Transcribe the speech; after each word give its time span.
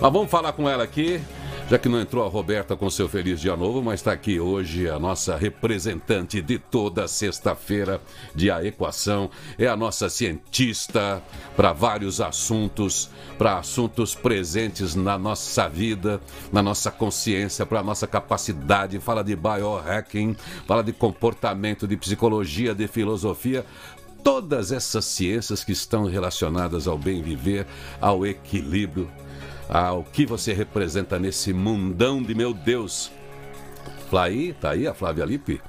Mas 0.00 0.12
vamos 0.12 0.30
falar 0.30 0.52
com 0.52 0.68
ela 0.68 0.84
aqui. 0.84 1.20
Já 1.70 1.78
que 1.78 1.88
não 1.88 1.98
entrou 1.98 2.22
a 2.26 2.28
Roberta 2.28 2.76
com 2.76 2.90
seu 2.90 3.08
feliz 3.08 3.40
dia 3.40 3.56
novo, 3.56 3.82
mas 3.82 4.00
está 4.00 4.12
aqui 4.12 4.38
hoje 4.38 4.86
a 4.86 4.98
nossa 4.98 5.34
representante 5.34 6.42
de 6.42 6.58
toda 6.58 7.08
sexta-feira 7.08 8.02
de 8.34 8.50
A 8.50 8.62
Equação. 8.62 9.30
É 9.58 9.66
a 9.66 9.74
nossa 9.74 10.10
cientista 10.10 11.22
para 11.56 11.72
vários 11.72 12.20
assuntos, 12.20 13.08
para 13.38 13.56
assuntos 13.56 14.14
presentes 14.14 14.94
na 14.94 15.16
nossa 15.16 15.66
vida, 15.66 16.20
na 16.52 16.62
nossa 16.62 16.90
consciência, 16.90 17.64
para 17.64 17.80
a 17.80 17.84
nossa 17.84 18.06
capacidade. 18.06 18.98
Fala 18.98 19.24
de 19.24 19.34
biohacking, 19.34 20.36
fala 20.66 20.84
de 20.84 20.92
comportamento, 20.92 21.88
de 21.88 21.96
psicologia, 21.96 22.74
de 22.74 22.86
filosofia 22.86 23.64
todas 24.22 24.72
essas 24.72 25.04
ciências 25.04 25.62
que 25.62 25.72
estão 25.72 26.06
relacionadas 26.06 26.88
ao 26.88 26.96
bem 26.96 27.22
viver, 27.22 27.66
ao 28.00 28.24
equilíbrio, 28.24 29.10
ao 29.68 30.04
que 30.04 30.26
você 30.26 30.52
representa 30.52 31.18
nesse 31.18 31.52
mundão 31.52 32.22
de 32.22 32.34
meu 32.34 32.52
Deus. 32.52 33.10
Flaí, 34.08 34.52
tá 34.60 34.70
aí 34.70 34.86
a 34.86 34.94
Flávia 34.94 35.24
Lippe? 35.24 35.60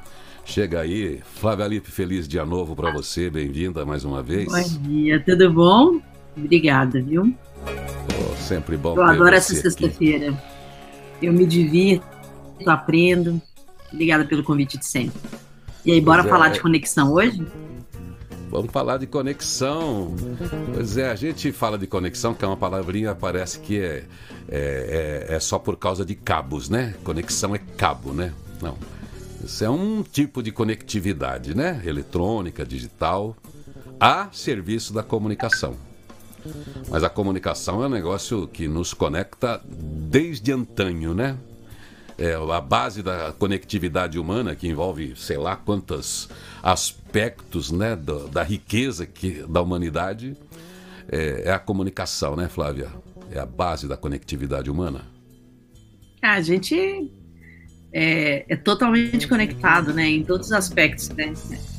Chega 0.44 0.82
aí, 0.82 1.22
Flávia 1.24 1.68
Lippe, 1.68 1.90
feliz 1.90 2.28
dia 2.28 2.46
novo 2.46 2.76
para 2.76 2.92
você, 2.92 3.30
bem-vinda 3.30 3.84
mais 3.86 4.06
uma 4.06 4.22
vez. 4.22 4.46
Bom 4.46 4.82
dia, 4.84 5.20
tudo 5.26 5.52
bom? 5.52 6.00
Obrigada, 6.38 7.02
viu? 7.02 7.34
Oh, 7.66 8.36
sempre 8.36 8.78
bom. 8.78 8.96
Eu 8.96 9.04
adoro 9.04 9.36
essa 9.36 9.56
sexta-feira. 9.56 10.40
Eu 11.22 11.34
me 11.34 11.46
divirto, 11.46 12.06
aprendo. 12.68 13.42
Obrigada 13.92 14.26
pelo 14.26 14.44
convite 14.44 14.78
de 14.78 14.86
sempre. 14.86 15.20
E 15.84 15.92
aí, 15.92 16.02
bora 16.02 16.24
é. 16.24 16.28
falar 16.28 16.50
de 16.50 16.60
conexão 16.60 17.14
hoje? 17.14 17.44
Vamos 18.56 18.72
falar 18.72 18.96
de 18.96 19.06
conexão. 19.06 20.16
Pois 20.74 20.96
é, 20.96 21.10
a 21.10 21.16
gente 21.16 21.52
fala 21.52 21.78
de 21.78 21.86
conexão, 21.86 22.34
que 22.34 22.46
é 22.46 22.48
uma 22.48 22.56
palavrinha, 22.56 23.14
parece 23.14 23.60
que 23.60 23.78
é, 23.78 24.06
é, 24.48 25.26
é, 25.30 25.36
é 25.36 25.40
só 25.42 25.60
por 25.60 25.76
causa 25.76 26.06
de 26.06 26.16
cabos, 26.16 26.70
né? 26.70 26.96
Conexão 27.04 27.54
é 27.54 27.58
cabo, 27.58 28.14
né? 28.14 28.34
Não. 28.62 28.78
Isso 29.44 29.66
é 29.66 29.70
um 29.70 30.02
tipo 30.02 30.42
de 30.42 30.54
conectividade, 30.54 31.54
né? 31.54 31.82
Eletrônica, 31.84 32.66
digital, 32.66 33.36
a 34.00 34.30
serviço 34.32 34.94
da 34.94 35.04
comunicação. 35.04 35.76
Mas 36.90 37.04
a 37.04 37.10
comunicação 37.10 37.84
é 37.84 37.88
um 37.88 37.90
negócio 37.90 38.48
que 38.48 38.70
nos 38.70 38.94
conecta 38.94 39.62
desde 39.66 40.54
antanho, 40.54 41.14
né? 41.14 41.38
é, 42.18 42.34
a 42.34 42.62
base 42.62 43.04
da 43.04 43.34
conectividade 43.38 44.18
humana, 44.18 44.56
que 44.56 44.68
envolve 44.68 45.14
sei 45.16 45.38
lá 45.38 45.56
quantos 45.56 46.30
aspectos 47.16 47.72
né, 47.72 47.96
da, 47.96 48.28
da 48.28 48.44
riqueza 48.44 49.06
que, 49.06 49.44
da 49.48 49.62
humanidade, 49.62 50.36
é, 51.10 51.44
é, 51.46 51.52
a 51.52 51.60
comunicação, 51.60 52.36
né, 52.36 52.50
Flávia? 52.50 52.90
É 53.32 53.40
a 53.40 53.46
base 53.46 53.88
da 53.88 53.96
conectividade 53.96 54.70
humana. 54.70 55.02
A 56.22 56.42
gente 56.42 57.10
é, 57.94 58.46
é 58.50 58.56
totalmente 58.58 59.28
conectado, 59.28 59.94
né, 59.94 60.10
em 60.10 60.24
todos 60.24 60.48
os 60.48 60.54
aspectos, 60.54 61.10
né? 61.10 61.32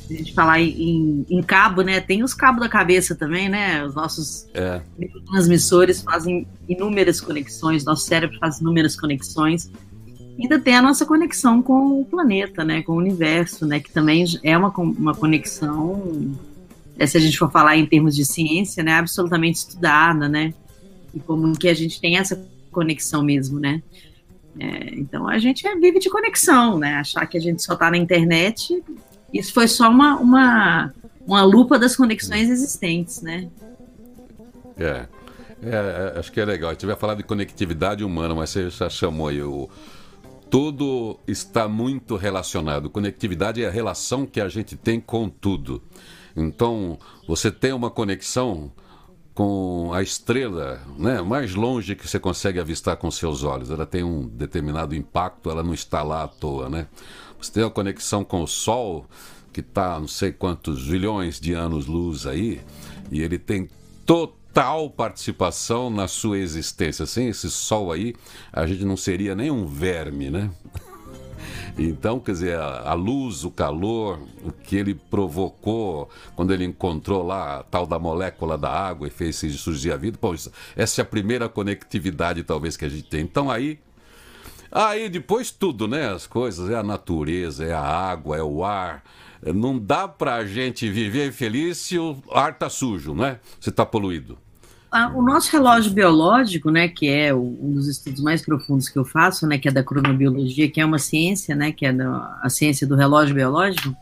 a 0.09 0.13
gente 0.13 0.33
falar 0.33 0.59
em, 0.61 1.25
em, 1.29 1.43
cabo, 1.43 1.81
né? 1.81 1.99
Tem 1.99 2.23
os 2.23 2.33
cabos 2.33 2.61
da 2.61 2.69
cabeça 2.69 3.13
também, 3.13 3.49
né? 3.49 3.83
Os 3.83 3.93
nossos 3.93 4.47
é. 4.53 4.81
transmissores 5.29 6.01
fazem 6.01 6.47
inúmeras 6.67 7.19
conexões, 7.19 7.83
nosso 7.83 8.05
cérebro 8.05 8.39
faz 8.39 8.61
inúmeras 8.61 8.95
conexões 8.95 9.69
ainda 10.39 10.59
tem 10.59 10.75
a 10.75 10.81
nossa 10.81 11.05
conexão 11.05 11.61
com 11.61 12.01
o 12.01 12.05
planeta, 12.05 12.63
né, 12.63 12.83
com 12.83 12.93
o 12.93 12.97
universo, 12.97 13.65
né, 13.65 13.79
que 13.79 13.91
também 13.91 14.25
é 14.43 14.57
uma, 14.57 14.69
uma 14.69 15.15
conexão, 15.15 16.35
é, 16.97 17.05
se 17.07 17.17
a 17.17 17.19
gente 17.19 17.37
for 17.37 17.51
falar 17.51 17.77
em 17.77 17.85
termos 17.85 18.15
de 18.15 18.25
ciência, 18.25 18.83
né, 18.83 18.93
absolutamente 18.93 19.57
estudada, 19.57 20.29
né, 20.29 20.53
e 21.13 21.19
como 21.19 21.57
que 21.57 21.67
a 21.67 21.73
gente 21.73 21.99
tem 21.99 22.17
essa 22.17 22.39
conexão 22.71 23.23
mesmo, 23.23 23.59
né. 23.59 23.81
É, 24.59 24.95
então 24.95 25.27
a 25.27 25.37
gente 25.39 25.63
vive 25.79 25.99
de 25.99 26.09
conexão, 26.09 26.77
né, 26.77 26.95
achar 26.95 27.25
que 27.25 27.37
a 27.37 27.41
gente 27.41 27.63
só 27.63 27.73
está 27.73 27.89
na 27.89 27.97
internet, 27.97 28.83
isso 29.33 29.53
foi 29.53 29.67
só 29.67 29.89
uma, 29.89 30.17
uma, 30.17 30.93
uma 31.25 31.43
lupa 31.43 31.79
das 31.79 31.95
conexões 31.95 32.49
existentes, 32.49 33.21
né. 33.21 33.49
É. 34.77 35.07
É, 35.63 36.13
é 36.15 36.19
acho 36.19 36.31
que 36.31 36.39
é 36.39 36.45
legal. 36.45 36.69
A 36.69 36.73
gente 36.73 36.85
vai 36.85 36.95
falar 36.95 37.15
de 37.15 37.23
conectividade 37.23 38.03
humana, 38.03 38.35
mas 38.35 38.51
você 38.51 38.69
já 38.69 38.87
chamou 38.87 39.27
aí 39.27 39.41
o, 39.41 39.67
tudo 40.49 41.19
está 41.27 41.67
muito 41.67 42.15
relacionado. 42.15 42.89
Conectividade 42.89 43.63
é 43.63 43.67
a 43.67 43.71
relação 43.71 44.25
que 44.25 44.41
a 44.41 44.49
gente 44.49 44.75
tem 44.75 44.99
com 44.99 45.29
tudo. 45.29 45.81
Então, 46.35 46.97
você 47.27 47.51
tem 47.51 47.73
uma 47.73 47.89
conexão 47.89 48.71
com 49.33 49.91
a 49.93 50.01
estrela, 50.01 50.81
né, 50.97 51.21
mais 51.21 51.53
longe 51.53 51.95
que 51.95 52.07
você 52.07 52.19
consegue 52.19 52.59
avistar 52.59 52.97
com 52.97 53.11
seus 53.11 53.43
olhos. 53.43 53.69
Ela 53.69 53.85
tem 53.85 54.03
um 54.03 54.27
determinado 54.27 54.95
impacto, 54.95 55.49
ela 55.49 55.61
não 55.61 55.73
está 55.73 56.01
lá 56.01 56.23
à 56.23 56.27
toa, 56.27 56.69
né? 56.69 56.87
Você 57.39 57.51
tem 57.51 57.63
uma 57.63 57.69
conexão 57.69 58.23
com 58.23 58.41
o 58.41 58.47
Sol, 58.47 59.05
que 59.53 59.59
está 59.59 59.99
não 59.99 60.07
sei 60.07 60.31
quantos 60.31 60.87
bilhões 60.87 61.39
de 61.39 61.53
anos-luz 61.53 62.25
aí, 62.25 62.61
e 63.11 63.21
ele 63.21 63.37
tem 63.37 63.69
total 64.05 64.36
total 64.57 64.89
participação 64.89 65.87
na 65.87 66.07
sua 66.07 66.39
existência. 66.39 67.05
Sem 67.05 67.27
esse 67.27 67.47
sol 67.47 67.91
aí, 67.91 68.15
a 68.51 68.65
gente 68.65 68.83
não 68.83 68.97
seria 68.97 69.35
nem 69.35 69.51
um 69.51 69.67
verme, 69.67 70.31
né? 70.31 70.49
Então, 71.79 72.19
quer 72.19 72.31
dizer, 72.31 72.57
a, 72.57 72.93
luz, 72.95 73.43
o 73.43 73.51
calor, 73.51 74.19
o 74.43 74.51
que 74.51 74.75
ele 74.75 74.95
provocou 74.95 76.09
quando 76.35 76.51
ele 76.51 76.65
encontrou 76.65 77.23
lá 77.23 77.59
a 77.59 77.63
tal 77.63 77.85
da 77.85 77.99
molécula 77.99 78.57
da 78.57 78.67
água 78.67 79.07
e 79.07 79.11
fez 79.11 79.35
surgir 79.35 79.91
a 79.91 79.95
vida, 79.95 80.17
pô, 80.19 80.33
isso, 80.33 80.51
essa 80.75 81.01
é 81.01 81.03
a 81.03 81.05
primeira 81.05 81.47
conectividade 81.47 82.41
talvez 82.41 82.75
que 82.75 82.83
a 82.83 82.89
gente 82.89 83.03
tem. 83.03 83.21
Então 83.21 83.51
aí, 83.51 83.77
aí 84.71 85.07
depois 85.07 85.51
tudo, 85.51 85.87
né? 85.87 86.09
As 86.09 86.25
coisas, 86.25 86.67
é 86.67 86.75
a 86.75 86.81
natureza, 86.81 87.63
é 87.63 87.73
a 87.73 87.83
água, 87.83 88.35
é 88.35 88.41
o 88.41 88.65
ar, 88.65 89.03
não 89.45 89.77
dá 89.77 90.07
pra 90.07 90.43
gente 90.47 90.89
viver 90.89 91.31
feliz 91.31 91.77
se 91.77 91.99
o 91.99 92.17
ar 92.31 92.57
tá 92.57 92.71
sujo, 92.71 93.13
né? 93.13 93.39
Se 93.59 93.71
tá 93.71 93.85
poluído. 93.85 94.46
O 95.13 95.21
nosso 95.21 95.51
relógio 95.51 95.91
biológico, 95.91 96.71
né, 96.71 96.87
que 96.87 97.09
é 97.09 97.33
um 97.33 97.73
dos 97.73 97.87
estudos 97.87 98.21
mais 98.21 98.41
profundos 98.41 98.87
que 98.87 98.97
eu 98.97 99.03
faço, 99.03 99.45
né, 99.45 99.57
que 99.57 99.67
é 99.67 99.71
da 99.71 99.83
cronobiologia, 99.83 100.69
que 100.69 100.79
é 100.79 100.85
uma 100.85 100.97
ciência, 100.97 101.55
né, 101.55 101.71
que 101.71 101.85
é 101.85 101.93
a 102.41 102.49
ciência 102.49 102.87
do 102.87 102.95
relógio 102.95 103.35
biológico, 103.35 103.95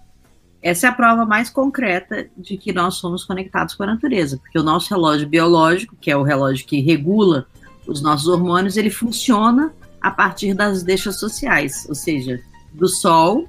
essa 0.62 0.88
é 0.88 0.90
a 0.90 0.94
prova 0.94 1.26
mais 1.26 1.50
concreta 1.50 2.28
de 2.38 2.58
que 2.58 2.72
nós 2.72 2.96
somos 2.96 3.24
conectados 3.24 3.74
com 3.76 3.84
a 3.84 3.88
natureza, 3.88 4.38
porque 4.38 4.58
o 4.58 4.64
nosso 4.64 4.90
relógio 4.90 5.28
biológico, 5.28 5.96
que 6.00 6.12
é 6.12 6.18
o 6.18 6.24
relógio 6.24 6.66
que 6.66 6.82
regula 6.82 7.46
os 7.88 8.02
nossos 8.02 8.28
hormônios, 8.28 8.78
ele 8.78 8.90
funciona 8.90 9.74
a 10.02 10.12
partir 10.12 10.54
das 10.54 10.84
deixas 10.84 11.20
sociais, 11.20 11.86
ou 11.90 11.96
seja, 11.96 12.40
do 12.74 12.88
Sol 12.88 13.48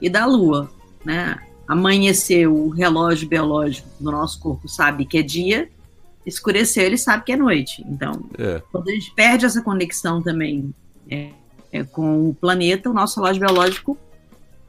e 0.00 0.10
da 0.10 0.26
Lua 0.26 0.70
né? 1.06 1.38
Amanheceu 1.68 2.52
o 2.52 2.68
relógio 2.68 3.28
biológico 3.28 3.88
do 4.00 4.10
nosso 4.10 4.40
corpo 4.40 4.68
sabe 4.68 5.06
que 5.06 5.18
é 5.18 5.22
dia, 5.22 5.70
escureceu, 6.26 6.82
ele 6.82 6.98
sabe 6.98 7.24
que 7.24 7.32
é 7.32 7.36
noite. 7.36 7.84
Então, 7.88 8.28
é. 8.36 8.60
quando 8.72 8.88
a 8.88 8.92
gente 8.92 9.12
perde 9.14 9.46
essa 9.46 9.62
conexão 9.62 10.20
também 10.20 10.74
é, 11.08 11.30
é, 11.72 11.84
com 11.84 12.28
o 12.30 12.34
planeta, 12.34 12.90
o 12.90 12.92
nosso 12.92 13.20
relógio 13.20 13.40
biológico 13.40 13.96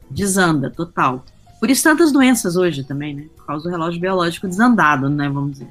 desanda 0.08 0.70
total. 0.70 1.24
Por 1.58 1.68
isso 1.68 1.82
tantas 1.82 2.12
doenças 2.12 2.56
hoje 2.56 2.84
também, 2.84 3.14
né? 3.14 3.26
Por 3.36 3.44
causa 3.44 3.64
do 3.64 3.70
relógio 3.70 4.00
biológico 4.00 4.46
desandado, 4.46 5.10
né? 5.10 5.28
Vamos 5.28 5.52
dizer. 5.52 5.68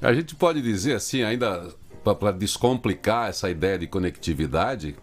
A 0.00 0.12
gente 0.14 0.34
pode 0.36 0.62
dizer 0.62 0.94
assim, 0.94 1.22
ainda 1.22 1.68
para 2.04 2.30
descomplicar 2.30 3.30
essa 3.30 3.50
ideia 3.50 3.78
de 3.78 3.86
conectividade, 3.86 4.94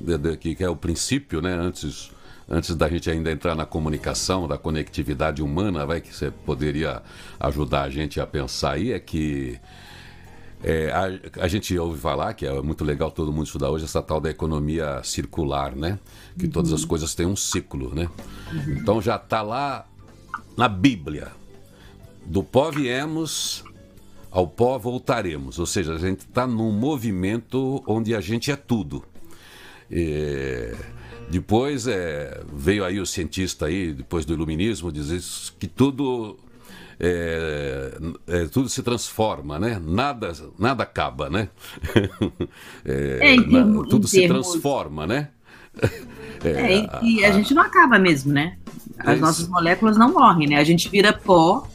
de, 0.00 0.16
de, 0.16 0.36
que 0.36 0.64
é 0.64 0.68
o 0.68 0.76
princípio, 0.76 1.42
né? 1.42 1.52
Antes 1.52 2.10
antes 2.48 2.74
da 2.74 2.88
gente 2.88 3.10
ainda 3.10 3.30
entrar 3.30 3.54
na 3.54 3.64
comunicação, 3.66 4.46
da 4.46 4.58
conectividade 4.58 5.42
humana, 5.42 5.86
vai 5.86 6.00
que 6.00 6.14
você 6.14 6.30
poderia 6.30 7.02
ajudar 7.40 7.82
a 7.82 7.90
gente 7.90 8.20
a 8.20 8.26
pensar 8.26 8.72
aí, 8.72 8.92
é 8.92 8.98
que 8.98 9.58
é, 10.62 10.90
a, 10.90 11.44
a, 11.44 11.48
gente 11.48 11.78
ouve 11.78 12.00
falar, 12.00 12.32
que 12.32 12.46
é 12.46 12.62
muito 12.62 12.84
legal 12.84 13.10
todo 13.10 13.30
mundo 13.30 13.44
estudar 13.44 13.70
hoje, 13.70 13.84
essa 13.84 14.00
tal 14.00 14.18
da 14.18 14.30
economia 14.30 15.02
circular, 15.04 15.76
né? 15.76 15.98
Que 16.38 16.46
uhum. 16.46 16.50
todas 16.50 16.72
as 16.72 16.86
coisas 16.86 17.14
têm 17.14 17.26
um 17.26 17.36
ciclo, 17.36 17.94
né? 17.94 18.08
Uhum. 18.50 18.78
Então 18.78 19.02
já 19.02 19.16
está 19.16 19.42
lá 19.42 19.86
na 20.56 20.66
Bíblia. 20.66 21.32
Do 22.24 22.42
pó 22.42 22.70
viemos, 22.70 23.62
ao 24.30 24.48
pó 24.48 24.78
voltaremos. 24.78 25.58
Ou 25.58 25.66
seja, 25.66 25.92
a 25.94 25.98
gente 25.98 26.20
está 26.20 26.46
num 26.46 26.72
movimento 26.72 27.82
onde 27.86 28.14
a 28.14 28.20
gente 28.22 28.50
é 28.50 28.56
tudo. 28.56 29.04
É... 29.90 30.74
Depois 31.30 31.86
é, 31.86 32.42
veio 32.52 32.84
aí 32.84 33.00
o 33.00 33.06
cientista 33.06 33.66
aí, 33.66 33.92
depois 33.92 34.24
do 34.24 34.32
iluminismo, 34.32 34.92
dizer 34.92 35.20
que 35.58 35.66
tudo 35.66 36.38
é, 37.00 37.98
é, 38.26 38.44
tudo 38.46 38.68
se 38.68 38.82
transforma, 38.82 39.58
né? 39.58 39.80
Nada, 39.84 40.32
nada 40.58 40.82
acaba, 40.82 41.28
né? 41.28 41.48
É, 42.86 43.36
na, 43.36 43.84
tudo 43.84 44.06
se 44.06 44.20
termos... 44.20 44.50
transforma, 44.50 45.06
né? 45.06 45.28
É, 46.44 46.86
e 47.02 47.24
a, 47.24 47.28
a, 47.28 47.32
gente 47.32 47.54
não 47.54 47.62
acaba 47.62 47.98
mesmo, 47.98 48.32
né? 48.32 48.58
As 48.98 49.18
nossas 49.18 49.48
moléculas 49.48 49.96
não 49.96 50.12
morrem, 50.12 50.46
né? 50.48 50.56
A 50.56 50.64
gente 50.64 50.88
vira 50.88 51.12
pó 51.12 51.66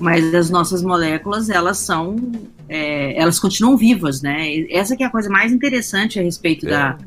mas 0.00 0.32
as 0.34 0.50
nossas 0.50 0.82
moléculas 0.82 1.50
elas 1.50 1.78
são 1.78 2.16
é, 2.68 3.20
elas 3.20 3.40
continuam 3.40 3.76
vivas, 3.76 4.22
né? 4.22 4.66
Essa 4.70 4.96
que 4.96 5.02
é 5.02 5.06
a 5.06 5.10
coisa 5.10 5.28
mais 5.28 5.52
interessante 5.52 6.18
a 6.18 6.22
respeito 6.22 6.66
é. 6.66 6.70
da 6.70 6.98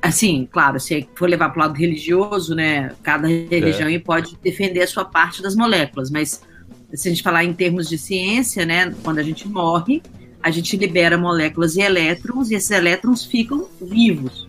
assim, 0.00 0.48
claro, 0.50 0.78
se 0.78 1.08
for 1.14 1.28
levar 1.28 1.50
para 1.50 1.58
o 1.58 1.62
lado 1.66 1.74
religioso, 1.74 2.54
né? 2.54 2.92
Cada 3.02 3.26
religião 3.26 3.88
é. 3.88 3.98
pode 3.98 4.36
defender 4.42 4.82
a 4.82 4.86
sua 4.86 5.04
parte 5.04 5.42
das 5.42 5.54
moléculas, 5.54 6.10
mas 6.10 6.42
se 6.92 7.08
a 7.08 7.10
gente 7.10 7.22
falar 7.22 7.44
em 7.44 7.52
termos 7.52 7.88
de 7.88 7.98
ciência, 7.98 8.64
né? 8.64 8.94
Quando 9.02 9.18
a 9.18 9.22
gente 9.22 9.48
morre, 9.48 10.02
a 10.42 10.50
gente 10.50 10.76
libera 10.76 11.16
moléculas 11.16 11.76
e 11.76 11.80
elétrons 11.80 12.50
e 12.50 12.54
esses 12.54 12.70
elétrons 12.70 13.24
ficam 13.24 13.66
vivos. 13.80 14.48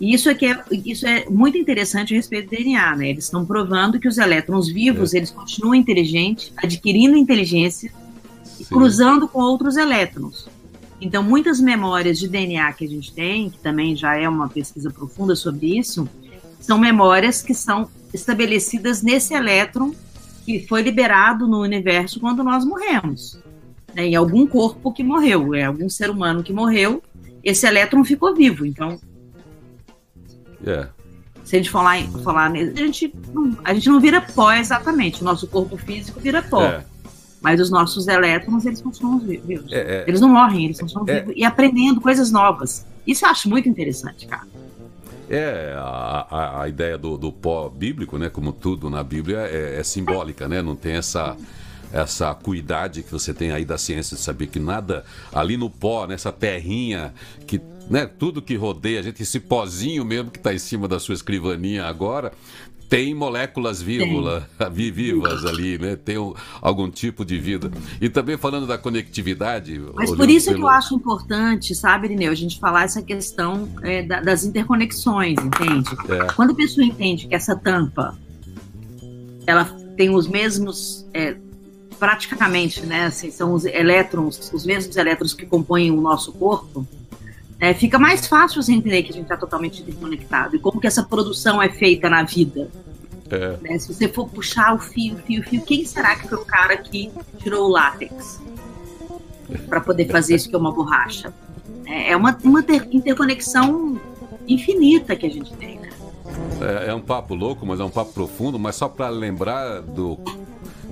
E 0.00 0.12
isso 0.12 0.28
é, 0.28 0.34
que 0.34 0.46
é, 0.46 0.64
isso 0.84 1.06
é 1.06 1.26
muito 1.28 1.56
interessante 1.56 2.12
a 2.12 2.16
respeito 2.16 2.50
do 2.50 2.56
DNA, 2.56 2.96
né? 2.96 3.10
Eles 3.10 3.24
estão 3.24 3.44
provando 3.44 4.00
que 4.00 4.08
os 4.08 4.18
elétrons 4.18 4.68
vivos, 4.68 5.14
é. 5.14 5.18
eles 5.18 5.30
continuam 5.30 5.74
inteligentes, 5.74 6.52
adquirindo 6.56 7.16
inteligência 7.16 7.92
e 8.58 8.64
cruzando 8.64 9.28
com 9.28 9.40
outros 9.40 9.76
elétrons. 9.76 10.48
Então, 11.00 11.22
muitas 11.22 11.60
memórias 11.60 12.18
de 12.18 12.28
DNA 12.28 12.72
que 12.72 12.84
a 12.84 12.88
gente 12.88 13.12
tem, 13.12 13.50
que 13.50 13.58
também 13.58 13.96
já 13.96 14.16
é 14.16 14.28
uma 14.28 14.48
pesquisa 14.48 14.90
profunda 14.90 15.34
sobre 15.36 15.78
isso, 15.78 16.08
são 16.60 16.78
memórias 16.78 17.42
que 17.42 17.52
são 17.52 17.88
estabelecidas 18.12 19.02
nesse 19.02 19.34
elétron 19.34 19.92
que 20.44 20.66
foi 20.66 20.82
liberado 20.82 21.46
no 21.46 21.60
universo 21.60 22.20
quando 22.20 22.44
nós 22.44 22.64
morremos. 22.64 23.38
Né? 23.94 24.06
Em 24.06 24.14
algum 24.14 24.46
corpo 24.46 24.92
que 24.92 25.02
morreu, 25.02 25.54
é 25.54 25.64
algum 25.64 25.88
ser 25.88 26.10
humano 26.10 26.42
que 26.42 26.52
morreu, 26.52 27.02
esse 27.42 27.66
elétron 27.66 28.04
ficou 28.04 28.34
vivo. 28.34 28.64
Então, 28.64 28.98
é. 30.66 30.88
Se 31.44 31.56
a 31.56 31.58
gente 31.58 31.70
falar, 31.70 32.02
falar 32.22 32.50
a 32.50 32.56
gente, 32.56 33.14
não, 33.32 33.56
a 33.62 33.74
gente 33.74 33.88
não 33.88 34.00
vira 34.00 34.20
pó 34.20 34.52
exatamente. 34.52 35.20
O 35.20 35.24
nosso 35.24 35.46
corpo 35.46 35.76
físico 35.76 36.18
vira 36.18 36.42
pó. 36.42 36.62
É. 36.62 36.84
Mas 37.44 37.60
os 37.60 37.68
nossos 37.68 38.08
elétrons, 38.08 38.64
eles 38.64 38.80
continuam 38.80 39.18
vivos. 39.18 39.70
É, 39.70 39.98
é, 39.98 40.04
eles 40.08 40.18
não 40.18 40.30
morrem, 40.30 40.64
eles 40.64 40.80
continuam 40.80 41.06
é. 41.06 41.20
vivos 41.20 41.34
e 41.36 41.44
aprendendo 41.44 42.00
coisas 42.00 42.32
novas. 42.32 42.86
Isso 43.06 43.26
eu 43.26 43.28
acho 43.28 43.50
muito 43.50 43.68
interessante, 43.68 44.26
cara. 44.26 44.46
É, 45.28 45.74
a, 45.76 46.26
a, 46.30 46.62
a 46.62 46.68
ideia 46.70 46.96
do, 46.96 47.18
do, 47.18 47.30
pó 47.30 47.68
bíblico, 47.68 48.16
né, 48.16 48.30
como 48.30 48.50
tudo 48.50 48.88
na 48.88 49.02
Bíblia, 49.02 49.40
é, 49.40 49.78
é, 49.78 49.82
simbólica, 49.82 50.48
né? 50.48 50.62
Não 50.62 50.74
tem 50.74 50.94
essa, 50.94 51.36
essa 51.92 52.30
acuidade 52.30 53.02
que 53.02 53.12
você 53.12 53.34
tem 53.34 53.52
aí 53.52 53.66
da 53.66 53.76
ciência 53.76 54.16
de 54.16 54.22
saber 54.22 54.46
que 54.46 54.58
nada 54.58 55.04
ali 55.30 55.58
no 55.58 55.68
pó, 55.68 56.06
nessa 56.06 56.32
terrinha 56.32 57.12
que 57.46 57.60
né, 57.90 58.06
tudo 58.06 58.40
que 58.40 58.56
rodeia 58.56 59.00
a 59.00 59.02
gente, 59.02 59.22
esse 59.22 59.38
pozinho 59.38 60.02
mesmo 60.04 60.30
que 60.30 60.38
está 60.38 60.54
em 60.54 60.58
cima 60.58 60.88
da 60.88 60.98
sua 60.98 61.14
escrivaninha 61.14 61.84
agora, 61.84 62.32
tem 62.88 63.14
moléculas 63.14 63.80
vírgula, 63.82 64.48
vivas 64.70 65.44
ali, 65.44 65.78
né? 65.78 65.96
Tem 65.96 66.16
algum 66.60 66.90
tipo 66.90 67.24
de 67.24 67.38
vida. 67.38 67.70
E 68.00 68.08
também 68.08 68.36
falando 68.36 68.66
da 68.66 68.78
conectividade. 68.78 69.80
Mas 69.94 70.14
por 70.14 70.28
isso 70.28 70.46
pelo... 70.46 70.58
que 70.58 70.64
eu 70.64 70.68
acho 70.68 70.94
importante, 70.94 71.74
sabe, 71.74 72.06
Irineu, 72.06 72.30
a 72.30 72.34
gente 72.34 72.58
falar 72.58 72.84
essa 72.84 73.02
questão 73.02 73.68
é, 73.82 74.02
da, 74.02 74.20
das 74.20 74.44
interconexões, 74.44 75.38
entende? 75.38 75.90
É. 76.08 76.32
Quando 76.34 76.50
a 76.50 76.54
pessoa 76.54 76.84
entende 76.84 77.26
que 77.26 77.34
essa 77.34 77.56
tampa 77.56 78.16
ela 79.46 79.64
tem 79.96 80.10
os 80.14 80.28
mesmos. 80.28 81.06
É, 81.12 81.36
praticamente, 81.98 82.84
né? 82.84 83.06
Assim, 83.06 83.30
são 83.30 83.54
os 83.54 83.64
elétrons, 83.64 84.50
os 84.52 84.66
mesmos 84.66 84.96
elétrons 84.96 85.32
que 85.32 85.46
compõem 85.46 85.90
o 85.90 86.00
nosso 86.00 86.32
corpo 86.32 86.86
é, 87.60 87.72
fica 87.72 87.98
mais 87.98 88.26
fácil 88.26 88.62
você 88.62 88.72
entender 88.72 89.02
que 89.02 89.10
a 89.10 89.14
gente 89.14 89.24
está 89.24 89.36
totalmente 89.36 89.82
desconectado 89.82 90.56
e 90.56 90.58
como 90.58 90.80
que 90.80 90.86
essa 90.86 91.02
produção 91.02 91.62
é 91.62 91.68
feita 91.68 92.08
na 92.08 92.22
vida. 92.22 92.68
É. 93.30 93.56
Né? 93.62 93.78
Se 93.78 93.92
você 93.92 94.08
for 94.08 94.28
puxar 94.28 94.74
o 94.74 94.78
fio, 94.78 95.16
fio, 95.18 95.42
fio, 95.42 95.62
quem 95.62 95.84
será 95.84 96.16
que 96.16 96.28
foi 96.28 96.38
o 96.38 96.44
cara 96.44 96.76
que 96.76 97.10
tirou 97.38 97.66
o 97.66 97.68
látex 97.68 98.40
para 99.68 99.80
poder 99.80 100.08
fazer 100.08 100.34
isso 100.34 100.48
que 100.48 100.54
é 100.54 100.58
uma 100.58 100.72
borracha? 100.72 101.32
É, 101.86 102.12
é 102.12 102.16
uma, 102.16 102.36
uma 102.44 102.64
interconexão 102.90 104.00
infinita 104.46 105.16
que 105.16 105.26
a 105.26 105.30
gente 105.30 105.52
tem, 105.54 105.78
né? 105.78 105.90
É, 106.60 106.90
é 106.90 106.94
um 106.94 107.00
papo 107.00 107.34
louco, 107.34 107.64
mas 107.64 107.80
é 107.80 107.84
um 107.84 107.90
papo 107.90 108.12
profundo, 108.12 108.58
mas 108.58 108.76
só 108.76 108.88
para 108.88 109.08
lembrar 109.08 109.80
do 109.80 110.18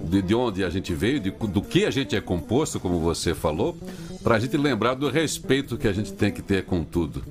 de, 0.02 0.22
de 0.22 0.34
onde 0.34 0.64
a 0.64 0.70
gente 0.70 0.94
veio, 0.94 1.20
de, 1.20 1.30
do 1.30 1.62
que 1.62 1.84
a 1.84 1.90
gente 1.90 2.16
é 2.16 2.20
composto, 2.20 2.80
como 2.80 2.98
você 2.98 3.34
falou, 3.34 3.76
para 4.22 4.36
a 4.36 4.38
gente 4.38 4.56
lembrar 4.56 4.94
do 4.94 5.08
respeito 5.08 5.76
que 5.76 5.88
a 5.88 5.92
gente 5.92 6.12
tem 6.12 6.30
que 6.30 6.42
ter 6.42 6.64
com 6.64 6.84
tudo. 6.84 7.22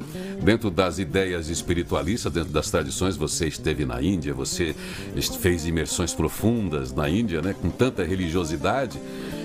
Dentro 0.44 0.70
das 0.70 1.00
ideias 1.00 1.50
espiritualistas, 1.50 2.32
dentro 2.32 2.52
das 2.52 2.70
tradições, 2.70 3.16
você 3.16 3.48
esteve 3.48 3.86
na 3.86 4.02
Índia, 4.02 4.34
você 4.34 4.76
fez 5.40 5.66
imersões 5.66 6.14
profundas 6.14 6.92
na 6.92 7.10
Índia, 7.10 7.42
né, 7.42 7.56
com 7.60 7.70
tanta 7.70 8.04
religiosidade 8.04 9.00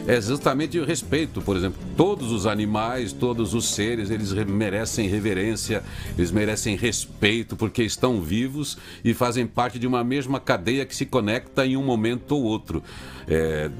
é 0.06 0.20
justamente 0.20 0.78
o 0.78 0.84
respeito. 0.84 1.42
Por 1.42 1.56
exemplo, 1.56 1.80
todos 1.96 2.30
os 2.30 2.46
animais, 2.46 3.12
todos 3.12 3.54
os 3.54 3.74
seres, 3.74 4.10
eles 4.10 4.32
merecem 4.32 5.08
reverência, 5.08 5.82
eles 6.16 6.30
merecem 6.30 6.76
respeito 6.76 7.56
porque 7.56 7.82
estão 7.82 8.20
vivos 8.20 8.78
e 9.04 9.12
fazem 9.12 9.46
parte 9.46 9.78
de 9.78 9.86
uma 9.86 10.04
mesma 10.04 10.38
cadeia 10.38 10.86
que 10.86 10.94
se 10.94 11.04
conecta 11.06 11.66
em 11.66 11.76
um 11.76 11.84
momento 11.84 12.32
ou 12.32 12.44
outro. 12.44 12.82
É, 13.28 13.70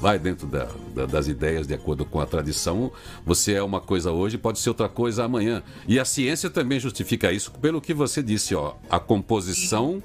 vai 0.00 0.18
dentro 0.18 0.46
da, 0.46 0.68
da, 0.94 1.06
das 1.06 1.28
ideias, 1.28 1.66
de 1.66 1.74
acordo 1.74 2.04
com 2.04 2.20
a 2.20 2.26
tradição. 2.26 2.92
Você 3.24 3.54
é 3.54 3.62
uma 3.62 3.80
coisa 3.80 4.10
hoje, 4.10 4.36
pode 4.36 4.58
ser 4.58 4.68
outra 4.68 4.88
coisa 4.88 5.24
amanhã. 5.24 5.62
E 5.88 5.98
a 5.98 6.04
ciência 6.04 6.50
também 6.50 6.78
justifica 6.78 7.32
isso 7.32 7.50
pelo 7.52 7.80
que 7.80 7.94
você 7.94 8.22
disse, 8.22 8.54
ó, 8.54 8.74
a 8.90 9.00
composição 9.00 10.02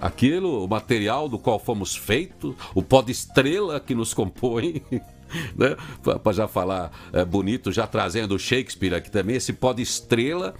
aquilo, 0.00 0.64
o 0.64 0.68
material 0.68 1.28
do 1.28 1.38
qual 1.38 1.58
fomos 1.58 1.94
feitos, 1.94 2.54
o 2.74 2.82
pó 2.82 3.02
de 3.02 3.12
estrela 3.12 3.80
que 3.80 3.94
nos 3.94 4.14
compõe. 4.14 4.82
Né? 5.56 5.74
Para 6.22 6.32
já 6.32 6.46
falar 6.46 6.92
é, 7.12 7.24
bonito, 7.24 7.72
já 7.72 7.88
trazendo 7.88 8.38
Shakespeare 8.38 8.94
aqui 8.94 9.10
também, 9.10 9.34
esse 9.34 9.52
pó 9.52 9.72
de 9.72 9.82
estrela 9.82 10.54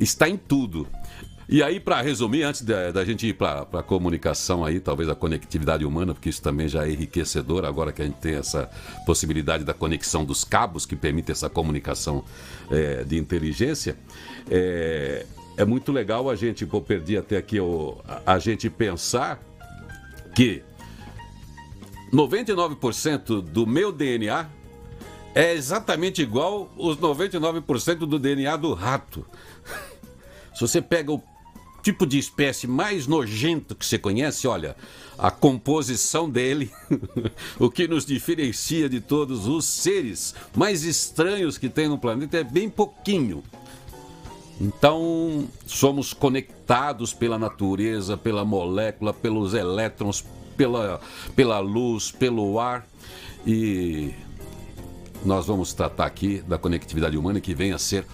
está 0.00 0.26
em 0.26 0.36
tudo. 0.36 0.88
E 1.48 1.62
aí, 1.62 1.78
para 1.78 2.00
resumir, 2.00 2.42
antes 2.42 2.62
da, 2.62 2.90
da 2.90 3.04
gente 3.04 3.26
ir 3.26 3.34
para 3.34 3.66
a 3.72 3.82
comunicação 3.82 4.64
aí, 4.64 4.80
talvez 4.80 5.08
a 5.10 5.14
conectividade 5.14 5.84
humana, 5.84 6.14
porque 6.14 6.30
isso 6.30 6.40
também 6.40 6.68
já 6.68 6.86
é 6.86 6.90
enriquecedor, 6.90 7.64
agora 7.66 7.92
que 7.92 8.00
a 8.00 8.04
gente 8.04 8.16
tem 8.16 8.34
essa 8.34 8.70
possibilidade 9.04 9.62
da 9.62 9.74
conexão 9.74 10.24
dos 10.24 10.42
cabos 10.42 10.86
que 10.86 10.96
permite 10.96 11.30
essa 11.30 11.50
comunicação 11.50 12.24
é, 12.70 13.04
de 13.04 13.18
inteligência, 13.18 13.96
é, 14.50 15.26
é 15.56 15.64
muito 15.64 15.92
legal 15.92 16.28
a 16.28 16.36
gente, 16.36 16.66
pô, 16.66 16.80
perdi 16.80 17.16
até 17.16 17.36
aqui 17.36 17.60
o, 17.60 17.96
a, 18.06 18.34
a 18.34 18.38
gente 18.38 18.68
pensar 18.68 19.40
que 20.34 20.62
99% 22.12 23.40
do 23.40 23.66
meu 23.66 23.92
DNA 23.92 24.48
é 25.34 25.52
exatamente 25.52 26.22
igual 26.22 26.70
os 26.76 26.96
99% 26.96 27.98
do 27.98 28.18
DNA 28.18 28.56
do 28.56 28.72
rato. 28.72 29.26
Se 30.54 30.60
você 30.60 30.80
pega 30.80 31.12
o 31.12 31.20
tipo 31.82 32.06
de 32.06 32.18
espécie 32.18 32.66
mais 32.66 33.06
nojento 33.06 33.74
que 33.74 33.84
você 33.84 33.98
conhece, 33.98 34.46
olha, 34.46 34.76
a 35.18 35.30
composição 35.30 36.30
dele, 36.30 36.70
o 37.58 37.68
que 37.70 37.86
nos 37.86 38.06
diferencia 38.06 38.88
de 38.88 39.00
todos 39.00 39.46
os 39.46 39.64
seres 39.64 40.34
mais 40.56 40.84
estranhos 40.84 41.58
que 41.58 41.68
tem 41.68 41.88
no 41.88 41.98
planeta 41.98 42.38
é 42.38 42.44
bem 42.44 42.70
pouquinho. 42.70 43.42
Então, 44.60 45.48
somos 45.66 46.12
conectados 46.12 47.12
pela 47.12 47.38
natureza, 47.38 48.16
pela 48.16 48.44
molécula, 48.44 49.12
pelos 49.12 49.52
elétrons, 49.52 50.24
pela, 50.56 51.00
pela 51.34 51.58
luz, 51.58 52.12
pelo 52.12 52.58
ar. 52.60 52.86
E 53.46 54.14
nós 55.24 55.46
vamos 55.46 55.72
tratar 55.72 56.06
aqui 56.06 56.42
da 56.46 56.58
conectividade 56.58 57.16
humana 57.16 57.40
que 57.40 57.54
vem 57.54 57.72
a 57.72 57.78
ser 57.78 58.04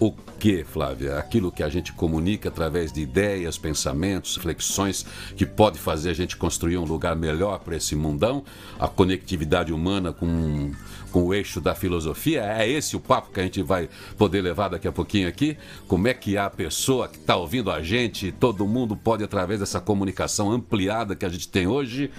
o 0.00 0.12
que, 0.12 0.62
Flávia? 0.62 1.18
Aquilo 1.18 1.50
que 1.50 1.62
a 1.62 1.68
gente 1.68 1.92
comunica 1.92 2.48
através 2.48 2.92
de 2.92 3.00
ideias, 3.00 3.58
pensamentos, 3.58 4.36
reflexões, 4.36 5.04
que 5.36 5.44
pode 5.44 5.78
fazer 5.78 6.10
a 6.10 6.14
gente 6.14 6.36
construir 6.36 6.78
um 6.78 6.84
lugar 6.84 7.16
melhor 7.16 7.58
para 7.58 7.76
esse 7.76 7.96
mundão, 7.96 8.44
a 8.78 8.86
conectividade 8.86 9.72
humana 9.72 10.12
com 10.12 10.70
com 11.10 11.24
o 11.24 11.34
eixo 11.34 11.60
da 11.60 11.74
filosofia. 11.74 12.42
É 12.42 12.68
esse 12.68 12.96
o 12.96 13.00
papo 13.00 13.32
que 13.32 13.40
a 13.40 13.42
gente 13.42 13.62
vai 13.62 13.88
poder 14.16 14.42
levar 14.42 14.68
daqui 14.68 14.86
a 14.86 14.92
pouquinho 14.92 15.28
aqui. 15.28 15.56
Como 15.86 16.06
é 16.06 16.14
que 16.14 16.36
a 16.36 16.50
pessoa 16.50 17.08
que 17.08 17.16
está 17.16 17.36
ouvindo 17.36 17.70
a 17.70 17.82
gente, 17.82 18.30
todo 18.32 18.66
mundo 18.66 18.96
pode, 18.96 19.24
através 19.24 19.60
dessa 19.60 19.80
comunicação 19.80 20.52
ampliada 20.52 21.16
que 21.16 21.24
a 21.24 21.28
gente 21.28 21.48
tem 21.48 21.66
hoje, 21.66 22.10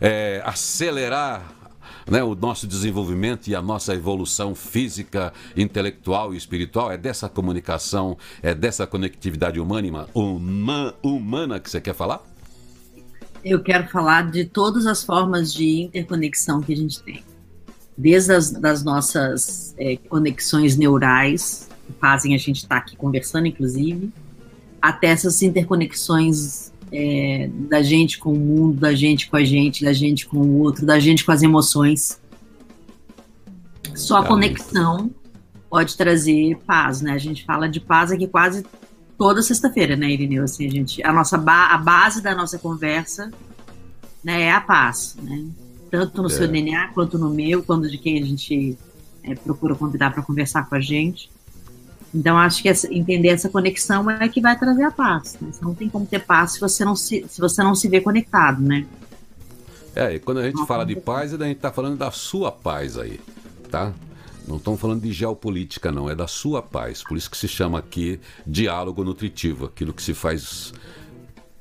é, 0.00 0.40
acelerar 0.44 1.59
né, 2.10 2.22
o 2.22 2.34
nosso 2.34 2.66
desenvolvimento 2.66 3.48
e 3.48 3.54
a 3.54 3.62
nossa 3.62 3.94
evolução 3.94 4.54
física, 4.54 5.32
intelectual 5.56 6.34
e 6.34 6.36
espiritual. 6.36 6.90
É 6.90 6.98
dessa 6.98 7.28
comunicação, 7.28 8.18
é 8.42 8.54
dessa 8.54 8.86
conectividade 8.86 9.60
humana, 9.60 10.08
uma, 10.14 10.94
humana 11.02 11.60
que 11.60 11.70
você 11.70 11.80
quer 11.80 11.94
falar? 11.94 12.22
Eu 13.42 13.62
quero 13.62 13.88
falar 13.88 14.30
de 14.30 14.44
todas 14.44 14.86
as 14.86 15.02
formas 15.02 15.54
de 15.54 15.82
interconexão 15.82 16.60
que 16.60 16.72
a 16.74 16.76
gente 16.76 17.02
tem 17.02 17.22
desde 18.00 18.32
as 18.32 18.50
das 18.50 18.82
nossas 18.82 19.74
é, 19.78 19.96
conexões 19.96 20.76
neurais, 20.76 21.68
que 21.86 21.92
fazem 22.00 22.34
a 22.34 22.38
gente 22.38 22.58
estar 22.58 22.76
tá 22.76 22.80
aqui 22.80 22.96
conversando, 22.96 23.46
inclusive, 23.46 24.10
até 24.80 25.08
essas 25.08 25.42
interconexões 25.42 26.72
é, 26.92 27.48
da 27.68 27.82
gente 27.82 28.18
com 28.18 28.32
o 28.32 28.38
mundo, 28.38 28.80
da 28.80 28.94
gente 28.94 29.30
com 29.30 29.36
a 29.36 29.44
gente, 29.44 29.84
da 29.84 29.92
gente 29.92 30.26
com 30.26 30.38
o 30.38 30.58
outro, 30.60 30.84
da 30.84 30.98
gente 30.98 31.24
com 31.24 31.32
as 31.32 31.42
emoções. 31.42 32.20
Só 33.94 34.18
a 34.18 34.26
conexão 34.26 35.10
pode 35.68 35.96
trazer 35.96 36.56
paz, 36.66 37.00
né? 37.00 37.12
A 37.12 37.18
gente 37.18 37.44
fala 37.44 37.68
de 37.68 37.80
paz 37.80 38.10
aqui 38.10 38.26
quase 38.26 38.64
toda 39.16 39.42
sexta-feira, 39.42 39.96
né, 39.96 40.10
Irineu? 40.10 40.44
Assim, 40.44 40.66
a 40.66 40.70
gente, 40.70 41.02
a 41.02 41.12
nossa 41.12 41.38
ba 41.38 41.66
a 41.66 41.78
base 41.78 42.22
da 42.22 42.34
nossa 42.34 42.58
conversa, 42.58 43.30
né, 44.24 44.42
é 44.42 44.52
a 44.52 44.60
paz, 44.60 45.16
né? 45.22 45.46
Tanto 45.90 46.22
no 46.22 46.28
é. 46.28 46.30
seu 46.30 46.48
DNA 46.48 46.88
quanto 46.88 47.18
no 47.18 47.30
meu, 47.30 47.62
quando 47.62 47.90
de 47.90 47.98
quem 47.98 48.22
a 48.22 48.24
gente 48.24 48.78
é, 49.22 49.34
procura 49.34 49.74
convidar 49.74 50.12
para 50.12 50.22
conversar 50.22 50.68
com 50.68 50.74
a 50.74 50.80
gente. 50.80 51.30
Então, 52.14 52.36
acho 52.36 52.62
que 52.62 52.68
essa, 52.68 52.92
entender 52.92 53.28
essa 53.28 53.48
conexão 53.48 54.10
é 54.10 54.28
que 54.28 54.40
vai 54.40 54.58
trazer 54.58 54.82
a 54.82 54.90
paz. 54.90 55.38
Né? 55.40 55.48
Você 55.52 55.64
não 55.64 55.74
tem 55.74 55.88
como 55.88 56.04
ter 56.04 56.18
paz 56.20 56.52
se 56.52 56.60
você 56.60 56.84
não 56.84 56.96
se, 56.96 57.24
se, 57.28 57.40
você 57.40 57.62
não 57.62 57.74
se 57.74 57.88
vê 57.88 58.00
conectado, 58.00 58.60
né? 58.60 58.86
É, 59.94 60.14
e 60.14 60.18
quando 60.18 60.38
a 60.38 60.44
gente 60.44 60.56
não, 60.56 60.66
fala 60.66 60.84
de 60.84 60.96
paz, 60.96 61.32
a 61.32 61.36
gente 61.38 61.56
está 61.56 61.72
falando 61.72 61.96
da 61.96 62.10
sua 62.10 62.50
paz 62.50 62.98
aí, 62.98 63.20
tá? 63.70 63.92
Não 64.46 64.56
estamos 64.56 64.80
falando 64.80 65.02
de 65.02 65.12
geopolítica, 65.12 65.92
não, 65.92 66.10
é 66.10 66.14
da 66.14 66.26
sua 66.26 66.60
paz. 66.60 67.02
Por 67.02 67.16
isso 67.16 67.30
que 67.30 67.36
se 67.36 67.46
chama 67.46 67.78
aqui 67.78 68.18
diálogo 68.46 69.04
nutritivo, 69.04 69.66
aquilo 69.66 69.92
que 69.92 70.02
se 70.02 70.14
faz 70.14 70.72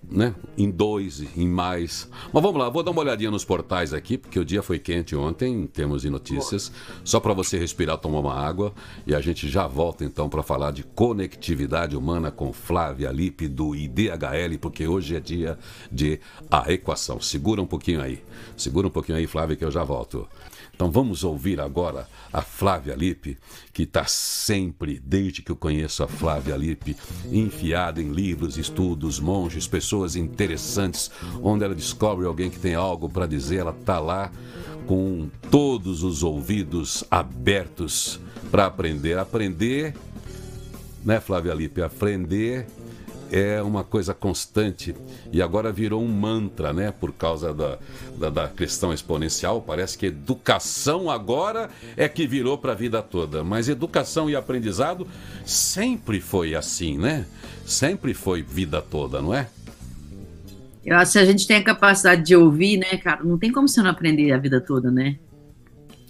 né? 0.10 0.34
Em 0.58 0.70
dois, 0.70 1.24
em 1.38 1.48
mais. 1.48 2.10
Mas 2.34 2.44
vamos 2.44 2.60
lá, 2.60 2.70
vou 2.70 2.82
dar 2.82 2.92
uma 2.92 3.02
olhadinha 3.02 3.30
nos 3.30 3.46
portais 3.46 3.94
aqui, 3.94 4.18
porque 4.18 4.40
o 4.40 4.46
dia 4.46 4.64
foi 4.64 4.80
quente 4.80 5.16
ontem, 5.16 5.54
em 5.54 5.68
termos 5.68 6.02
de 6.02 6.10
notícias. 6.10 6.72
Só 7.04 7.20
para 7.20 7.34
você 7.34 7.58
respirar, 7.58 7.98
tomar 7.98 8.20
uma 8.20 8.34
água. 8.34 8.74
E 9.06 9.14
a 9.14 9.22
gente 9.22 9.48
já 9.48 9.68
volta 9.68 10.04
então 10.04 10.30
para 10.30 10.42
falar 10.42 10.72
de 10.72 10.84
conectividade 10.84 11.96
humana 11.96 12.32
com 12.32 12.52
Flávia 12.52 13.12
Lipe 13.12 13.48
do 13.48 13.76
IDHL, 13.76 14.58
porque 14.60 14.88
hoje 14.88 15.16
é 15.16 15.20
dia 15.20 15.58
de 15.92 16.20
a 16.50 16.72
equação. 16.72 17.22
Segura 17.22 17.62
um 17.62 17.68
pouquinho 17.68 18.02
aí. 18.02 18.24
Segura 18.58 18.88
um 18.88 18.92
pouquinho 18.92 19.18
aí, 19.18 19.28
Flávia, 19.28 19.56
que 19.56 19.64
eu 19.64 19.72
já 19.72 19.84
volto. 19.84 20.28
Então 20.80 20.90
vamos 20.90 21.26
ouvir 21.26 21.60
agora 21.60 22.08
a 22.32 22.42
Flávia 22.42 22.96
Lippe, 22.96 23.38
que 23.74 23.84
está 23.84 24.06
sempre, 24.06 24.98
desde 24.98 25.42
que 25.42 25.52
eu 25.52 25.56
conheço 25.58 26.04
a 26.04 26.08
Flávia 26.08 26.56
Lippe, 26.56 26.96
enfiada 27.30 28.02
em 28.02 28.14
livros, 28.14 28.58
estudos, 28.58 29.20
monges, 29.20 29.68
pessoas 29.68 30.16
interessantes, 30.16 31.12
onde 31.44 31.66
ela 31.66 31.76
descobre 31.76 32.26
alguém 32.26 32.50
que 32.50 32.58
tem 32.58 32.76
algo 32.76 33.10
para 33.10 33.28
dizer, 33.28 33.58
ela 33.58 33.76
está 33.78 34.00
lá 34.00 34.32
com 34.88 35.30
todos 35.52 36.02
os 36.02 36.24
ouvidos 36.24 37.04
abertos 37.12 38.18
para 38.50 38.68
aprender. 38.68 39.18
Aprender, 39.18 39.94
né, 41.04 41.20
Flávia 41.20 41.54
Lippe? 41.54 41.82
Aprender 41.82 42.66
é 43.32 43.62
uma 43.62 43.84
coisa 43.84 44.14
constante 44.14 44.96
e 45.32 45.42
agora 45.42 45.72
virou 45.72 46.02
um 46.02 46.08
mantra, 46.08 46.74
né? 46.74 46.92
Por 46.92 47.14
causa 47.14 47.54
da, 47.54 47.78
da, 48.18 48.30
da 48.30 48.48
questão 48.48 48.94
exponencial. 48.94 49.62
Parece 49.62 49.98
que 49.98 50.08
educação 50.08 51.10
agora 51.10 51.70
é 51.96 52.08
que 52.08 52.28
virou 52.28 52.58
para 52.58 52.72
a 52.72 52.76
vida 52.76 53.02
toda. 53.02 53.44
Mas 53.44 53.70
educação 53.70 54.30
e 54.30 54.36
aprendizado 54.36 55.08
sempre 55.46 56.20
foi 56.20 56.56
assim, 56.56 56.98
né? 56.98 57.26
Sempre 57.66 58.14
foi 58.14 58.42
vida 58.42 58.82
toda, 58.82 59.22
não 59.22 59.34
é? 59.34 59.48
Eu 60.84 60.98
acho 60.98 61.14
que 61.14 61.20
a 61.20 61.26
gente 61.26 61.46
tem 61.46 61.58
a 61.58 61.64
capacidade 61.64 62.24
de 62.24 62.36
ouvir, 62.36 62.78
né, 62.78 62.98
cara, 62.98 63.24
não 63.24 63.38
tem 63.38 63.52
como 63.52 63.68
você 63.68 63.82
não 63.82 63.92
aprender 63.92 64.32
a 64.32 64.38
vida 64.38 64.60
toda, 64.60 64.90
né? 64.90 65.18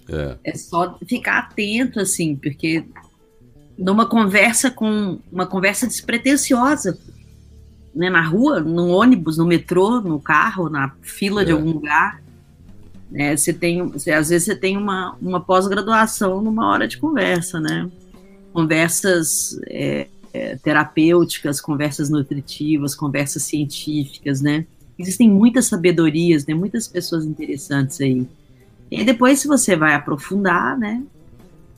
É. 0.08 0.36
é 0.44 0.56
só 0.56 0.98
ficar 1.06 1.38
atento, 1.38 2.00
assim, 2.00 2.34
porque 2.34 2.84
numa 3.80 4.04
conversa 4.04 4.70
com 4.70 5.18
uma 5.32 5.46
conversa 5.46 5.86
despretensiosa, 5.86 6.98
né, 7.94 8.10
na 8.10 8.20
rua, 8.20 8.60
no 8.60 8.88
ônibus, 8.88 9.38
no 9.38 9.46
metrô, 9.46 10.02
no 10.02 10.20
carro, 10.20 10.68
na 10.68 10.92
fila 11.00 11.40
é. 11.42 11.46
de 11.46 11.52
algum 11.52 11.72
lugar. 11.72 12.22
Né, 13.10 13.34
você 13.34 13.52
tem, 13.52 13.88
você, 13.88 14.12
às 14.12 14.28
vezes 14.28 14.44
você 14.44 14.54
tem 14.54 14.76
uma, 14.76 15.16
uma 15.20 15.40
pós-graduação 15.40 16.42
numa 16.42 16.68
hora 16.68 16.86
de 16.86 16.98
conversa, 16.98 17.58
né? 17.58 17.90
Conversas 18.52 19.58
é, 19.66 20.06
é, 20.32 20.56
terapêuticas, 20.56 21.60
conversas 21.60 22.10
nutritivas, 22.10 22.94
conversas 22.94 23.42
científicas, 23.44 24.40
né? 24.40 24.66
Existem 24.98 25.28
muitas 25.28 25.66
sabedorias, 25.66 26.46
né? 26.46 26.54
Muitas 26.54 26.86
pessoas 26.86 27.24
interessantes 27.24 28.00
aí. 28.00 28.28
E 28.90 29.02
depois, 29.02 29.40
se 29.40 29.48
você 29.48 29.74
vai 29.74 29.94
aprofundar, 29.94 30.78
né? 30.78 31.02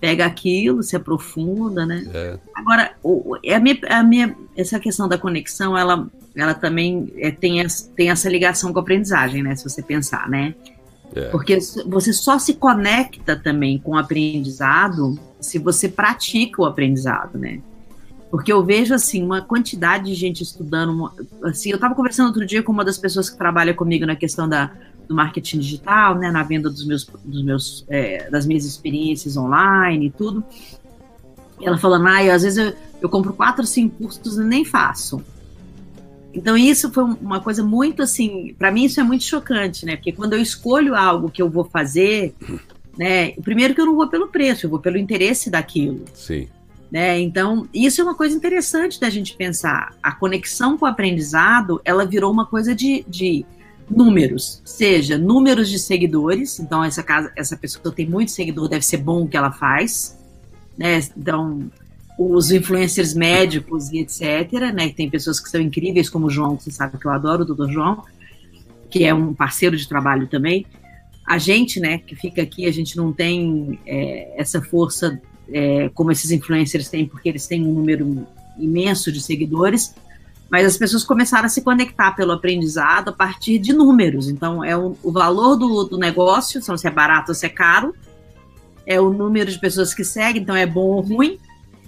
Pega 0.03 0.27
aquilo, 0.27 0.83
se 0.83 0.97
aprofunda, 0.97 1.87
né? 1.87 2.05
É. 2.13 2.37
Agora, 2.53 2.93
o, 3.05 3.37
é 3.45 3.55
a 3.55 3.61
minha, 3.61 3.79
a 3.89 4.03
minha, 4.03 4.37
essa 4.57 4.81
questão 4.81 5.07
da 5.07 5.17
conexão, 5.17 5.79
ela, 5.79 6.11
ela 6.35 6.55
também 6.55 7.13
é, 7.19 7.31
tem, 7.31 7.61
essa, 7.61 7.89
tem 7.95 8.11
essa 8.11 8.29
ligação 8.29 8.73
com 8.73 8.81
a 8.81 8.83
aprendizagem, 8.83 9.45
né? 9.45 9.55
Se 9.55 9.63
você 9.63 9.81
pensar, 9.81 10.29
né? 10.29 10.57
É. 11.15 11.29
Porque 11.29 11.57
você 11.87 12.13
só 12.13 12.37
se 12.37 12.55
conecta 12.55 13.37
também 13.37 13.79
com 13.79 13.93
o 13.93 13.97
aprendizado 13.97 15.17
se 15.41 15.57
você 15.61 15.89
pratica 15.89 16.61
o 16.61 16.65
aprendizado, 16.65 17.39
né? 17.39 17.61
Porque 18.33 18.51
eu 18.51 18.65
vejo, 18.65 18.95
assim, 18.95 19.23
uma 19.23 19.43
quantidade 19.43 20.07
de 20.07 20.15
gente 20.15 20.43
estudando. 20.43 21.13
Assim, 21.45 21.69
eu 21.69 21.75
estava 21.75 21.95
conversando 21.95 22.29
outro 22.29 22.47
dia 22.47 22.63
com 22.63 22.73
uma 22.73 22.83
das 22.83 22.97
pessoas 22.97 23.29
que 23.29 23.37
trabalha 23.37 23.75
comigo 23.75 24.07
na 24.07 24.17
questão 24.17 24.49
da, 24.49 24.71
do 25.07 25.15
marketing 25.15 25.59
digital, 25.59 26.15
né, 26.15 26.31
na 26.31 26.43
venda 26.43 26.71
dos 26.71 26.87
meus, 26.87 27.05
dos 27.23 27.45
meus, 27.45 27.85
é, 27.91 28.31
das 28.31 28.47
minhas 28.47 28.65
experiências 28.65 29.37
online 29.37 30.07
e 30.07 30.11
tudo. 30.11 30.43
Ela 31.61 31.77
falando, 31.77 32.07
ah, 32.07 32.35
às 32.35 32.43
vezes 32.43 32.57
eu, 32.57 32.73
eu 33.03 33.09
compro 33.11 33.35
quatro, 33.35 33.67
cinco 33.67 33.97
cursos 33.97 34.39
e 34.39 34.43
nem 34.43 34.65
faço. 34.65 35.23
Então 36.33 36.57
isso 36.57 36.91
foi 36.91 37.05
uma 37.05 37.39
coisa 37.39 37.63
muito 37.63 38.03
assim, 38.03 38.55
para 38.59 38.73
mim 38.73 38.85
isso 38.87 38.99
é 38.99 39.03
muito 39.03 39.25
chocante, 39.25 39.85
né? 39.85 39.97
Porque 39.97 40.11
quando 40.11 40.33
eu 40.33 40.41
escolho 40.41 40.95
algo 40.95 41.31
que 41.31 41.43
eu 41.43 41.51
vou 41.51 41.65
fazer, 41.65 42.35
né? 42.97 43.33
Primeiro 43.43 43.75
que 43.75 43.81
eu 43.83 43.85
não 43.85 43.95
vou 43.95 44.09
pelo 44.09 44.29
preço, 44.29 44.65
eu 44.65 44.71
vou 44.71 44.79
pelo 44.79 44.97
interesse 44.97 45.51
daquilo. 45.51 46.07
Sim. 46.15 46.49
Né? 46.93 47.19
Então, 47.21 47.67
isso 47.73 48.03
é 48.03 48.05
uma 48.05 48.15
coisa 48.15 48.37
interessante 48.37 49.01
da 49.01 49.09
gente 49.09 49.35
pensar. 49.35 49.95
A 50.03 50.13
conexão 50.13 50.77
com 50.77 50.85
o 50.85 50.89
aprendizado, 50.89 51.81
ela 51.87 52.05
virou 52.05 52.31
uma 52.31 52.45
coisa 52.45 52.75
de, 52.75 53.03
de 53.09 53.47
números, 53.91 54.61
seja 54.63 55.17
números 55.17 55.71
de 55.71 55.79
seguidores, 55.79 56.61
então 56.61 56.85
essa 56.85 57.03
casa, 57.03 57.33
essa 57.35 57.57
pessoa 57.57 57.95
tem 57.95 58.07
muito 58.07 58.31
seguidor, 58.31 58.69
deve 58.69 58.85
ser 58.85 58.99
bom 58.99 59.23
o 59.23 59.29
que 59.29 59.39
ela 59.39 59.51
faz, 59.51 60.19
né? 60.77 61.01
Então, 61.17 61.71
os 62.19 62.51
influencers 62.51 63.15
médicos 63.15 63.91
e 63.91 64.01
etc, 64.01 64.53
né? 64.75 64.91
Tem 64.91 65.09
pessoas 65.09 65.41
que 65.41 65.49
são 65.49 65.63
incríveis, 65.63 66.11
como 66.11 66.27
o 66.27 66.31
João, 66.31 66.59
que 66.59 66.65
você 66.65 66.73
sabe 66.73 66.99
que 66.99 67.07
eu 67.07 67.11
adoro, 67.11 67.43
o 67.43 67.47
doutor 67.47 67.73
João, 67.73 68.05
que 68.91 69.03
é 69.05 69.15
um 69.15 69.33
parceiro 69.33 69.79
de 69.79 69.89
trabalho 69.89 70.27
também. 70.27 70.67
A 71.27 71.39
gente, 71.39 71.81
né, 71.81 71.97
que 71.97 72.15
fica 72.15 72.43
aqui, 72.43 72.67
a 72.67 72.71
gente 72.71 72.99
não 72.99 73.15
tem 73.15 73.79
é, 73.87 74.35
essa 74.37 74.61
força 74.61 75.19
é, 75.51 75.89
como 75.95 76.13
esses 76.13 76.31
influencers 76.31 76.89
têm, 76.89 77.07
porque 77.07 77.29
eles 77.29 77.47
têm 77.47 77.67
um 77.67 77.73
número 77.73 78.27
imenso 78.59 79.11
de 79.11 79.21
seguidores, 79.21 79.95
mas 80.51 80.67
as 80.67 80.77
pessoas 80.77 81.03
começaram 81.03 81.47
a 81.47 81.49
se 81.49 81.63
conectar 81.63 82.13
pelo 82.13 82.33
aprendizado 82.33 83.09
a 83.09 83.13
partir 83.13 83.59
de 83.59 83.73
números. 83.73 84.29
Então, 84.29 84.63
é 84.63 84.77
o, 84.77 84.97
o 85.03 85.11
valor 85.11 85.57
do, 85.57 85.85
do 85.85 85.97
negócio, 85.99 86.61
se 86.61 86.87
é 86.87 86.91
barato 86.91 87.31
ou 87.31 87.35
se 87.35 87.47
é 87.47 87.49
caro, 87.49 87.95
é 88.87 89.01
o 89.01 89.11
número 89.11 89.51
de 89.51 89.59
pessoas 89.59 89.95
que 89.95 90.05
seguem, 90.05 90.43
então 90.43 90.55
é 90.55 90.67
bom 90.67 90.89
ou 90.89 91.01
ruim, 91.01 91.39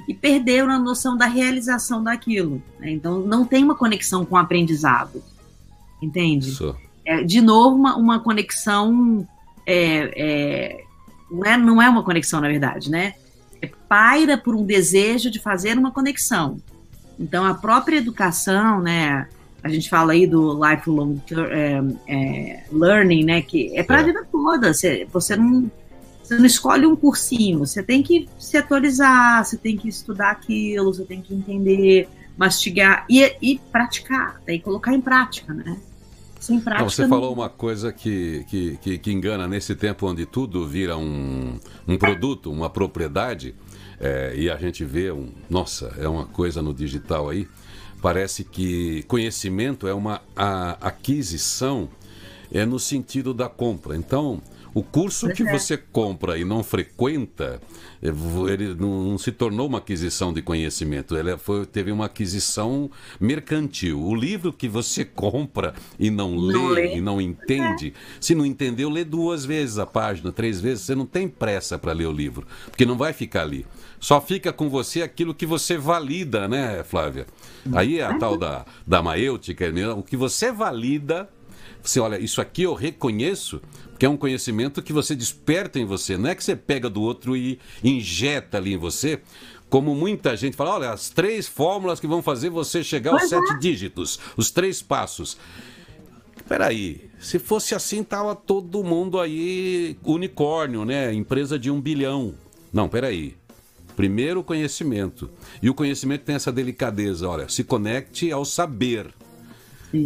e 0.09 0.15
perderam 0.15 0.71
a 0.71 0.79
noção 0.79 1.17
da 1.17 1.27
realização 1.27 2.03
daquilo. 2.03 2.63
Né? 2.79 2.91
Então, 2.91 3.21
não 3.21 3.45
tem 3.45 3.63
uma 3.63 3.75
conexão 3.75 4.25
com 4.25 4.35
o 4.35 4.39
aprendizado, 4.39 5.23
entende? 6.01 6.51
É, 7.05 7.23
de 7.23 7.41
novo, 7.41 7.77
uma, 7.77 7.97
uma 7.97 8.21
conexão. 8.21 9.27
É, 9.67 10.13
é, 10.17 10.85
não, 11.31 11.45
é, 11.45 11.57
não 11.57 11.83
é 11.83 11.89
uma 11.89 12.03
conexão, 12.03 12.41
na 12.41 12.49
verdade, 12.49 12.91
né? 12.91 13.15
Paira 13.89 14.37
por 14.37 14.55
um 14.55 14.65
desejo 14.65 15.31
de 15.31 15.39
fazer 15.39 15.79
uma 15.79 15.91
conexão. 15.91 16.59
Então, 17.19 17.45
a 17.45 17.55
própria 17.55 17.99
educação, 17.99 18.81
né? 18.81 19.29
A 19.63 19.69
gente 19.69 19.89
fala 19.89 20.13
aí 20.13 20.27
do 20.27 20.53
lifelong 20.53 21.21
é, 21.51 21.83
é, 22.07 22.65
learning, 22.71 23.25
né? 23.25 23.43
Que 23.43 23.77
é 23.77 23.83
para 23.83 23.99
a 23.99 24.01
é. 24.01 24.05
vida 24.05 24.27
toda. 24.31 24.75
Você, 24.75 25.07
você, 25.13 25.37
não, 25.37 25.71
você 26.23 26.37
não 26.37 26.45
escolhe 26.45 26.87
um 26.87 26.97
cursinho. 26.97 27.61
Você 27.61 27.83
tem 27.83 28.03
que 28.03 28.29
se 28.39 28.57
atualizar, 28.57 29.45
você 29.45 29.57
tem 29.57 29.77
que 29.77 29.89
estudar 29.89 30.31
aquilo, 30.31 30.93
você 30.93 31.05
tem 31.05 31.23
que 31.23 31.35
entender, 31.35 32.09
mastigar 32.37 33.07
e, 33.09 33.35
e 33.41 33.59
praticar, 33.71 34.41
daí 34.47 34.59
colocar 34.59 34.93
em 34.93 35.01
prática, 35.01 35.55
né? 35.55 35.79
Sem 36.45 36.61
prática. 36.61 36.83
Então, 36.83 36.91
você 36.91 37.03
não... 37.03 37.09
falou 37.09 37.33
uma 37.33 37.49
coisa 37.49 37.91
que, 37.91 38.45
que, 38.51 38.77
que, 38.77 38.99
que, 38.99 39.11
engana 39.11 39.49
nesse 39.49 39.75
tempo 39.75 40.07
onde 40.07 40.27
tudo 40.27 40.69
vira 40.69 40.95
um, 40.95 41.59
um 41.89 41.97
produto, 41.97 42.53
uma 42.53 42.69
propriedade. 42.69 43.55
É, 43.99 44.35
e 44.37 44.51
a 44.51 44.57
gente 44.59 44.85
vê, 44.85 45.11
um, 45.11 45.31
nossa, 45.49 45.95
é 45.99 46.07
uma 46.07 46.27
coisa 46.27 46.61
no 46.61 46.75
digital 46.75 47.31
aí. 47.31 47.49
Parece 48.03 48.45
que 48.45 49.03
conhecimento 49.05 49.89
é 49.89 49.95
uma 49.95 50.21
aquisição 50.83 51.89
é 52.53 52.67
no 52.67 52.79
sentido 52.79 53.33
da 53.33 53.49
compra. 53.49 53.97
Então, 53.97 54.43
O 54.75 54.83
curso 54.83 55.29
que 55.29 55.45
é. 55.45 55.53
você 55.53 55.77
compra 55.77 56.37
e 56.37 56.45
não 56.45 56.65
frequenta, 56.65 57.61
eh, 58.03 58.09
ele 58.53 58.75
não, 58.75 59.17
se 59.17 59.31
tornou 59.31 59.69
uma 59.69 59.79
aquisição 59.79 60.33
de 60.33 60.43
conhecimento, 60.43 61.17
ele 61.17 61.37
foi, 61.39 61.65
teve 61.65 61.93
uma 61.93 62.07
aquisição 62.07 62.91
mercantil. 63.21 64.03
O 64.03 64.15
livro 64.15 64.53
que 64.53 64.69
você 64.69 65.05
compra 65.05 65.75
e 65.97 66.11
não, 66.11 66.33
não 66.33 66.69
lê, 66.69 66.89
lê, 66.89 66.97
e 66.97 67.01
não 67.01 67.21
entende, 67.21 67.95
é. 67.97 68.17
se 68.21 68.35
não 68.35 68.45
entendeu, 68.45 68.91
lê 68.91 69.05
duas 69.05 69.45
vezes 69.45 69.79
a 69.79 69.87
página, 69.87 70.33
três 70.33 70.61
vezes, 70.61 70.85
você 70.85 70.95
não 70.97 71.07
tem 71.07 71.29
pressa 71.29 71.79
para 71.79 71.93
ler 71.93 72.07
o 72.07 72.13
livro, 72.13 72.45
porque 72.67 72.85
não 72.85 72.99
vai 72.99 73.13
ficar 73.13 73.43
ali. 73.43 73.65
Só 74.01 74.21
fica 74.21 74.53
com 74.53 74.69
você 74.69 75.03
aquilo 75.03 75.33
que 75.33 75.47
você 75.47 75.79
valida, 75.79 76.49
né, 76.49 76.83
Flávia? 76.83 77.27
Aí 77.73 78.01
é 78.01 78.05
a 78.05 78.19
tal 78.19 78.37
da, 78.37 78.67
da 78.87 79.01
maêutica, 79.01 79.71
né? 79.71 79.89
o 79.89 80.03
que 80.03 80.17
você 80.17 80.53
valida 80.53 81.29
você 81.85 82.01
olha, 82.01 82.19
isso 82.19 82.41
aqui 82.41 82.63
eu 82.63 82.75
reconheço, 82.75 83.61
porque 83.91 84.07
é 84.07 84.09
um 84.09 84.17
conhecimento 84.17 84.83
que 84.83 84.93
você 84.93 85.15
desperta 85.15 85.79
em 85.79 85.85
você. 85.85 86.17
Não 86.17 86.31
é 86.31 86.35
que 86.35 86.43
você 86.43 86.57
pega 86.57 86.89
do 86.89 87.03
outro 87.03 87.37
e 87.37 87.59
injeta 87.83 88.57
ali 88.57 88.75
em 88.75 88.79
você, 88.79 89.21
como 89.69 89.95
muita 89.95 90.37
gente 90.37 90.57
fala, 90.57 90.75
olha, 90.75 90.91
as 90.91 91.11
três 91.11 91.47
fórmulas 91.47 92.01
que 92.01 92.07
vão 92.07 92.23
fazer 92.23 92.49
você 92.49 92.83
chegar 92.83 93.13
aos 93.13 93.29
sete 93.29 93.53
é. 93.53 93.59
dígitos, 93.59 94.19
os 94.37 94.51
três 94.51 94.81
passos. 94.81 95.37
Peraí, 96.49 97.11
se 97.19 97.39
fosse 97.39 97.75
assim, 97.75 98.05
tava 98.05 98.35
todo 98.35 98.85
mundo 98.85 99.19
aí 99.19 99.97
unicórnio, 100.05 100.85
né? 100.85 101.13
Empresa 101.13 101.59
de 101.59 101.71
um 101.71 101.81
bilhão. 101.81 102.35
Não, 102.73 102.89
peraí. 102.89 103.35
Primeiro 103.97 104.41
o 104.41 104.45
conhecimento. 104.45 105.31
E 105.63 105.71
o 105.71 105.75
conhecimento 105.75 106.23
tem 106.23 106.35
essa 106.35 106.53
delicadeza, 106.53 107.29
olha, 107.29 107.49
se 107.49 107.65
conecte 107.65 108.31
ao 108.31 108.45
saber. 108.45 109.13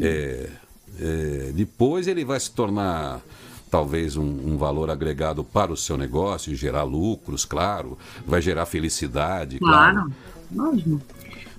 É, 0.02 0.50
é, 1.00 1.52
depois 1.54 2.06
ele 2.08 2.24
vai 2.24 2.38
se 2.38 2.50
tornar 2.50 3.20
talvez 3.70 4.16
um, 4.16 4.24
um, 4.24 4.56
valor 4.56 4.90
agregado 4.90 5.44
para 5.44 5.72
o 5.72 5.76
seu 5.76 5.96
negócio, 5.96 6.54
gerar 6.54 6.84
lucros, 6.84 7.44
claro, 7.44 7.98
vai 8.26 8.40
gerar 8.40 8.66
felicidade. 8.66 9.58
Claro, 9.58 9.94
claro. 9.94 10.12
lógico. 10.54 11.00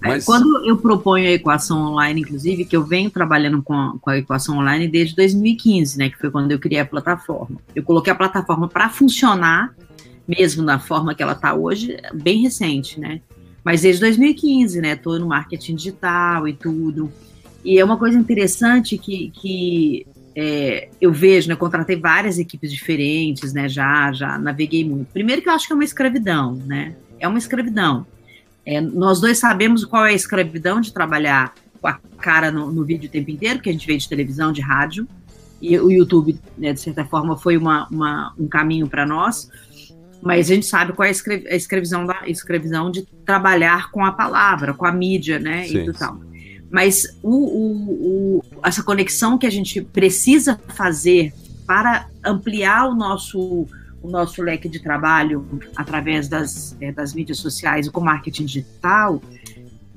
Mas... 0.02 0.26
Quando 0.26 0.66
eu 0.66 0.78
proponho 0.78 1.28
a 1.28 1.32
equação 1.32 1.92
online, 1.92 2.22
inclusive, 2.22 2.64
que 2.66 2.76
eu 2.76 2.84
venho 2.84 3.12
trabalhando 3.12 3.62
com 3.62 3.74
a, 3.74 3.96
com 4.00 4.10
a, 4.10 4.18
equação 4.18 4.58
online 4.58 4.88
desde 4.88 5.16
2015, 5.16 5.98
né, 5.98 6.10
que 6.10 6.18
foi 6.18 6.32
quando 6.32 6.52
eu 6.52 6.60
criei 6.60 6.80
a 6.80 6.86
plataforma. 6.86 7.58
Eu 7.76 7.84
coloquei 7.84 8.12
a 8.14 8.16
plataforma 8.16 8.68
para 8.68 8.90
funcionar, 8.90 9.76
mesmo 10.28 10.64
na 10.64 10.80
forma 10.80 11.14
que 11.14 11.22
ela 11.22 11.34
está 11.34 11.54
hoje, 11.54 11.98
bem 12.14 12.42
recente, 12.42 13.00
né? 13.00 13.20
Mas 13.64 13.82
desde 13.82 14.00
2015, 14.02 14.80
né? 14.80 14.94
Estou 14.94 15.20
no 15.20 15.28
marketing 15.28 15.76
digital 15.76 16.48
e 16.48 16.54
tudo. 16.54 17.12
E 17.70 17.78
é 17.78 17.86
uma 17.86 17.98
coisa 17.98 18.18
interessante 18.18 18.98
que, 18.98 19.30
que 19.30 20.08
é, 20.36 20.90
eu 21.00 21.14
vejo, 21.14 21.48
né? 21.50 21.56
Contratei 21.56 21.96
várias 21.96 22.40
equipes 22.40 22.72
diferentes, 22.72 23.54
né? 23.54 23.70
Já, 23.70 24.12
já 24.12 24.40
naveguei 24.40 24.84
muito. 24.84 25.14
Primeiro 25.14 25.40
que 25.44 25.48
eu 25.48 25.54
acho 25.54 25.68
que 25.68 25.74
é 25.74 25.76
uma 25.76 25.84
escravidão, 25.84 26.56
né? 26.66 26.96
É 27.20 27.28
uma 27.28 27.38
escravidão. 27.38 28.08
É, 28.66 28.82
nós 28.82 29.22
dois 29.22 29.38
sabemos 29.38 29.86
qual 29.86 30.04
é 30.04 30.10
a 30.10 30.14
escravidão 30.14 30.82
de 30.82 30.92
trabalhar 30.92 31.54
com 31.80 31.88
a 31.88 32.00
cara 32.18 32.52
no, 32.52 32.72
no 32.72 32.84
vídeo 32.84 33.08
o 33.08 33.12
tempo 33.12 33.30
inteiro, 33.30 33.60
que 33.60 33.70
a 33.70 33.72
gente 33.72 33.86
vê 33.86 33.96
de 33.96 34.10
televisão, 34.10 34.52
de 34.52 34.62
rádio. 34.62 35.08
E 35.62 35.78
o 35.78 35.92
YouTube, 35.92 36.40
né, 36.58 36.74
de 36.74 36.82
certa 36.82 37.06
forma, 37.06 37.38
foi 37.38 37.56
uma, 37.56 37.88
uma 37.92 38.34
um 38.36 38.48
caminho 38.48 38.88
para 38.88 39.06
nós. 39.06 39.48
Mas 40.24 40.50
a 40.50 40.56
gente 40.56 40.66
sabe 40.66 40.92
qual 40.94 41.06
é 41.06 41.10
a 41.12 41.56
escravidão, 41.56 42.08
da, 42.08 42.22
escravidão 42.26 42.90
de 42.90 43.06
trabalhar 43.24 43.92
com 43.92 44.04
a 44.04 44.12
palavra, 44.12 44.74
com 44.74 44.88
a 44.88 44.92
mídia, 44.92 45.38
né? 45.38 45.66
Sim, 45.66 45.88
e 45.88 45.94
tal. 45.94 46.29
Mas 46.70 47.18
o, 47.24 47.36
o, 47.36 48.38
o, 48.38 48.44
essa 48.64 48.84
conexão 48.84 49.38
que 49.38 49.48
a 49.48 49.50
gente 49.50 49.82
precisa 49.82 50.60
fazer 50.76 51.34
para 51.66 52.08
ampliar 52.26 52.88
o 52.90 52.96
nosso, 52.96 53.68
o 54.02 54.10
nosso 54.10 54.42
leque 54.42 54.70
de 54.70 54.80
trabalho 54.80 55.46
através 55.76 56.28
das, 56.28 56.76
é, 56.80 56.92
das 56.92 57.14
mídias 57.14 57.40
sociais 57.40 57.88
e 57.88 57.92
com 57.92 58.02
marketing 58.02 58.46
digital, 58.46 59.22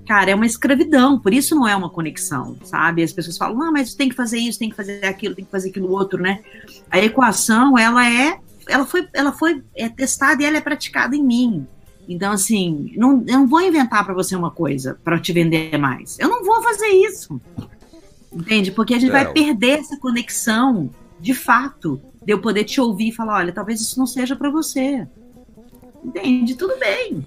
cara, 0.07 0.31
é 0.31 0.35
uma 0.35 0.47
escravidão, 0.47 1.19
por 1.19 1.33
isso 1.33 1.55
não 1.55 1.67
é 1.67 1.75
uma 1.77 1.89
conexão, 1.89 2.57
sabe? 2.65 3.03
As 3.03 3.13
pessoas 3.13 3.37
falam, 3.37 3.57
não, 3.57 3.73
mas 3.73 3.95
tem 3.95 4.09
que 4.09 4.15
fazer 4.15 4.39
isso, 4.39 4.59
tem 4.59 4.71
que 4.71 4.77
fazer 4.77 5.05
aquilo, 5.05 5.35
tem 5.35 5.45
que 5.45 5.51
fazer 5.51 5.71
aquilo 5.71 5.91
outro, 5.91 6.21
né? 6.21 6.41
A 6.91 6.99
equação, 6.99 7.79
ela 7.79 8.09
é, 8.09 8.39
ela 8.69 8.87
foi, 8.87 9.09
ela 9.13 9.33
foi 9.33 9.63
é, 9.75 9.89
testada 9.89 10.43
e 10.43 10.47
ela 10.47 10.57
é 10.57 10.61
praticada 10.61 11.17
em 11.17 11.23
mim. 11.23 11.67
Então, 12.13 12.33
assim, 12.33 12.93
não, 12.97 13.25
eu 13.27 13.39
não 13.39 13.47
vou 13.47 13.61
inventar 13.61 14.05
para 14.05 14.15
você 14.15 14.37
uma 14.37 14.51
coisa 14.51 14.99
para 15.03 15.19
te 15.19 15.33
vender 15.33 15.77
mais. 15.79 16.19
Eu 16.19 16.29
não 16.29 16.45
vou 16.45 16.63
fazer 16.63 16.89
isso. 16.89 17.41
Entende? 18.33 18.71
Porque 18.71 18.95
a 18.95 18.99
gente 18.99 19.11
é. 19.11 19.13
vai 19.13 19.33
perder 19.33 19.81
essa 19.81 19.97
conexão, 19.97 20.91
de 21.21 21.35
fato, 21.35 22.01
de 22.25 22.33
eu 22.33 22.41
poder 22.41 22.65
te 22.65 22.81
ouvir 22.81 23.09
e 23.09 23.13
falar: 23.13 23.37
olha, 23.39 23.53
talvez 23.53 23.81
isso 23.81 23.99
não 23.99 24.07
seja 24.07 24.37
para 24.37 24.51
você. 24.51 25.07
Entende? 26.05 26.55
Tudo 26.55 26.79
bem. 26.79 27.27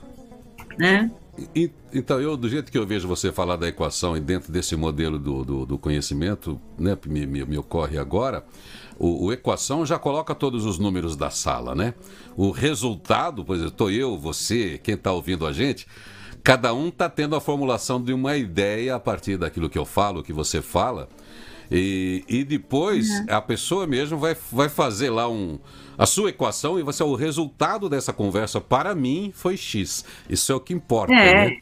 Né? 0.78 1.12
E, 1.56 1.72
então, 1.94 2.20
eu, 2.22 2.38
do 2.38 2.48
jeito 2.48 2.72
que 2.72 2.78
eu 2.78 2.86
vejo 2.86 3.08
você 3.08 3.32
falar 3.32 3.56
da 3.56 3.68
equação 3.68 4.16
e 4.16 4.20
dentro 4.20 4.52
desse 4.52 4.76
modelo 4.76 5.20
do, 5.20 5.44
do, 5.44 5.66
do 5.66 5.78
conhecimento, 5.78 6.60
né, 6.78 6.98
me, 7.06 7.26
me, 7.26 7.46
me 7.46 7.58
ocorre 7.58 7.98
agora, 7.98 8.46
o, 8.98 9.26
o, 9.26 9.34
equação 9.34 9.86
já 9.86 10.00
coloca 10.00 10.34
todos 10.34 10.66
os 10.66 10.80
números 10.80 11.16
da 11.16 11.30
sala, 11.30 11.76
né? 11.76 11.94
O 12.36 12.52
resultado, 12.52 13.44
pois 13.44 13.62
estou 13.62 13.92
eu, 13.92 14.18
você, 14.18 14.80
quem 14.84 14.96
está 14.96 15.12
ouvindo 15.12 15.46
a 15.46 15.52
gente, 15.52 15.88
cada 16.44 16.74
um 16.74 16.90
está 16.90 17.10
tendo 17.10 17.36
a 17.36 17.42
formulação 17.42 18.02
de 18.02 18.14
uma 18.14 18.38
ideia 18.38 18.96
a 18.96 19.00
partir 19.00 19.38
daquilo 19.38 19.70
que 19.70 19.78
eu 19.78 19.86
falo, 19.86 20.24
que 20.24 20.32
você 20.32 20.62
fala. 20.62 21.10
E, 21.72 22.24
e 22.28 22.44
depois 22.44 23.10
uhum. 23.10 23.26
a 23.30 23.42
pessoa 23.42 23.88
mesmo 23.88 24.18
vai, 24.18 24.38
vai 24.52 24.70
fazer 24.70 25.10
lá 25.10 25.28
um, 25.28 25.58
a 25.98 26.06
sua 26.06 26.30
equação 26.30 26.80
e 26.80 26.84
vai 26.84 26.94
ser 26.94 27.04
o 27.04 27.16
resultado 27.16 27.90
dessa 27.90 28.14
conversa 28.14 28.62
para 28.62 28.94
mim 28.94 29.32
foi 29.34 29.58
X. 29.58 30.06
Isso 30.30 30.52
é 30.52 30.56
o 30.56 30.60
que 30.60 30.74
importa, 30.74 31.14
é, 31.14 31.50
né? 31.50 31.58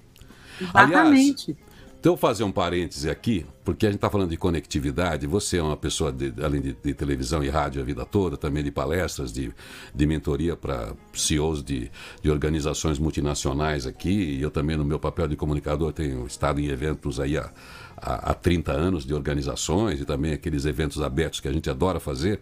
Exatamente. 0.60 1.52
Aliás, 1.52 1.73
então, 2.04 2.18
fazer 2.18 2.44
um 2.44 2.52
parêntese 2.52 3.10
aqui, 3.10 3.46
porque 3.64 3.86
a 3.86 3.90
gente 3.90 3.96
está 3.96 4.10
falando 4.10 4.30
de 4.30 4.36
conectividade. 4.36 5.26
Você 5.26 5.60
é 5.60 5.64
uma 5.64 5.78
pessoa, 5.78 6.12
de, 6.12 6.34
além 6.44 6.60
de, 6.60 6.74
de, 6.74 6.94
televisão 6.94 7.42
e 7.42 7.48
rádio 7.48 7.82
a 7.82 7.86
vida 7.86 8.04
toda, 8.04 8.36
também 8.36 8.62
de 8.62 8.72
palestras, 8.72 9.32
de, 9.32 9.54
de 9.96 10.06
mentoria 10.06 10.54
para 10.58 10.92
CEOs 11.14 11.64
de, 11.64 11.90
de 12.22 12.30
organizações 12.30 13.00
multinacionais 13.00 13.88
aqui. 13.88 14.10
E 14.10 14.42
eu 14.42 14.52
também, 14.52 14.76
no 14.76 14.84
meu 14.84 15.00
papel 15.00 15.30
de 15.30 15.38
comunicador, 15.38 15.94
tenho 15.94 16.28
estado 16.28 16.60
em 16.60 16.66
eventos 16.66 17.22
aí 17.22 17.38
há, 17.38 17.50
há, 17.96 18.32
há 18.32 18.34
30 18.34 18.74
anos 18.74 19.06
de 19.06 19.14
organizações 19.14 20.02
e 20.02 20.04
também 20.04 20.34
aqueles 20.34 20.66
eventos 20.66 21.02
abertos 21.02 21.40
que 21.40 21.48
a 21.48 21.54
gente 21.54 21.70
adora 21.70 22.02
fazer. 22.02 22.42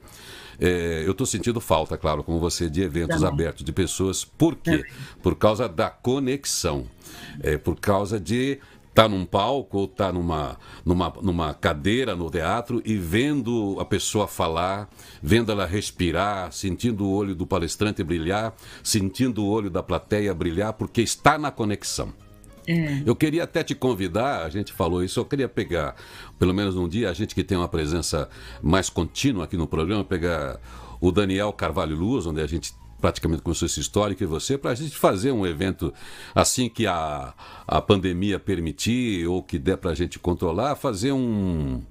É, 0.60 1.04
eu 1.06 1.12
estou 1.12 1.28
sentindo 1.28 1.62
falta, 1.62 2.00
claro, 2.00 2.24
como 2.24 2.40
você, 2.40 2.68
de 2.68 2.82
eventos 2.82 3.18
também. 3.18 3.32
abertos, 3.32 3.64
de 3.64 3.72
pessoas. 3.72 4.26
Por 4.26 4.56
quê? 4.56 4.84
Por 5.22 5.36
causa 5.36 5.70
da 5.70 5.88
conexão. 5.88 6.88
É, 7.44 7.60
por 7.60 7.80
causa 7.80 8.20
de 8.20 8.60
tá 8.94 9.08
num 9.08 9.26
palco 9.26 9.80
ou 9.80 9.88
tá 9.88 10.12
numa, 10.12 10.58
numa, 10.86 11.14
numa 11.22 11.54
cadeira 11.54 12.16
no 12.16 12.30
teatro 12.30 12.82
e 12.86 12.96
vendo 12.96 13.78
a 13.80 13.86
pessoa 13.86 14.28
falar, 14.28 14.90
vendo 15.22 15.52
ela 15.52 15.66
respirar, 15.66 16.52
sentindo 16.52 17.06
o 17.06 17.12
olho 17.12 17.34
do 17.34 17.48
palestrante 17.48 18.04
brilhar, 18.04 18.54
sentindo 18.84 19.44
o 19.44 19.48
olho 19.48 19.70
da 19.70 19.82
plateia 19.82 20.34
brilhar, 20.34 20.74
porque 20.74 21.02
está 21.02 21.38
na 21.38 21.52
conexão. 21.52 22.14
É. 22.68 23.02
Eu 23.06 23.16
queria 23.16 23.44
até 23.44 23.64
te 23.64 23.74
convidar, 23.74 24.46
a 24.46 24.50
gente 24.50 24.72
falou 24.72 25.04
isso, 25.04 25.20
eu 25.20 25.26
queria 25.26 25.50
pegar, 25.50 25.96
pelo 26.38 26.54
menos 26.54 26.76
um 26.76 26.88
dia, 26.88 27.10
a 27.10 27.14
gente 27.14 27.34
que 27.34 27.44
tem 27.44 27.58
uma 27.58 27.68
presença 27.68 28.30
mais 28.62 28.90
contínua 28.90 29.46
aqui 29.46 29.58
no 29.58 29.66
programa, 29.66 30.04
pegar 30.04 30.60
o 31.00 31.12
Daniel 31.12 31.52
Carvalho 31.52 31.96
Luz, 31.96 32.28
onde 32.28 32.40
a 32.40 32.46
gente 32.46 32.74
praticamente 33.02 33.42
com 33.42 33.52
esse 33.52 33.80
histórico 33.80 34.24
e 34.24 34.28
você, 34.28 34.58
para 34.58 34.72
a 34.72 34.76
gente 34.76 34.96
fazer 34.96 35.32
um 35.32 35.46
evento 35.46 35.94
assim 36.34 36.70
que 36.70 36.86
a, 36.86 37.34
a 37.68 37.82
pandemia 37.82 38.40
permitir 38.40 39.28
ou 39.28 39.42
que 39.42 39.58
der 39.58 39.78
para 39.78 39.92
a 39.92 39.96
gente 39.96 40.20
controlar, 40.20 40.76
fazer 40.76 41.12
um. 41.12 41.82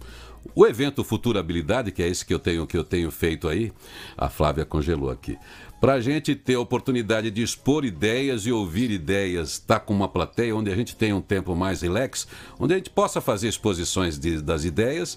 O 0.55 0.67
evento 0.67 1.05
Futurabilidade, 1.05 1.93
que 1.93 2.03
é 2.03 2.09
esse 2.09 2.25
que 2.25 2.33
eu 2.33 2.39
tenho 2.39 2.67
que 2.67 2.77
eu 2.77 2.85
tenho 2.85 3.11
feito 3.11 3.47
aí, 3.47 3.71
a 4.17 4.31
Flávia 4.31 4.65
congelou 4.65 5.11
aqui 5.11 5.37
para 5.81 5.95
a 5.95 6.01
gente 6.01 6.35
ter 6.35 6.57
a 6.57 6.61
oportunidade 6.61 7.31
de 7.31 7.43
expor 7.43 7.87
ideias 7.87 8.45
e 8.45 8.53
ouvir 8.53 8.91
ideias, 8.91 9.53
estar 9.53 9.79
tá 9.79 9.81
com 9.81 9.95
uma 9.95 10.09
plateia 10.09 10.55
onde 10.55 10.71
a 10.71 10.77
gente 10.77 10.95
tenha 10.95 11.17
um 11.17 11.23
tempo 11.23 11.57
mais 11.57 11.81
relax, 11.81 12.29
onde 12.59 12.75
a 12.75 12.77
gente 12.77 12.91
possa 12.91 13.19
fazer 13.21 13.49
exposições 13.49 14.19
de, 14.19 14.43
das 14.43 14.65
ideias 14.65 15.17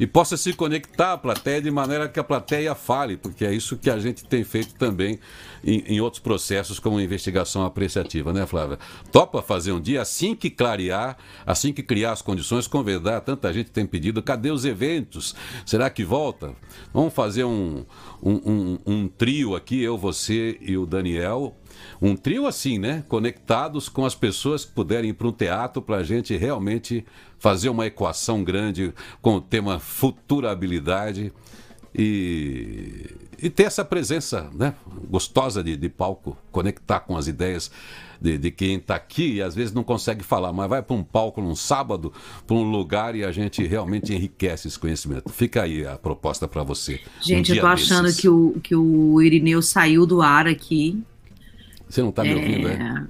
e 0.00 0.06
possa 0.06 0.34
se 0.34 0.54
conectar 0.54 1.12
à 1.12 1.18
plateia 1.18 1.60
de 1.60 1.70
maneira 1.70 2.08
que 2.08 2.18
a 2.18 2.24
plateia 2.24 2.74
fale, 2.74 3.18
porque 3.18 3.44
é 3.44 3.52
isso 3.52 3.76
que 3.76 3.90
a 3.90 3.98
gente 3.98 4.24
tem 4.24 4.42
feito 4.42 4.74
também 4.76 5.20
em, 5.62 5.84
em 5.86 6.00
outros 6.00 6.22
processos, 6.22 6.78
como 6.78 6.98
investigação 6.98 7.66
apreciativa, 7.66 8.32
né, 8.32 8.46
Flávia? 8.46 8.78
Topa 9.12 9.42
fazer 9.42 9.72
um 9.72 9.80
dia, 9.80 10.00
assim 10.00 10.34
que 10.34 10.48
clarear, 10.48 11.18
assim 11.44 11.70
que 11.70 11.82
criar 11.82 12.12
as 12.12 12.22
condições, 12.22 12.66
convidar, 12.66 13.20
tanta 13.20 13.52
gente 13.52 13.70
tem 13.70 13.84
pedido, 13.84 14.22
cadê 14.22 14.50
os 14.50 14.64
eventos? 14.64 15.36
Será 15.66 15.90
que 15.90 16.02
volta? 16.02 16.54
Vamos 16.94 17.12
fazer 17.12 17.44
um, 17.44 17.84
um, 18.22 18.32
um, 18.32 18.78
um 18.86 19.08
trio 19.08 19.54
aqui, 19.54 19.82
eu, 19.82 19.98
você 19.98 20.56
e 20.62 20.78
o 20.78 20.86
Daniel, 20.86 21.54
um 22.00 22.16
trio 22.16 22.46
assim, 22.46 22.78
né? 22.78 23.04
Conectados 23.08 23.88
com 23.88 24.06
as 24.06 24.14
pessoas 24.14 24.64
que 24.64 24.72
puderem 24.72 25.10
ir 25.10 25.14
para 25.14 25.28
um 25.28 25.32
teatro 25.32 25.82
para 25.82 25.96
a 25.96 26.02
gente 26.02 26.36
realmente 26.36 27.04
fazer 27.38 27.68
uma 27.68 27.86
equação 27.86 28.42
grande 28.42 28.92
com 29.20 29.36
o 29.36 29.40
tema 29.40 29.78
futurabilidade. 29.78 31.32
e, 31.94 33.06
e 33.42 33.50
ter 33.50 33.64
essa 33.64 33.84
presença 33.84 34.48
né, 34.54 34.74
gostosa 35.08 35.62
de, 35.62 35.76
de 35.76 35.88
palco, 35.88 36.36
conectar 36.52 37.00
com 37.00 37.16
as 37.16 37.26
ideias 37.26 37.70
de, 38.20 38.36
de 38.36 38.50
quem 38.50 38.76
está 38.76 38.94
aqui 38.94 39.34
e 39.34 39.42
às 39.42 39.54
vezes 39.54 39.72
não 39.72 39.82
consegue 39.82 40.22
falar, 40.22 40.52
mas 40.52 40.68
vai 40.68 40.82
para 40.82 40.94
um 40.94 41.02
palco 41.02 41.40
num 41.40 41.54
sábado, 41.54 42.12
para 42.46 42.54
um 42.54 42.70
lugar 42.70 43.16
e 43.16 43.24
a 43.24 43.32
gente 43.32 43.66
realmente 43.66 44.14
enriquece 44.14 44.68
esse 44.68 44.78
conhecimento. 44.78 45.30
Fica 45.30 45.62
aí 45.62 45.86
a 45.86 45.96
proposta 45.96 46.46
para 46.46 46.62
você. 46.62 47.00
Gente, 47.20 47.52
um 47.52 47.54
eu 47.54 47.60
tô 47.62 47.66
achando 47.66 48.14
que 48.14 48.28
o, 48.28 48.60
que 48.62 48.76
o 48.76 49.20
Irineu 49.22 49.62
saiu 49.62 50.04
do 50.04 50.20
ar 50.20 50.46
aqui. 50.46 51.02
Você 51.90 52.02
não 52.02 52.10
está 52.10 52.22
me 52.22 52.30
é... 52.30 52.34
ouvindo, 52.36 52.68
é? 52.68 53.06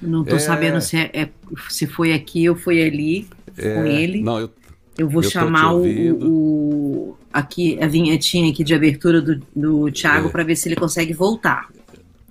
Não 0.00 0.22
estou 0.22 0.36
é... 0.36 0.40
sabendo 0.40 0.80
se, 0.80 0.96
é, 0.96 1.10
é, 1.12 1.28
se 1.68 1.86
foi 1.86 2.14
aqui 2.14 2.48
ou 2.48 2.56
foi 2.56 2.82
ali 2.82 3.28
é... 3.58 3.74
com 3.74 3.84
ele. 3.84 4.22
Não, 4.22 4.40
eu, 4.40 4.50
eu 4.96 5.08
vou 5.08 5.22
eu 5.22 5.30
chamar 5.30 5.74
o, 5.74 5.84
o, 5.84 7.16
aqui 7.32 7.78
a 7.82 7.86
vinhetinha 7.86 8.50
aqui 8.50 8.64
de 8.64 8.74
abertura 8.74 9.20
do, 9.20 9.40
do 9.54 9.92
Thiago 9.92 10.28
é. 10.28 10.30
para 10.30 10.42
ver 10.42 10.56
se 10.56 10.66
ele 10.68 10.76
consegue 10.76 11.12
voltar. 11.12 11.68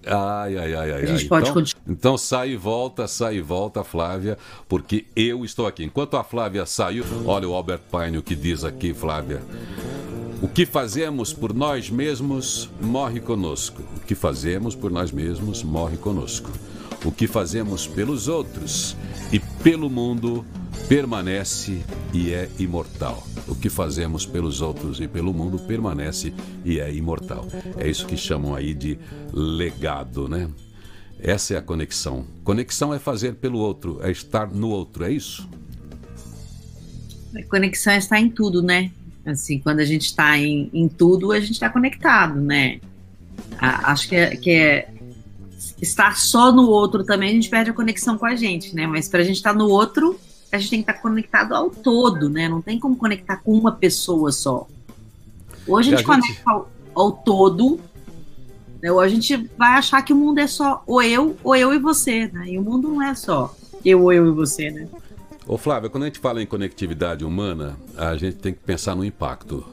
Ai, 0.06 0.58
ai, 0.58 0.74
ai, 0.74 0.92
ai. 0.92 1.04
A 1.04 1.06
gente 1.06 1.26
pode 1.26 1.46
então, 1.50 1.54
continuar. 1.54 1.84
Então 1.88 2.18
sai 2.18 2.50
e 2.50 2.56
volta, 2.58 3.08
sai 3.08 3.38
e 3.38 3.42
volta, 3.42 3.84
Flávia, 3.84 4.38
porque 4.68 5.06
eu 5.16 5.46
estou 5.46 5.68
aqui. 5.68 5.84
Enquanto 5.84 6.18
a 6.18 6.24
Flávia 6.24 6.66
saiu, 6.66 7.06
olha 7.26 7.48
o 7.48 7.54
Albert 7.54 7.82
Pine 7.90 8.18
o 8.18 8.24
que 8.24 8.36
diz 8.36 8.64
aqui, 8.64 8.94
Flávia. 8.94 9.42
O 10.44 10.48
que 10.50 10.66
fazemos 10.66 11.32
por 11.32 11.54
nós 11.54 11.90
mesmos 11.90 12.70
morre 12.82 13.22
conosco. 13.22 13.82
O 13.96 14.02
que 14.02 14.14
fazemos 14.14 14.76
por 14.76 14.92
nós 14.92 15.10
mesmos 15.10 15.64
morre 15.64 15.96
conosco. 15.96 16.52
O 17.06 17.14
que 17.14 17.28
fazemos 17.28 17.88
pelos 17.88 18.28
outros 18.28 18.94
e 19.32 19.40
pelo 19.40 19.90
mundo 19.90 20.46
permanece 20.90 21.82
e 22.14 22.34
é 22.34 22.50
imortal. 22.60 23.26
O 23.48 23.56
que 23.56 23.70
fazemos 23.70 24.26
pelos 24.26 24.60
outros 24.60 25.00
e 25.00 25.08
pelo 25.08 25.34
mundo 25.34 25.58
permanece 25.60 26.34
e 26.66 26.78
é 26.78 26.94
imortal. 26.94 27.48
É 27.78 27.90
isso 27.90 28.06
que 28.06 28.18
chamam 28.18 28.54
aí 28.54 28.74
de 28.74 29.00
legado, 29.32 30.28
né? 30.28 30.50
Essa 31.20 31.54
é 31.54 31.58
a 31.58 31.62
conexão. 31.62 32.26
Conexão 32.44 32.94
é 32.94 33.00
fazer 33.00 33.36
pelo 33.36 33.60
outro, 33.60 34.02
é 34.04 34.12
estar 34.12 34.52
no 34.52 34.68
outro, 34.68 35.06
é 35.06 35.12
isso? 35.14 35.48
A 37.34 37.44
conexão 37.44 37.94
é 37.94 37.98
estar 37.98 38.20
em 38.20 38.30
tudo, 38.30 38.62
né? 38.62 38.92
Assim, 39.26 39.60
quando 39.60 39.80
a 39.80 39.86
gente 39.86 40.06
está 40.06 40.38
em, 40.38 40.70
em 40.74 40.88
tudo, 40.88 41.32
a 41.32 41.40
gente 41.40 41.54
está 41.54 41.70
conectado, 41.70 42.40
né? 42.42 42.80
A, 43.58 43.92
acho 43.92 44.10
que 44.10 44.16
é, 44.16 44.36
que 44.36 44.52
é 44.52 44.90
estar 45.82 46.18
só 46.18 46.52
no 46.52 46.68
outro 46.70 47.04
também, 47.04 47.30
a 47.30 47.34
gente 47.34 47.50
perde 47.50 47.70
a 47.70 47.74
conexão 47.74 48.18
com 48.18 48.26
a 48.26 48.36
gente, 48.36 48.76
né? 48.76 48.86
Mas 48.88 49.08
para 49.08 49.22
a 49.22 49.24
gente 49.24 49.38
estar 49.38 49.52
tá 49.52 49.58
no 49.58 49.68
outro, 49.70 50.20
a 50.52 50.58
gente 50.58 50.70
tem 50.70 50.84
que 50.84 50.90
estar 50.90 51.02
conectado 51.02 51.54
ao 51.54 51.70
todo, 51.70 52.30
né? 52.30 52.48
Não 52.48 52.62
tem 52.62 52.80
como 52.80 52.96
conectar 52.96 53.38
com 53.38 53.54
uma 53.54 53.72
pessoa 53.72 54.32
só. 54.32 54.68
Ou 55.68 55.78
a 55.78 55.82
gente, 55.82 55.96
a 55.96 55.98
gente... 55.98 56.06
conecta 56.06 56.50
ao, 56.50 56.70
ao 56.94 57.12
todo, 57.12 57.80
né? 58.82 58.92
ou 58.92 59.00
a 59.00 59.08
gente 59.08 59.38
vai 59.58 59.78
achar 59.78 60.02
que 60.02 60.14
o 60.14 60.16
mundo 60.16 60.40
é 60.40 60.48
só 60.48 60.84
ou 60.86 61.02
eu, 61.02 61.38
ou 61.44 61.56
eu 61.56 61.74
e 61.74 61.80
você, 61.80 62.28
né? 62.28 62.50
E 62.50 62.60
o 62.60 62.62
mundo 62.62 62.90
não 62.90 63.02
é 63.02 63.16
só 63.16 63.56
eu, 63.84 64.02
ou 64.02 64.14
eu 64.14 64.28
e 64.28 64.32
você, 64.32 64.70
né? 64.70 64.88
Ô 65.46 65.58
Flávia, 65.58 65.90
quando 65.90 66.04
a 66.04 66.06
gente 66.08 66.20
fala 66.20 66.42
em 66.42 66.46
conectividade 66.46 67.26
humana, 67.26 67.78
a 67.98 68.16
gente 68.16 68.38
tem 68.38 68.54
que 68.54 68.60
pensar 68.60 68.96
no 68.96 69.04
impacto. 69.04 69.66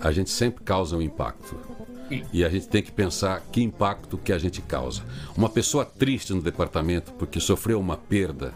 A 0.00 0.10
gente 0.10 0.30
sempre 0.30 0.64
causa 0.64 0.96
um 0.96 1.02
impacto. 1.02 1.56
E 2.32 2.44
a 2.44 2.48
gente 2.48 2.68
tem 2.68 2.82
que 2.82 2.92
pensar 2.92 3.40
que 3.52 3.62
impacto 3.62 4.18
que 4.18 4.32
a 4.32 4.38
gente 4.38 4.60
causa. 4.60 5.02
Uma 5.36 5.48
pessoa 5.48 5.84
triste 5.84 6.32
no 6.34 6.42
departamento 6.42 7.12
porque 7.12 7.40
sofreu 7.40 7.80
uma 7.80 7.96
perda, 7.96 8.52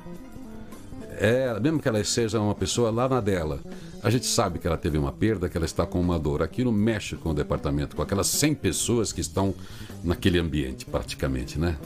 é, 1.20 1.58
mesmo 1.58 1.80
que 1.80 1.88
ela 1.88 2.02
seja 2.04 2.40
uma 2.40 2.54
pessoa 2.54 2.90
lá 2.90 3.08
na 3.08 3.20
dela, 3.20 3.60
a 4.02 4.08
gente 4.08 4.26
sabe 4.26 4.60
que 4.60 4.66
ela 4.66 4.76
teve 4.76 4.96
uma 4.96 5.10
perda, 5.10 5.48
que 5.48 5.56
ela 5.56 5.66
está 5.66 5.84
com 5.84 6.00
uma 6.00 6.18
dor. 6.18 6.42
Aquilo 6.42 6.70
mexe 6.72 7.16
com 7.16 7.30
o 7.30 7.34
departamento, 7.34 7.96
com 7.96 8.02
aquelas 8.02 8.28
100 8.28 8.54
pessoas 8.54 9.12
que 9.12 9.20
estão 9.20 9.52
naquele 10.04 10.38
ambiente, 10.38 10.86
praticamente, 10.86 11.58
né? 11.58 11.76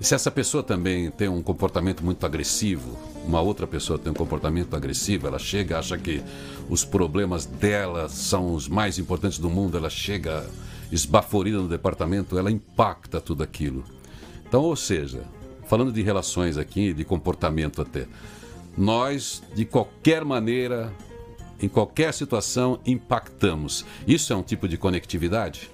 Se 0.00 0.14
essa 0.14 0.30
pessoa 0.30 0.62
também 0.62 1.10
tem 1.10 1.28
um 1.28 1.42
comportamento 1.42 2.04
muito 2.04 2.24
agressivo, 2.24 2.96
uma 3.26 3.40
outra 3.40 3.66
pessoa 3.66 3.98
tem 3.98 4.12
um 4.12 4.14
comportamento 4.14 4.76
agressivo, 4.76 5.26
ela 5.26 5.40
chega, 5.40 5.76
acha 5.76 5.98
que 5.98 6.22
os 6.68 6.84
problemas 6.84 7.46
dela 7.46 8.08
são 8.08 8.54
os 8.54 8.68
mais 8.68 8.98
importantes 8.98 9.40
do 9.40 9.50
mundo, 9.50 9.76
ela 9.76 9.90
chega 9.90 10.46
esbaforida 10.92 11.58
no 11.58 11.68
departamento, 11.68 12.38
ela 12.38 12.50
impacta 12.50 13.20
tudo 13.20 13.42
aquilo. 13.42 13.84
Então, 14.46 14.62
ou 14.62 14.76
seja, 14.76 15.22
falando 15.66 15.92
de 15.92 16.00
relações 16.00 16.56
aqui, 16.56 16.92
de 16.92 17.04
comportamento 17.04 17.82
até, 17.82 18.06
nós, 18.76 19.42
de 19.52 19.64
qualquer 19.64 20.24
maneira, 20.24 20.92
em 21.60 21.68
qualquer 21.68 22.14
situação, 22.14 22.78
impactamos. 22.86 23.84
Isso 24.06 24.32
é 24.32 24.36
um 24.36 24.44
tipo 24.44 24.68
de 24.68 24.78
conectividade? 24.78 25.68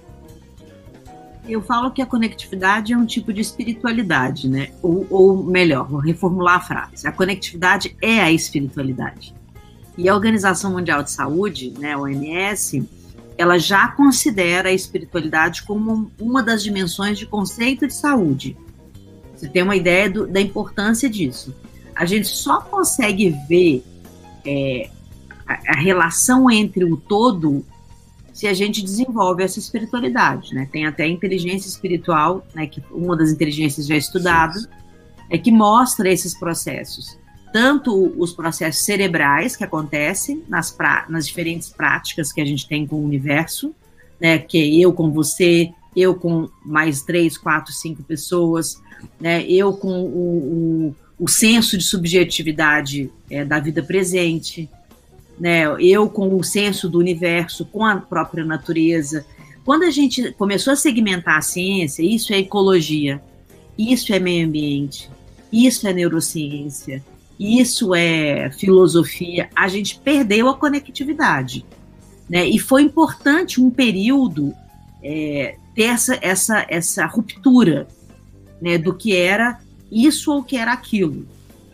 Eu 1.47 1.61
falo 1.61 1.91
que 1.91 2.01
a 2.01 2.05
conectividade 2.05 2.93
é 2.93 2.97
um 2.97 3.05
tipo 3.05 3.31
de 3.31 3.41
espiritualidade, 3.41 4.49
né? 4.49 4.71
Ou, 4.81 5.05
ou 5.09 5.43
melhor, 5.43 5.87
vou 5.87 5.99
reformular 5.99 6.55
a 6.55 6.59
frase. 6.59 7.07
A 7.07 7.11
conectividade 7.11 7.95
é 8.01 8.19
a 8.19 8.31
espiritualidade. 8.31 9.33
E 9.97 10.09
a 10.09 10.15
Organização 10.15 10.71
Mundial 10.71 11.03
de 11.03 11.11
Saúde, 11.11 11.73
né, 11.77 11.93
a 11.93 11.99
OMS, 11.99 12.83
ela 13.37 13.57
já 13.57 13.87
considera 13.89 14.69
a 14.69 14.73
espiritualidade 14.73 15.63
como 15.63 16.11
uma 16.19 16.41
das 16.43 16.63
dimensões 16.63 17.17
de 17.17 17.25
conceito 17.25 17.87
de 17.87 17.93
saúde. 17.93 18.57
Você 19.35 19.47
tem 19.47 19.63
uma 19.63 19.75
ideia 19.75 20.09
do, 20.09 20.27
da 20.27 20.41
importância 20.41 21.09
disso 21.09 21.53
a 21.95 22.05
gente 22.05 22.27
só 22.27 22.59
consegue 22.59 23.29
ver 23.47 23.83
é, 24.45 24.89
a, 25.47 25.73
a, 25.73 25.79
relação 25.79 26.51
entre 26.51 26.83
o 26.83 26.97
todo 26.97 27.65
se 28.35 28.47
a 28.47 28.53
gente 28.53 28.81
desenvolve 28.81 29.41
essa 29.41 29.59
espiritualidade, 29.59 30.53
né? 30.53 30.67
Tem 30.69 30.85
até 30.85 31.03
a 31.03 31.07
inteligência 31.07 31.69
espiritual, 31.69 32.45
né, 32.53 32.67
que 32.67 32.83
uma 32.91 33.15
das 33.15 33.31
inteligências 33.31 33.87
já 33.87 33.95
estudadas, 33.95 34.67
é 35.29 35.37
que 35.37 35.49
mostra 35.49 36.11
esses 36.11 36.37
processos. 36.37 37.17
Tanto 37.53 38.13
os 38.21 38.33
processos 38.33 38.83
cerebrais 38.83 39.55
que 39.55 39.63
acontecem 39.63 40.43
nas, 40.49 40.75
nas 41.07 41.25
diferentes 41.25 41.69
práticas 41.69 42.33
que 42.33 42.41
a 42.41 42.45
gente 42.45 42.67
tem 42.67 42.85
com 42.85 42.97
o 42.97 43.05
universo, 43.05 43.73
né, 44.19 44.37
que 44.37 44.57
é 44.57 44.85
eu 44.85 44.91
com 44.91 45.09
você, 45.11 45.71
eu 45.95 46.13
com 46.13 46.49
mais 46.65 47.03
três, 47.03 47.37
quatro, 47.37 47.71
cinco 47.71 48.03
pessoas, 48.03 48.81
né, 49.17 49.43
eu 49.43 49.71
com 49.71 50.03
o, 50.03 50.89
o 50.89 50.95
o 51.17 51.29
senso 51.29 51.77
de 51.77 51.83
subjetividade 51.85 53.09
é, 53.29 53.45
da 53.45 53.57
vida 53.59 53.81
presente, 53.81 54.69
né? 55.39 55.63
Eu 55.79 56.09
com 56.09 56.35
o 56.35 56.43
senso 56.43 56.89
do 56.89 56.99
universo, 56.99 57.65
com 57.65 57.85
a 57.85 57.97
própria 57.97 58.43
natureza. 58.43 59.25
Quando 59.63 59.83
a 59.83 59.91
gente 59.91 60.31
começou 60.33 60.73
a 60.73 60.75
segmentar 60.75 61.37
a 61.37 61.41
ciência, 61.41 62.03
isso 62.03 62.33
é 62.33 62.39
ecologia, 62.39 63.21
isso 63.77 64.13
é 64.13 64.19
meio 64.19 64.47
ambiente, 64.47 65.09
isso 65.51 65.87
é 65.87 65.93
neurociência, 65.93 67.03
isso 67.39 67.93
é 67.93 68.49
filosofia, 68.51 69.49
a 69.55 69.67
gente 69.67 69.99
perdeu 69.99 70.47
a 70.47 70.57
conectividade. 70.57 71.65
Né? 72.29 72.47
E 72.47 72.57
foi 72.57 72.81
importante 72.81 73.61
um 73.61 73.69
período 73.69 74.53
é, 75.03 75.57
ter 75.75 75.83
essa, 75.83 76.17
essa, 76.21 76.65
essa 76.69 77.05
ruptura 77.05 77.87
né, 78.61 78.77
do 78.77 78.93
que 78.93 79.15
era 79.15 79.59
isso 79.91 80.31
ou 80.31 80.43
que 80.43 80.57
era 80.57 80.73
aquilo. 80.73 81.27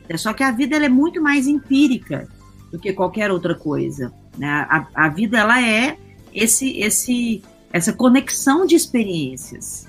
É 0.10 0.18
só 0.18 0.34
que 0.34 0.44
a 0.44 0.52
vida 0.52 0.76
ela 0.76 0.86
é 0.86 0.90
muito 0.90 1.22
mais 1.22 1.48
empírica 1.48 2.28
do 2.72 2.80
que 2.80 2.94
qualquer 2.94 3.30
outra 3.32 3.54
coisa. 3.54 4.14
Né? 4.38 4.48
A, 4.48 4.88
a 4.96 5.10
vida 5.10 5.38
ela 5.38 5.62
é 5.62 5.98
esse, 6.34 6.78
esse, 6.80 7.44
essa 7.72 7.92
conexão 7.92 8.66
de 8.66 8.76
experiências. 8.76 9.88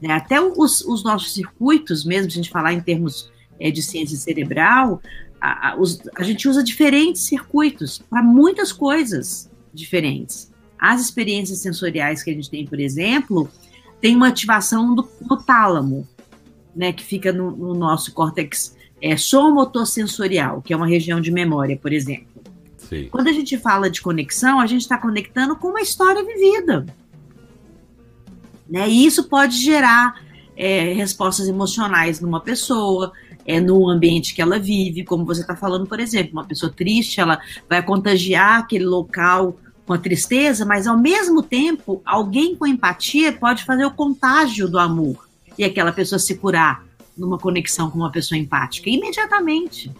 Né? 0.00 0.12
Até 0.12 0.40
os, 0.40 0.80
os, 0.82 1.04
nossos 1.04 1.34
circuitos, 1.34 2.04
mesmo 2.04 2.30
se 2.30 2.38
a 2.38 2.42
gente 2.42 2.50
falar 2.50 2.72
em 2.72 2.80
termos 2.80 3.30
é, 3.58 3.70
de 3.70 3.82
ciência 3.82 4.16
cerebral, 4.16 5.02
a, 5.40 5.70
a, 5.70 5.76
os, 5.76 6.00
a 6.16 6.22
gente 6.22 6.48
usa 6.48 6.64
diferentes 6.64 7.22
circuitos 7.22 7.98
para 7.98 8.22
muitas 8.22 8.72
coisas 8.72 9.50
diferentes. 9.72 10.50
As 10.78 11.02
experiências 11.02 11.58
sensoriais 11.58 12.22
que 12.22 12.30
a 12.30 12.34
gente 12.34 12.48
tem, 12.48 12.66
por 12.66 12.80
exemplo, 12.80 13.50
tem 14.00 14.16
uma 14.16 14.28
ativação 14.28 14.94
do, 14.94 15.06
do 15.20 15.36
tálamo, 15.36 16.08
né, 16.74 16.92
que 16.92 17.04
fica 17.04 17.32
no, 17.32 17.50
no 17.50 17.74
nosso 17.74 18.12
córtex 18.14 18.74
é, 19.00 19.16
somotossensorial, 19.16 20.60
que 20.62 20.72
é 20.72 20.76
uma 20.76 20.86
região 20.86 21.20
de 21.20 21.30
memória, 21.30 21.76
por 21.76 21.92
exemplo. 21.92 22.42
Sim. 22.76 23.08
Quando 23.10 23.28
a 23.28 23.32
gente 23.32 23.56
fala 23.56 23.88
de 23.88 24.00
conexão, 24.00 24.60
a 24.60 24.66
gente 24.66 24.82
está 24.82 24.98
conectando 24.98 25.56
com 25.56 25.68
uma 25.68 25.80
história 25.80 26.24
vivida. 26.24 26.86
Né? 28.68 28.88
E 28.88 29.06
isso 29.06 29.24
pode 29.24 29.56
gerar 29.56 30.20
é, 30.56 30.92
respostas 30.92 31.48
emocionais 31.48 32.20
numa 32.20 32.40
pessoa, 32.40 33.12
é, 33.46 33.60
no 33.60 33.88
ambiente 33.88 34.34
que 34.34 34.42
ela 34.42 34.58
vive, 34.58 35.04
como 35.04 35.24
você 35.24 35.40
está 35.40 35.56
falando, 35.56 35.86
por 35.86 35.98
exemplo, 35.98 36.32
uma 36.32 36.44
pessoa 36.44 36.70
triste, 36.70 37.20
ela 37.20 37.40
vai 37.68 37.82
contagiar 37.82 38.60
aquele 38.60 38.84
local 38.84 39.56
com 39.86 39.94
a 39.94 39.98
tristeza, 39.98 40.64
mas 40.64 40.86
ao 40.86 40.96
mesmo 40.96 41.42
tempo, 41.42 42.02
alguém 42.04 42.54
com 42.54 42.66
empatia 42.66 43.32
pode 43.32 43.64
fazer 43.64 43.84
o 43.84 43.90
contágio 43.90 44.68
do 44.68 44.78
amor 44.78 45.28
e 45.58 45.64
aquela 45.64 45.90
pessoa 45.90 46.18
se 46.18 46.36
curar 46.36 46.84
numa 47.20 47.38
conexão 47.38 47.90
com 47.90 47.98
uma 47.98 48.10
pessoa 48.10 48.38
empática 48.38 48.88
imediatamente. 48.88 49.92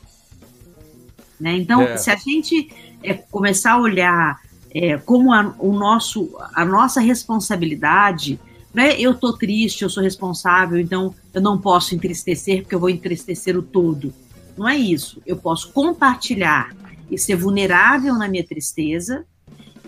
Né? 1.38 1.56
Então, 1.56 1.82
é. 1.82 1.96
se 1.96 2.10
a 2.10 2.16
gente 2.16 2.70
é, 3.02 3.14
começar 3.14 3.72
a 3.72 3.78
olhar 3.78 4.40
é, 4.74 4.96
como 4.98 5.32
a, 5.32 5.54
o 5.58 5.72
nosso, 5.72 6.30
a 6.54 6.64
nossa 6.64 7.00
responsabilidade, 7.00 8.38
né? 8.72 8.98
Eu 9.00 9.14
tô 9.14 9.32
triste, 9.32 9.82
eu 9.82 9.90
sou 9.90 10.02
responsável, 10.02 10.78
então 10.78 11.14
eu 11.34 11.40
não 11.40 11.58
posso 11.58 11.94
entristecer 11.94 12.62
porque 12.62 12.74
eu 12.74 12.80
vou 12.80 12.88
entristecer 12.88 13.56
o 13.56 13.62
todo. 13.62 14.12
Não 14.56 14.68
é 14.68 14.76
isso. 14.76 15.20
Eu 15.26 15.36
posso 15.36 15.72
compartilhar 15.72 16.74
e 17.10 17.18
ser 17.18 17.34
vulnerável 17.34 18.14
na 18.14 18.28
minha 18.28 18.46
tristeza 18.46 19.24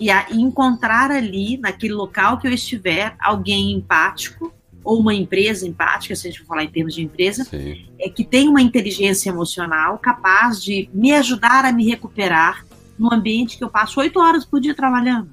e, 0.01 0.11
a, 0.11 0.27
e 0.31 0.41
encontrar 0.41 1.13
ali, 1.13 1.57
naquele 1.57 1.95
local 1.95 2.39
que 2.39 2.49
eu 2.49 2.53
estiver, 2.53 3.15
alguém 3.21 3.71
empático 3.73 4.53
ou 4.85 4.99
uma 4.99 5.15
empresa 5.15 5.67
empática, 5.67 6.15
se 6.17 6.27
a 6.27 6.31
gente 6.31 6.41
for 6.41 6.47
falar 6.47 6.65
em 6.65 6.71
termos 6.71 6.95
de 6.95 7.03
empresa, 7.03 7.45
Sim. 7.45 7.87
é 7.99 8.09
que 8.09 8.25
tem 8.25 8.49
uma 8.49 8.61
inteligência 8.61 9.31
emocional 9.31 9.99
capaz 9.99 10.63
de 10.63 10.89
me 10.93 11.13
ajudar 11.13 11.65
a 11.65 11.73
me 11.73 11.89
recuperar 11.89 12.65
no 12.99 13.13
ambiente 13.13 13.57
que 13.57 13.65
eu 13.65 13.71
passo 13.71 14.01
oito 14.01 14.19
horas 14.21 14.45
por 14.45 14.61
dia 14.61 14.75
trabalhando. 14.75 15.31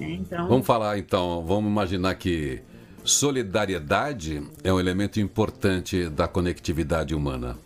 É, 0.00 0.10
então... 0.12 0.48
Vamos 0.48 0.66
falar 0.66 0.98
então, 0.98 1.44
vamos 1.46 1.70
imaginar 1.70 2.14
que 2.14 2.62
solidariedade 3.04 4.42
é 4.62 4.72
um 4.72 4.78
elemento 4.78 5.20
importante 5.20 6.08
da 6.08 6.28
conectividade 6.28 7.14
humana. 7.14 7.58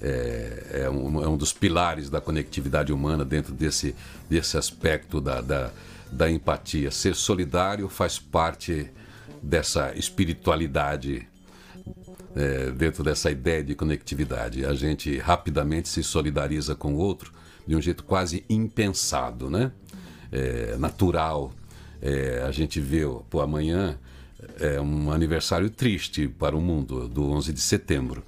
É, 0.00 0.82
é, 0.84 0.90
um, 0.90 1.22
é 1.22 1.28
um 1.28 1.36
dos 1.36 1.52
pilares 1.52 2.10
da 2.10 2.20
conectividade 2.20 2.92
humana 2.92 3.24
dentro 3.24 3.54
desse, 3.54 3.94
desse 4.28 4.58
aspecto 4.58 5.20
da, 5.20 5.40
da, 5.40 5.70
da 6.12 6.30
empatia. 6.30 6.90
Ser 6.90 7.14
solidário 7.14 7.88
faz 7.88 8.18
parte 8.18 8.90
dessa 9.44 9.92
espiritualidade 9.94 11.26
é, 12.34 12.70
dentro 12.70 13.04
dessa 13.04 13.30
ideia 13.30 13.62
de 13.62 13.74
conectividade. 13.74 14.64
A 14.64 14.74
gente 14.74 15.18
rapidamente 15.18 15.88
se 15.88 16.02
solidariza 16.02 16.74
com 16.74 16.94
o 16.94 16.96
outro 16.96 17.32
de 17.66 17.76
um 17.76 17.80
jeito 17.80 18.04
quase 18.04 18.44
impensado, 18.48 19.50
né? 19.50 19.70
É, 20.32 20.76
natural. 20.78 21.52
É, 22.02 22.42
a 22.46 22.50
gente 22.50 22.80
vê, 22.80 23.02
pô, 23.30 23.40
amanhã 23.40 23.98
é 24.58 24.80
um 24.80 25.10
aniversário 25.12 25.70
triste 25.70 26.28
para 26.28 26.56
o 26.56 26.60
mundo, 26.60 27.08
do 27.08 27.30
11 27.30 27.52
de 27.52 27.60
setembro. 27.60 28.22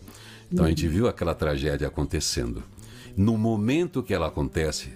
Então 0.50 0.64
a 0.64 0.68
gente 0.68 0.86
viu 0.86 1.08
aquela 1.08 1.34
tragédia 1.34 1.88
acontecendo. 1.88 2.62
No 3.16 3.36
momento 3.36 4.02
que 4.02 4.14
ela 4.14 4.28
acontece, 4.28 4.90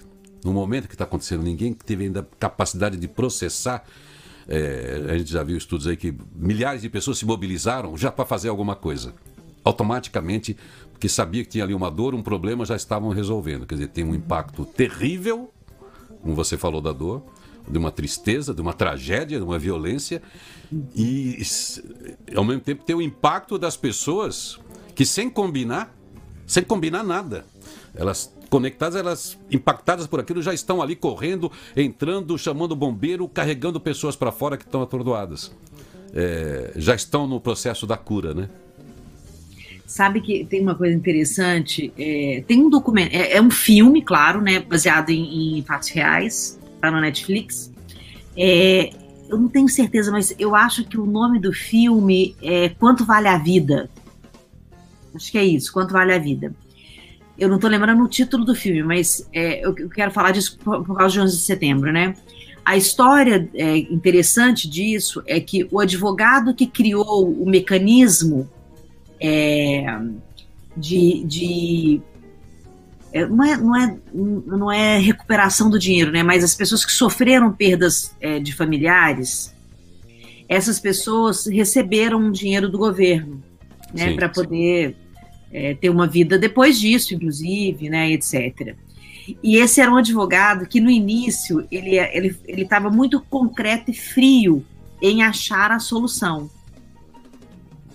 no 0.44 0.52
momento 0.52 0.86
que 0.86 0.94
está 0.94 1.04
acontecendo, 1.04 1.42
ninguém 1.42 1.72
teve 1.74 2.04
ainda 2.04 2.26
capacidade 2.38 2.96
de 2.96 3.08
processar. 3.08 3.84
É, 4.48 5.06
a 5.10 5.18
gente 5.18 5.30
já 5.30 5.42
viu 5.42 5.56
estudos 5.56 5.86
aí 5.86 5.96
que 5.96 6.14
milhares 6.34 6.82
de 6.82 6.88
pessoas 6.88 7.18
se 7.18 7.26
mobilizaram 7.26 7.96
já 7.96 8.10
para 8.10 8.24
fazer 8.24 8.48
alguma 8.48 8.74
coisa. 8.74 9.14
Automaticamente 9.64 10.56
que 10.98 11.08
sabia 11.08 11.42
que 11.42 11.50
tinha 11.50 11.64
ali 11.64 11.72
uma 11.72 11.90
dor, 11.90 12.14
um 12.14 12.22
problema, 12.22 12.64
já 12.66 12.76
estavam 12.76 13.08
resolvendo. 13.10 13.66
Quer 13.66 13.74
dizer, 13.76 13.88
tem 13.88 14.04
um 14.04 14.14
impacto 14.14 14.64
terrível, 14.66 15.50
como 16.20 16.34
você 16.34 16.58
falou 16.58 16.80
da 16.80 16.92
dor, 16.92 17.22
de 17.66 17.78
uma 17.78 17.90
tristeza, 17.90 18.52
de 18.52 18.60
uma 18.60 18.74
tragédia, 18.74 19.38
de 19.38 19.44
uma 19.44 19.58
violência, 19.58 20.22
e 20.94 21.40
ao 22.34 22.44
mesmo 22.44 22.60
tempo 22.60 22.84
tem 22.84 22.94
o 22.94 23.00
impacto 23.00 23.58
das 23.58 23.76
pessoas 23.76 24.58
que 24.94 25.06
sem 25.06 25.30
combinar, 25.30 25.94
sem 26.46 26.62
combinar 26.62 27.02
nada, 27.02 27.46
elas 27.94 28.32
conectadas, 28.50 28.96
elas 28.96 29.38
impactadas 29.50 30.06
por 30.08 30.18
aquilo 30.18 30.42
já 30.42 30.52
estão 30.52 30.82
ali 30.82 30.96
correndo, 30.96 31.50
entrando, 31.76 32.36
chamando 32.36 32.72
o 32.72 32.76
bombeiro, 32.76 33.28
carregando 33.28 33.80
pessoas 33.80 34.16
para 34.16 34.32
fora 34.32 34.56
que 34.56 34.64
estão 34.64 34.82
atordoadas. 34.82 35.52
É, 36.12 36.72
já 36.74 36.94
estão 36.94 37.26
no 37.28 37.40
processo 37.40 37.86
da 37.86 37.96
cura, 37.96 38.34
né? 38.34 38.50
Sabe 39.86 40.20
que 40.20 40.44
tem 40.44 40.60
uma 40.60 40.74
coisa 40.74 40.94
interessante? 40.94 41.92
É, 41.96 42.44
tem 42.46 42.62
um 42.62 42.68
documento, 42.68 43.12
é, 43.12 43.36
é, 43.36 43.42
um 43.42 43.50
filme, 43.50 44.02
claro, 44.02 44.40
né, 44.40 44.60
baseado 44.60 45.10
em, 45.10 45.58
em 45.58 45.62
fatos 45.62 45.88
reais, 45.88 46.58
tá 46.80 46.90
no 46.90 47.00
Netflix. 47.00 47.72
É, 48.36 48.90
eu 49.28 49.38
não 49.38 49.48
tenho 49.48 49.68
certeza, 49.68 50.10
mas 50.10 50.34
eu 50.38 50.54
acho 50.54 50.84
que 50.84 50.98
o 50.98 51.06
nome 51.06 51.38
do 51.38 51.52
filme 51.52 52.36
é 52.42 52.68
Quanto 52.68 53.04
Vale 53.04 53.28
a 53.28 53.38
Vida. 53.38 53.88
Acho 55.14 55.30
que 55.30 55.38
é 55.38 55.44
isso, 55.44 55.72
Quanto 55.72 55.92
Vale 55.92 56.12
a 56.12 56.18
Vida. 56.18 56.54
Eu 57.40 57.48
não 57.48 57.56
estou 57.56 57.70
lembrando 57.70 58.04
o 58.04 58.08
título 58.08 58.44
do 58.44 58.54
filme, 58.54 58.82
mas 58.82 59.26
é, 59.32 59.64
eu, 59.64 59.74
quero 59.88 60.10
falar 60.10 60.30
disso 60.30 60.58
por, 60.58 60.84
por, 60.84 60.94
causa 60.94 61.14
de 61.14 61.20
11 61.20 61.36
de 61.38 61.42
setembro, 61.42 61.90
né? 61.90 62.14
A 62.62 62.76
história 62.76 63.48
é, 63.54 63.78
interessante 63.78 64.68
disso 64.68 65.22
é 65.26 65.40
que 65.40 65.66
o 65.70 65.80
advogado 65.80 66.54
que 66.54 66.66
criou 66.66 67.32
o 67.32 67.48
mecanismo 67.48 68.46
é, 69.18 69.86
de, 70.76 71.24
de 71.24 72.02
é, 73.10 73.26
não, 73.26 73.44
é, 73.44 73.56
não, 73.56 73.76
é, 73.76 73.98
não 74.14 74.72
é 74.72 74.98
recuperação 74.98 75.70
do 75.70 75.78
dinheiro, 75.78 76.12
né? 76.12 76.22
Mas 76.22 76.44
as 76.44 76.54
pessoas 76.54 76.84
que 76.84 76.92
sofreram 76.92 77.50
perdas 77.50 78.14
é, 78.20 78.38
de 78.38 78.54
familiares, 78.54 79.54
essas 80.46 80.78
pessoas 80.78 81.46
receberam 81.46 82.30
dinheiro 82.30 82.68
do 82.68 82.76
governo, 82.76 83.42
né? 83.94 84.14
Para 84.14 84.28
poder 84.28 84.94
é, 85.52 85.74
ter 85.74 85.90
uma 85.90 86.06
vida 86.06 86.38
depois 86.38 86.78
disso, 86.78 87.14
inclusive, 87.14 87.88
né? 87.88 88.10
Etc. 88.12 88.76
E 89.42 89.56
esse 89.56 89.80
era 89.80 89.90
um 89.90 89.96
advogado 89.96 90.66
que 90.66 90.80
no 90.80 90.90
início 90.90 91.66
ele 91.70 91.98
ele 91.98 92.36
ele 92.46 92.62
estava 92.62 92.90
muito 92.90 93.20
concreto 93.20 93.90
e 93.90 93.94
frio 93.94 94.64
em 95.00 95.22
achar 95.22 95.70
a 95.70 95.78
solução 95.78 96.50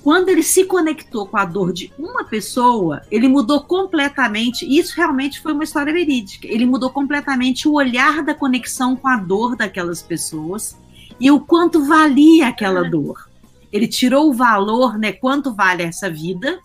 quando 0.06 0.30
ele 0.30 0.44
se 0.44 0.66
conectou 0.66 1.26
com 1.26 1.36
a 1.36 1.44
dor 1.44 1.74
de 1.74 1.92
uma 1.98 2.24
pessoa, 2.24 3.02
ele 3.10 3.28
mudou 3.28 3.62
completamente. 3.64 4.64
Isso 4.64 4.96
realmente 4.96 5.42
foi 5.42 5.52
uma 5.52 5.64
história 5.64 5.92
verídica. 5.92 6.48
Ele 6.48 6.64
mudou 6.64 6.92
completamente 6.92 7.68
o 7.68 7.74
olhar 7.74 8.24
da 8.24 8.36
conexão 8.36 8.96
com 8.96 9.08
a 9.08 9.18
dor 9.18 9.56
daquelas 9.56 10.04
pessoas 10.04 10.78
e 11.20 11.32
o 11.32 11.40
quanto 11.40 11.84
valia 11.84 12.50
aquela 12.50 12.88
dor. 12.88 13.28
Ele 13.74 13.88
tirou 13.88 14.30
o 14.30 14.34
valor, 14.34 14.96
né? 14.96 15.12
Quanto 15.12 15.52
vale 15.56 15.82
essa 15.82 16.08
vida? 16.08 16.60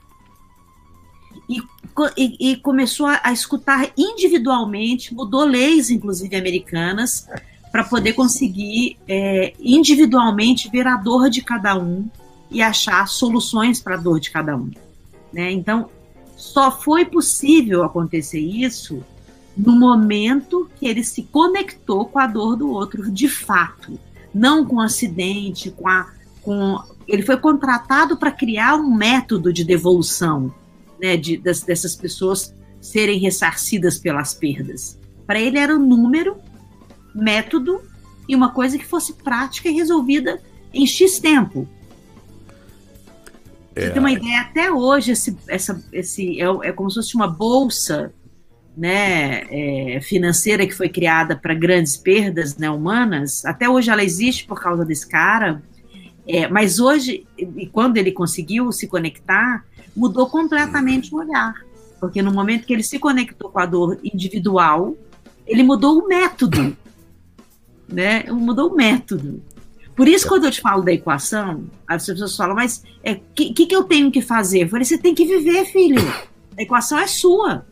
E, 2.17 2.53
e, 2.53 2.57
começou 2.57 3.07
a, 3.07 3.21
a 3.25 3.33
escutar 3.33 3.91
individualmente, 3.97 5.13
mudou 5.13 5.45
leis, 5.45 5.91
inclusive 5.91 6.37
americanas, 6.37 7.27
para 7.73 7.83
poder 7.83 8.13
conseguir 8.13 8.97
é, 9.09 9.53
individualmente 9.59 10.71
ver 10.71 10.87
a 10.87 10.97
dor 10.97 11.29
de 11.29 11.43
cada 11.43 11.77
um 11.77 12.09
e 12.51 12.63
achar 12.63 13.07
soluções 13.09 13.81
para 13.81 13.95
a 13.95 13.99
dor 13.99 14.21
de 14.21 14.31
cada 14.31 14.57
um. 14.57 14.71
Né? 15.33 15.51
Então, 15.53 15.89
só 16.37 16.71
foi 16.71 17.05
possível 17.05 17.83
acontecer 17.85 18.41
isso 18.41 19.05
no 19.57 19.73
momento 19.73 20.71
que 20.79 20.87
ele 20.87 21.05
se 21.05 21.23
conectou 21.25 22.07
com 22.07 22.19
a 22.19 22.27
dor 22.27 22.57
do 22.57 22.71
outro 22.71 23.11
de 23.11 23.29
fato, 23.29 23.99
não 24.33 24.65
com 24.65 24.81
acidente, 24.81 25.71
com 25.71 25.89
a, 25.89 26.11
com 26.43 26.81
ele 27.07 27.23
foi 27.23 27.37
contratado 27.37 28.17
para 28.17 28.31
criar 28.31 28.77
um 28.77 28.95
método 28.95 29.53
de 29.53 29.65
devolução, 29.65 30.53
né, 31.01 31.17
de, 31.17 31.37
das, 31.37 31.63
dessas 31.63 31.95
pessoas 31.97 32.55
serem 32.81 33.19
ressarcidas 33.19 33.99
pelas 33.99 34.35
perdas. 34.35 34.99
Para 35.27 35.41
ele 35.41 35.59
era 35.59 35.77
um 35.77 35.87
número, 35.87 36.37
método 37.15 37.81
e 38.29 38.35
uma 38.35 38.53
coisa 38.53 38.79
que 38.79 38.87
fosse 38.87 39.13
prática 39.15 39.69
e 39.69 39.73
resolvida 39.73 40.41
em 40.73 40.87
X 40.87 41.19
tempo. 41.19 41.69
É. 43.75 43.87
Você 43.87 43.91
tem 43.91 44.01
uma 44.01 44.13
ideia, 44.13 44.41
até 44.41 44.71
hoje, 44.71 45.13
esse, 45.13 45.37
essa, 45.47 45.83
esse, 45.93 46.41
é, 46.41 46.45
é 46.69 46.73
como 46.73 46.91
se 46.91 46.97
fosse 46.97 47.15
uma 47.15 47.29
bolsa 47.29 48.13
né, 48.77 49.43
é, 49.51 50.01
financeira 50.01 50.67
que 50.67 50.75
foi 50.75 50.89
criada 50.89 51.37
para 51.37 51.55
grandes 51.55 51.97
perdas 51.97 52.57
né, 52.57 52.71
humanas. 52.71 53.45
Até 53.45 53.69
hoje 53.69 53.91
ela 53.91 54.03
existe 54.03 54.47
por 54.47 54.61
causa 54.61 54.85
desse 54.85 55.07
cara. 55.09 55.63
É, 56.27 56.47
mas 56.49 56.79
hoje, 56.79 57.27
e 57.37 57.67
quando 57.67 57.97
ele 57.97 58.13
conseguiu 58.13 58.71
se 58.71 58.87
conectar, 58.87 59.65
mudou 59.97 60.29
completamente 60.29 61.15
o 61.15 61.19
olhar. 61.19 61.55
Porque 61.99 62.23
no 62.23 62.33
momento 62.33 62.67
que 62.67 62.73
ele 62.73 62.83
se 62.83 62.99
conectou 62.99 63.51
com 63.51 63.61
a 63.61 63.67
dor 63.67 63.99
individual, 64.03 64.97
ele 65.47 65.63
mudou 65.63 65.99
o 65.99 66.09
método. 66.09 66.77
Né? 67.89 68.25
Mudou 68.31 68.71
o 68.71 68.77
método. 68.77 69.43
Por 69.95 70.09
isso, 70.09 70.27
quando 70.27 70.45
eu 70.45 70.51
te 70.51 70.63
falo 70.63 70.83
da 70.83 70.93
equação, 70.93 71.65
as 71.87 72.07
pessoas 72.07 72.35
falam, 72.35 72.55
mas 72.55 72.79
o 72.79 72.85
é, 73.03 73.21
que, 73.35 73.53
que, 73.53 73.75
eu 73.75 73.85
tenho 73.85 74.11
que 74.11 74.23
fazer? 74.23 74.63
Eu 74.63 74.69
falei, 74.69 74.85
você 74.85 74.97
tem 74.97 75.15
que 75.15 75.27
viver, 75.27 75.67
filho. 75.67 76.01
A 76.57 76.63
equação 76.63 76.99
é 76.99 77.07
sua. 77.07 77.67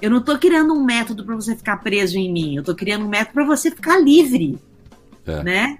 Eu 0.00 0.10
não 0.10 0.18
estou 0.18 0.38
criando 0.38 0.72
um 0.72 0.84
método 0.84 1.24
para 1.24 1.34
você 1.34 1.56
ficar 1.56 1.78
preso 1.78 2.16
em 2.16 2.32
mim. 2.32 2.54
Eu 2.54 2.60
estou 2.60 2.74
criando 2.74 3.04
um 3.04 3.08
método 3.08 3.34
para 3.34 3.44
você 3.44 3.70
ficar 3.70 3.98
livre, 3.98 4.58
é. 5.26 5.42
né? 5.42 5.78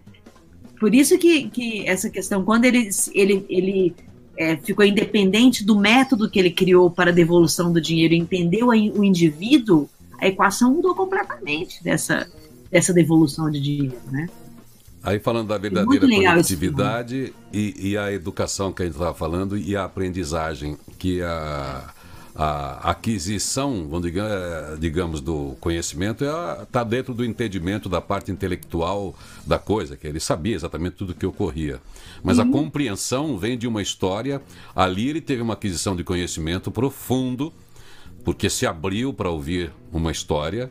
Por 0.80 0.94
isso 0.94 1.16
que, 1.16 1.48
que 1.48 1.87
essa 1.87 2.11
questão, 2.11 2.44
quando 2.44 2.64
ele, 2.64 2.88
ele, 3.14 3.46
ele 3.48 3.94
é, 4.42 4.57
ficou 4.57 4.85
independente 4.85 5.64
do 5.64 5.78
método 5.78 6.28
que 6.28 6.38
ele 6.38 6.50
criou 6.50 6.90
para 6.90 7.11
a 7.11 7.14
devolução 7.14 7.72
do 7.72 7.81
dinheiro, 7.81 8.12
entendeu 8.12 8.68
o 8.68 9.05
indivíduo, 9.05 9.88
a 10.20 10.26
equação 10.26 10.74
mudou 10.74 10.94
completamente 10.94 11.83
dessa, 11.83 12.28
dessa 12.70 12.92
devolução 12.92 13.48
de 13.50 13.61
dinheiro, 13.61 13.98
né? 14.11 14.28
Aí 15.02 15.18
falando 15.18 15.48
da 15.48 15.59
verdadeira 15.59 16.07
conectividade 16.07 17.33
e, 17.52 17.90
e, 17.90 17.96
a 17.96 18.12
educação 18.12 18.72
que 18.72 18.83
a 18.83 18.85
gente 18.85 18.94
estava 18.94 19.14
falando 19.14 19.59
e 19.59 19.74
a 19.74 19.85
aprendizagem 19.85 20.76
que 20.96 21.20
a, 21.22 21.92
a 22.35 22.90
aquisição, 22.90 23.90
é, 24.05 24.77
digamos, 24.79 25.21
do 25.21 25.55
conhecimento 25.61 26.25
está 26.62 26.83
dentro 26.83 27.12
do 27.12 27.25
entendimento 27.25 27.88
da 27.88 28.01
parte 28.01 28.31
intelectual 28.31 29.14
da 29.47 29.59
coisa, 29.59 29.97
que 29.97 30.07
ele 30.07 30.18
sabia 30.18 30.55
exatamente 30.55 30.97
tudo 30.97 31.11
o 31.11 31.14
que 31.14 31.27
ocorria. 31.27 31.81
Mas 32.23 32.38
uhum. 32.38 32.49
a 32.49 32.53
compreensão 32.53 33.38
vem 33.38 33.59
de 33.59 33.66
uma 33.66 33.83
história. 33.83 34.40
Ali 34.75 35.09
ele 35.09 35.21
teve 35.21 35.42
uma 35.42 35.55
aquisição 35.55 35.95
de 35.95 36.03
conhecimento 36.03 36.71
profundo, 36.71 37.53
porque 38.25 38.49
se 38.49 38.66
abriu 38.66 39.12
para 39.12 39.29
ouvir 39.29 39.71
uma 39.92 40.11
história, 40.11 40.71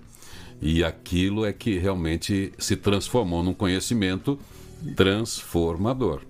e 0.60 0.84
aquilo 0.84 1.46
é 1.46 1.54
que 1.54 1.78
realmente 1.78 2.54
se 2.58 2.76
transformou 2.76 3.44
num 3.44 3.54
conhecimento 3.54 4.40
transformador. 4.96 6.22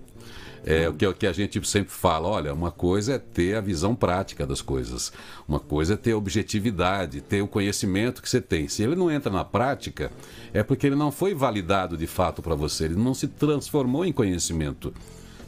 É 0.64 0.88
o 0.88 0.94
que, 0.94 1.04
o 1.04 1.12
que 1.12 1.26
a 1.26 1.32
gente 1.32 1.66
sempre 1.66 1.92
fala: 1.92 2.28
olha, 2.28 2.54
uma 2.54 2.70
coisa 2.70 3.14
é 3.14 3.18
ter 3.18 3.56
a 3.56 3.60
visão 3.60 3.94
prática 3.94 4.46
das 4.46 4.62
coisas, 4.62 5.12
uma 5.46 5.58
coisa 5.58 5.94
é 5.94 5.96
ter 5.96 6.12
a 6.12 6.16
objetividade, 6.16 7.20
ter 7.20 7.42
o 7.42 7.48
conhecimento 7.48 8.22
que 8.22 8.28
você 8.28 8.40
tem. 8.40 8.68
Se 8.68 8.82
ele 8.82 8.94
não 8.94 9.10
entra 9.10 9.32
na 9.32 9.44
prática, 9.44 10.12
é 10.52 10.62
porque 10.62 10.86
ele 10.86 10.96
não 10.96 11.10
foi 11.10 11.34
validado 11.34 11.96
de 11.96 12.06
fato 12.06 12.40
para 12.40 12.54
você, 12.54 12.84
ele 12.84 12.94
não 12.94 13.12
se 13.12 13.26
transformou 13.26 14.04
em 14.04 14.12
conhecimento. 14.12 14.94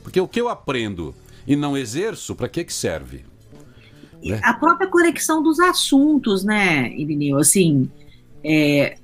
Porque 0.02 0.20
o 0.20 0.26
que 0.26 0.40
eu 0.40 0.48
aprendo 0.48 1.14
e 1.46 1.54
não 1.54 1.76
exerço, 1.76 2.34
para 2.34 2.48
que, 2.48 2.64
que 2.64 2.72
serve? 2.72 3.24
Né? 4.22 4.40
A 4.42 4.54
própria 4.54 4.88
conexão 4.88 5.42
dos 5.42 5.60
assuntos, 5.60 6.42
né, 6.42 6.92
Irineu? 6.96 7.38
Assim, 7.38 7.88
é, 8.42 8.96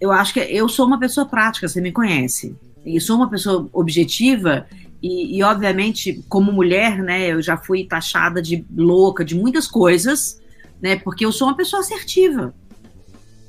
eu 0.00 0.12
acho 0.12 0.32
que 0.32 0.40
eu 0.40 0.68
sou 0.68 0.86
uma 0.86 0.98
pessoa 0.98 1.26
prática, 1.26 1.68
você 1.68 1.80
me 1.80 1.92
conhece. 1.92 2.56
E 2.86 3.00
sou 3.00 3.16
uma 3.16 3.28
pessoa 3.28 3.68
objetiva 3.72 4.66
e, 5.02 5.38
e, 5.38 5.42
obviamente, 5.42 6.24
como 6.28 6.52
mulher, 6.52 6.98
né, 7.02 7.32
eu 7.32 7.40
já 7.40 7.56
fui 7.56 7.84
taxada 7.84 8.42
de 8.42 8.64
louca 8.76 9.24
de 9.24 9.34
muitas 9.34 9.68
coisas, 9.68 10.40
né, 10.82 10.96
porque 10.96 11.24
eu 11.24 11.32
sou 11.32 11.48
uma 11.48 11.56
pessoa 11.56 11.80
assertiva. 11.80 12.54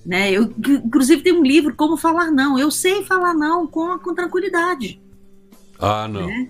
Né? 0.06 0.32
Eu, 0.32 0.54
inclusive, 0.86 1.22
tem 1.22 1.34
um 1.34 1.44
livro, 1.44 1.76
Como 1.76 1.98
Falar 1.98 2.32
Não. 2.32 2.58
Eu 2.58 2.72
sei 2.72 3.04
falar 3.04 3.34
não 3.34 3.68
com, 3.68 3.98
com 4.00 4.16
tranquilidade. 4.16 5.00
Ah, 5.80 6.08
não. 6.08 6.26
Né? 6.26 6.50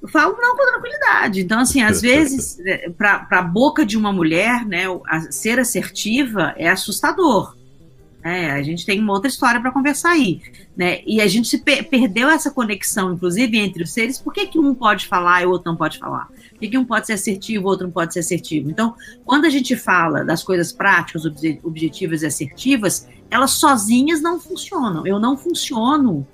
Eu 0.00 0.08
falo 0.08 0.36
não 0.40 0.56
com 0.56 0.66
tranquilidade. 0.66 1.40
Então, 1.40 1.60
assim, 1.60 1.82
às 1.82 2.00
vezes, 2.02 2.58
é, 2.60 2.90
para 2.90 3.26
a 3.30 3.42
boca 3.42 3.84
de 3.86 3.96
uma 3.96 4.12
mulher, 4.12 4.66
né, 4.66 4.84
ser 5.30 5.58
assertiva 5.58 6.54
é 6.56 6.68
assustador. 6.68 7.56
É, 8.24 8.52
a 8.52 8.62
gente 8.62 8.86
tem 8.86 8.98
uma 8.98 9.12
outra 9.12 9.28
história 9.28 9.60
para 9.60 9.70
conversar 9.70 10.12
aí. 10.12 10.40
Né? 10.74 11.02
E 11.06 11.20
a 11.20 11.26
gente 11.26 11.58
perdeu 11.58 12.30
essa 12.30 12.50
conexão, 12.50 13.12
inclusive, 13.12 13.58
entre 13.58 13.82
os 13.82 13.92
seres. 13.92 14.18
Por 14.18 14.32
que, 14.32 14.46
que 14.46 14.58
um 14.58 14.74
pode 14.74 15.06
falar 15.06 15.42
e 15.42 15.46
o 15.46 15.50
outro 15.50 15.70
não 15.70 15.76
pode 15.76 15.98
falar? 15.98 16.28
Por 16.28 16.58
que, 16.58 16.68
que 16.68 16.78
um 16.78 16.86
pode 16.86 17.06
ser 17.06 17.12
assertivo 17.12 17.64
e 17.64 17.64
o 17.66 17.68
outro 17.68 17.86
não 17.86 17.92
pode 17.92 18.14
ser 18.14 18.20
assertivo? 18.20 18.70
Então, 18.70 18.94
quando 19.26 19.44
a 19.44 19.50
gente 19.50 19.76
fala 19.76 20.24
das 20.24 20.42
coisas 20.42 20.72
práticas, 20.72 21.26
objetivas 21.62 22.22
e 22.22 22.26
assertivas, 22.26 23.06
elas 23.30 23.50
sozinhas 23.50 24.22
não 24.22 24.40
funcionam. 24.40 25.06
Eu 25.06 25.20
não 25.20 25.36
funciono 25.36 26.26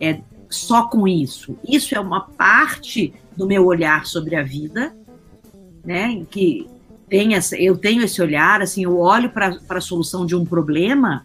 é, 0.00 0.20
só 0.50 0.88
com 0.88 1.06
isso. 1.06 1.56
Isso 1.66 1.94
é 1.94 2.00
uma 2.00 2.22
parte 2.22 3.14
do 3.36 3.46
meu 3.46 3.64
olhar 3.66 4.04
sobre 4.04 4.34
a 4.34 4.42
vida, 4.42 4.96
né? 5.84 6.24
Que 6.28 6.68
tem 7.08 7.34
essa, 7.34 7.56
eu 7.56 7.76
tenho 7.76 8.02
esse 8.02 8.20
olhar, 8.20 8.60
assim, 8.60 8.82
eu 8.82 8.98
olho 8.98 9.30
para 9.30 9.56
a 9.68 9.80
solução 9.80 10.26
de 10.26 10.34
um 10.34 10.44
problema 10.44 11.24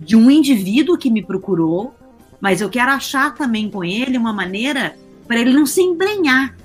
de 0.00 0.16
um 0.16 0.30
indivíduo 0.30 0.96
que 0.96 1.10
me 1.10 1.22
procurou, 1.22 1.94
mas 2.40 2.60
eu 2.60 2.68
quero 2.68 2.90
achar 2.90 3.34
também 3.34 3.68
com 3.70 3.84
ele 3.84 4.16
uma 4.16 4.32
maneira 4.32 4.96
para 5.26 5.38
ele 5.40 5.52
não 5.52 5.66
se 5.66 5.82
embrenhar, 5.82 6.56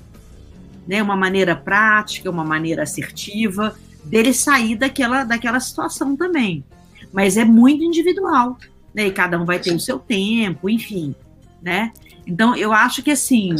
né? 0.86 1.02
Uma 1.02 1.16
maneira 1.16 1.54
prática, 1.54 2.30
uma 2.30 2.44
maneira 2.44 2.82
assertiva 2.82 3.76
dele 4.04 4.32
sair 4.32 4.76
daquela 4.76 5.24
daquela 5.24 5.60
situação 5.60 6.16
também. 6.16 6.64
Mas 7.12 7.36
é 7.36 7.44
muito 7.44 7.84
individual, 7.84 8.58
né? 8.94 9.06
E 9.06 9.12
cada 9.12 9.40
um 9.40 9.44
vai 9.44 9.58
ter 9.58 9.74
o 9.74 9.80
seu 9.80 9.98
tempo, 9.98 10.70
enfim, 10.70 11.14
né? 11.62 11.92
Então 12.26 12.56
eu 12.56 12.72
acho 12.72 13.02
que 13.02 13.10
assim 13.10 13.54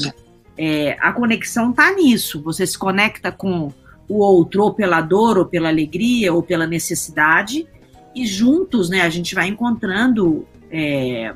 é, 0.56 0.96
a 1.00 1.12
conexão 1.12 1.72
tá 1.72 1.92
nisso. 1.92 2.40
Você 2.42 2.66
se 2.66 2.78
conecta 2.78 3.32
com 3.32 3.72
o 4.08 4.18
outro 4.18 4.62
ou 4.62 4.74
pela 4.74 5.00
dor, 5.00 5.38
ou 5.38 5.46
pela 5.46 5.68
alegria, 5.68 6.32
ou 6.32 6.42
pela 6.42 6.66
necessidade, 6.66 7.66
e 8.14 8.26
juntos, 8.26 8.88
né, 8.88 9.00
a 9.00 9.10
gente 9.10 9.34
vai 9.34 9.48
encontrando 9.48 10.46
é, 10.70 11.34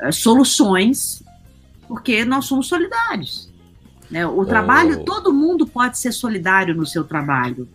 é, 0.00 0.12
soluções, 0.12 1.22
porque 1.86 2.24
nós 2.24 2.46
somos 2.46 2.66
solidários. 2.66 3.52
Né? 4.10 4.26
O 4.26 4.44
trabalho, 4.44 5.00
oh. 5.00 5.04
todo 5.04 5.32
mundo 5.32 5.66
pode 5.66 5.98
ser 5.98 6.12
solidário 6.12 6.74
no 6.74 6.86
seu 6.86 7.04
trabalho. 7.04 7.68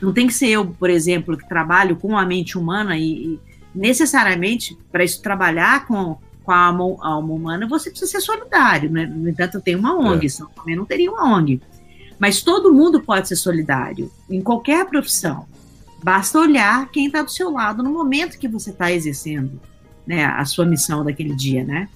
Não 0.00 0.12
tem 0.12 0.26
que 0.26 0.34
ser 0.34 0.48
eu, 0.48 0.66
por 0.66 0.90
exemplo, 0.90 1.36
que 1.36 1.48
trabalho 1.48 1.96
com 1.96 2.16
a 2.16 2.24
mente 2.24 2.58
humana 2.58 2.96
e, 2.98 3.34
e 3.34 3.40
necessariamente 3.74 4.76
para 4.90 5.04
isso 5.04 5.22
trabalhar 5.22 5.86
com, 5.86 6.18
com 6.42 6.52
a 6.52 6.66
alma, 6.66 6.84
alma, 7.00 7.34
humana 7.34 7.66
você 7.66 7.90
precisa 7.90 8.10
ser 8.10 8.20
solidário. 8.20 8.90
Né? 8.90 9.06
No 9.06 9.28
entanto, 9.28 9.56
eu 9.56 9.60
tenho 9.60 9.78
uma 9.78 9.94
ONG, 9.94 10.26
é. 10.26 10.28
senão 10.28 10.50
também 10.50 10.76
não 10.76 10.84
teria 10.84 11.10
uma 11.10 11.36
ONG. 11.36 11.60
Mas 12.18 12.42
todo 12.42 12.72
mundo 12.72 13.00
pode 13.00 13.28
ser 13.28 13.36
solidário 13.36 14.10
em 14.28 14.40
qualquer 14.40 14.86
profissão. 14.86 15.46
Basta 16.06 16.38
olhar 16.38 16.88
quem 16.92 17.06
está 17.06 17.20
do 17.20 17.32
seu 17.32 17.50
lado 17.50 17.82
no 17.82 17.90
momento 17.90 18.38
que 18.38 18.46
você 18.46 18.70
está 18.70 18.92
exercendo 18.92 19.60
né, 20.06 20.24
a 20.24 20.44
sua 20.44 20.64
missão 20.64 21.04
daquele 21.04 21.34
dia, 21.34 21.64
né? 21.64 21.88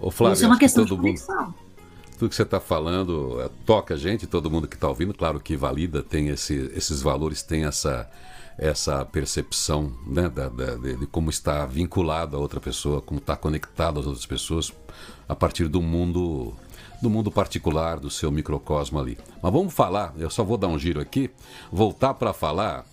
Ô, 0.00 0.12
Flávio, 0.12 0.34
Isso 0.34 0.44
é 0.44 0.46
uma 0.46 0.56
questão 0.56 0.84
de 0.84 0.94
conexão. 0.94 1.46
Mundo, 1.46 1.54
tudo 2.16 2.28
que 2.28 2.36
você 2.36 2.44
está 2.44 2.60
falando 2.60 3.40
é, 3.40 3.50
toca 3.66 3.94
a 3.94 3.96
gente, 3.96 4.28
todo 4.28 4.48
mundo 4.48 4.68
que 4.68 4.76
está 4.76 4.88
ouvindo, 4.88 5.12
claro 5.12 5.40
que 5.40 5.56
valida, 5.56 6.04
tem 6.04 6.28
esse, 6.28 6.70
esses 6.72 7.02
valores, 7.02 7.42
tem 7.42 7.64
essa, 7.64 8.08
essa 8.56 9.04
percepção 9.04 9.92
né, 10.06 10.28
da, 10.28 10.48
da, 10.48 10.76
de, 10.76 10.98
de, 10.98 11.06
como 11.08 11.30
está 11.30 11.66
vinculado 11.66 12.36
a 12.36 12.38
outra 12.38 12.60
pessoa, 12.60 13.02
como 13.02 13.18
está 13.18 13.34
conectado 13.34 13.98
às 13.98 14.06
outras 14.06 14.24
pessoas 14.24 14.72
a 15.28 15.34
partir 15.34 15.66
do 15.66 15.82
mundo 15.82 16.54
do 17.02 17.08
mundo 17.08 17.30
particular, 17.30 17.98
do 17.98 18.10
seu 18.10 18.30
microcosmo 18.30 18.98
ali. 19.00 19.16
Mas 19.42 19.52
vamos 19.52 19.72
falar, 19.72 20.12
eu 20.18 20.28
só 20.28 20.44
vou 20.44 20.58
dar 20.58 20.68
um 20.68 20.78
giro 20.78 21.00
aqui, 21.00 21.30
voltar 21.72 22.14
para 22.14 22.32
falar 22.32 22.84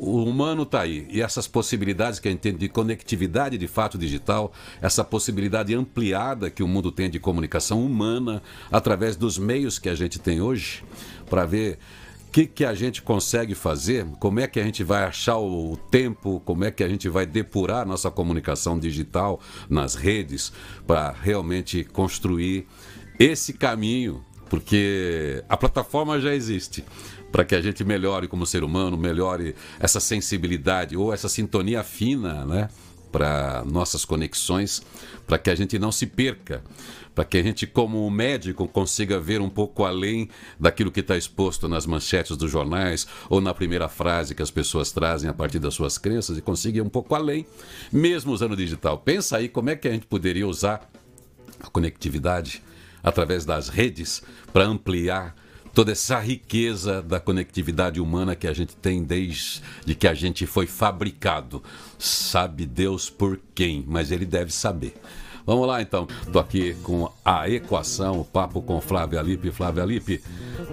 o 0.00 0.24
humano 0.24 0.62
está 0.62 0.80
aí. 0.80 1.06
E 1.10 1.20
essas 1.20 1.46
possibilidades 1.46 2.18
que 2.18 2.26
a 2.26 2.30
gente 2.30 2.40
tem 2.40 2.56
de 2.56 2.70
conectividade 2.70 3.58
de 3.58 3.68
fato 3.68 3.98
digital, 3.98 4.50
essa 4.80 5.04
possibilidade 5.04 5.74
ampliada 5.74 6.48
que 6.48 6.62
o 6.62 6.68
mundo 6.68 6.90
tem 6.90 7.10
de 7.10 7.20
comunicação 7.20 7.84
humana 7.84 8.42
através 8.72 9.14
dos 9.14 9.36
meios 9.36 9.78
que 9.78 9.90
a 9.90 9.94
gente 9.94 10.18
tem 10.18 10.40
hoje, 10.40 10.82
para 11.28 11.44
ver 11.44 11.78
o 12.28 12.32
que, 12.32 12.46
que 12.46 12.64
a 12.64 12.72
gente 12.72 13.02
consegue 13.02 13.54
fazer, 13.54 14.06
como 14.18 14.40
é 14.40 14.46
que 14.46 14.58
a 14.58 14.64
gente 14.64 14.82
vai 14.82 15.04
achar 15.04 15.36
o 15.36 15.76
tempo, 15.90 16.40
como 16.46 16.64
é 16.64 16.70
que 16.70 16.82
a 16.82 16.88
gente 16.88 17.06
vai 17.06 17.26
depurar 17.26 17.86
nossa 17.86 18.10
comunicação 18.10 18.78
digital 18.78 19.38
nas 19.68 19.94
redes 19.94 20.50
para 20.86 21.10
realmente 21.12 21.84
construir 21.84 22.66
esse 23.18 23.52
caminho, 23.52 24.24
porque 24.48 25.44
a 25.46 25.58
plataforma 25.58 26.18
já 26.18 26.34
existe 26.34 26.84
para 27.30 27.44
que 27.44 27.54
a 27.54 27.60
gente 27.60 27.84
melhore 27.84 28.28
como 28.28 28.46
ser 28.46 28.64
humano, 28.64 28.96
melhore 28.96 29.54
essa 29.78 30.00
sensibilidade 30.00 30.96
ou 30.96 31.12
essa 31.12 31.28
sintonia 31.28 31.82
fina, 31.82 32.44
né? 32.44 32.68
Para 33.12 33.64
nossas 33.64 34.04
conexões, 34.04 34.82
para 35.26 35.36
que 35.36 35.50
a 35.50 35.54
gente 35.54 35.78
não 35.78 35.90
se 35.90 36.06
perca, 36.06 36.62
para 37.14 37.24
que 37.24 37.38
a 37.38 37.42
gente, 37.42 37.66
como 37.66 38.08
médico, 38.08 38.68
consiga 38.68 39.18
ver 39.18 39.40
um 39.40 39.48
pouco 39.48 39.84
além 39.84 40.28
daquilo 40.58 40.92
que 40.92 41.00
está 41.00 41.16
exposto 41.16 41.68
nas 41.68 41.86
manchetes 41.86 42.36
dos 42.36 42.50
jornais 42.50 43.06
ou 43.28 43.40
na 43.40 43.52
primeira 43.52 43.88
frase 43.88 44.34
que 44.34 44.42
as 44.42 44.50
pessoas 44.50 44.92
trazem 44.92 45.28
a 45.28 45.34
partir 45.34 45.58
das 45.58 45.74
suas 45.74 45.98
crenças 45.98 46.38
e 46.38 46.40
consiga 46.40 46.78
ir 46.78 46.82
um 46.82 46.88
pouco 46.88 47.14
além, 47.14 47.44
mesmo 47.92 48.32
usando 48.32 48.52
o 48.52 48.56
digital. 48.56 48.98
Pensa 48.98 49.38
aí 49.38 49.48
como 49.48 49.70
é 49.70 49.76
que 49.76 49.88
a 49.88 49.92
gente 49.92 50.06
poderia 50.06 50.46
usar 50.46 50.88
a 51.60 51.68
conectividade 51.68 52.62
através 53.02 53.44
das 53.44 53.68
redes 53.68 54.22
para 54.52 54.64
ampliar 54.64 55.34
toda 55.74 55.92
essa 55.92 56.18
riqueza 56.18 57.02
da 57.02 57.20
conectividade 57.20 58.00
humana 58.00 58.34
que 58.34 58.46
a 58.46 58.52
gente 58.52 58.76
tem 58.76 59.02
desde 59.02 59.62
que 59.98 60.06
a 60.06 60.14
gente 60.14 60.46
foi 60.46 60.66
fabricado. 60.66 61.62
Sabe 61.98 62.66
Deus 62.66 63.08
por 63.10 63.40
quem, 63.54 63.84
mas 63.86 64.10
ele 64.10 64.26
deve 64.26 64.52
saber. 64.52 64.94
Vamos 65.46 65.66
lá 65.66 65.80
então. 65.82 66.06
Estou 66.22 66.40
aqui 66.40 66.74
com 66.82 67.10
a 67.24 67.48
equação, 67.48 68.20
o 68.20 68.24
papo 68.24 68.62
com 68.62 68.80
Flávia 68.80 69.20
Alipe. 69.20 69.50
Flávia 69.50 69.82
Alipe, 69.82 70.22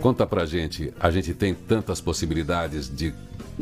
conta 0.01 0.25
pra 0.25 0.45
gente. 0.45 0.93
A 0.99 1.09
gente 1.09 1.33
tem 1.33 1.53
tantas 1.53 2.01
possibilidades 2.01 2.93
de 2.93 3.13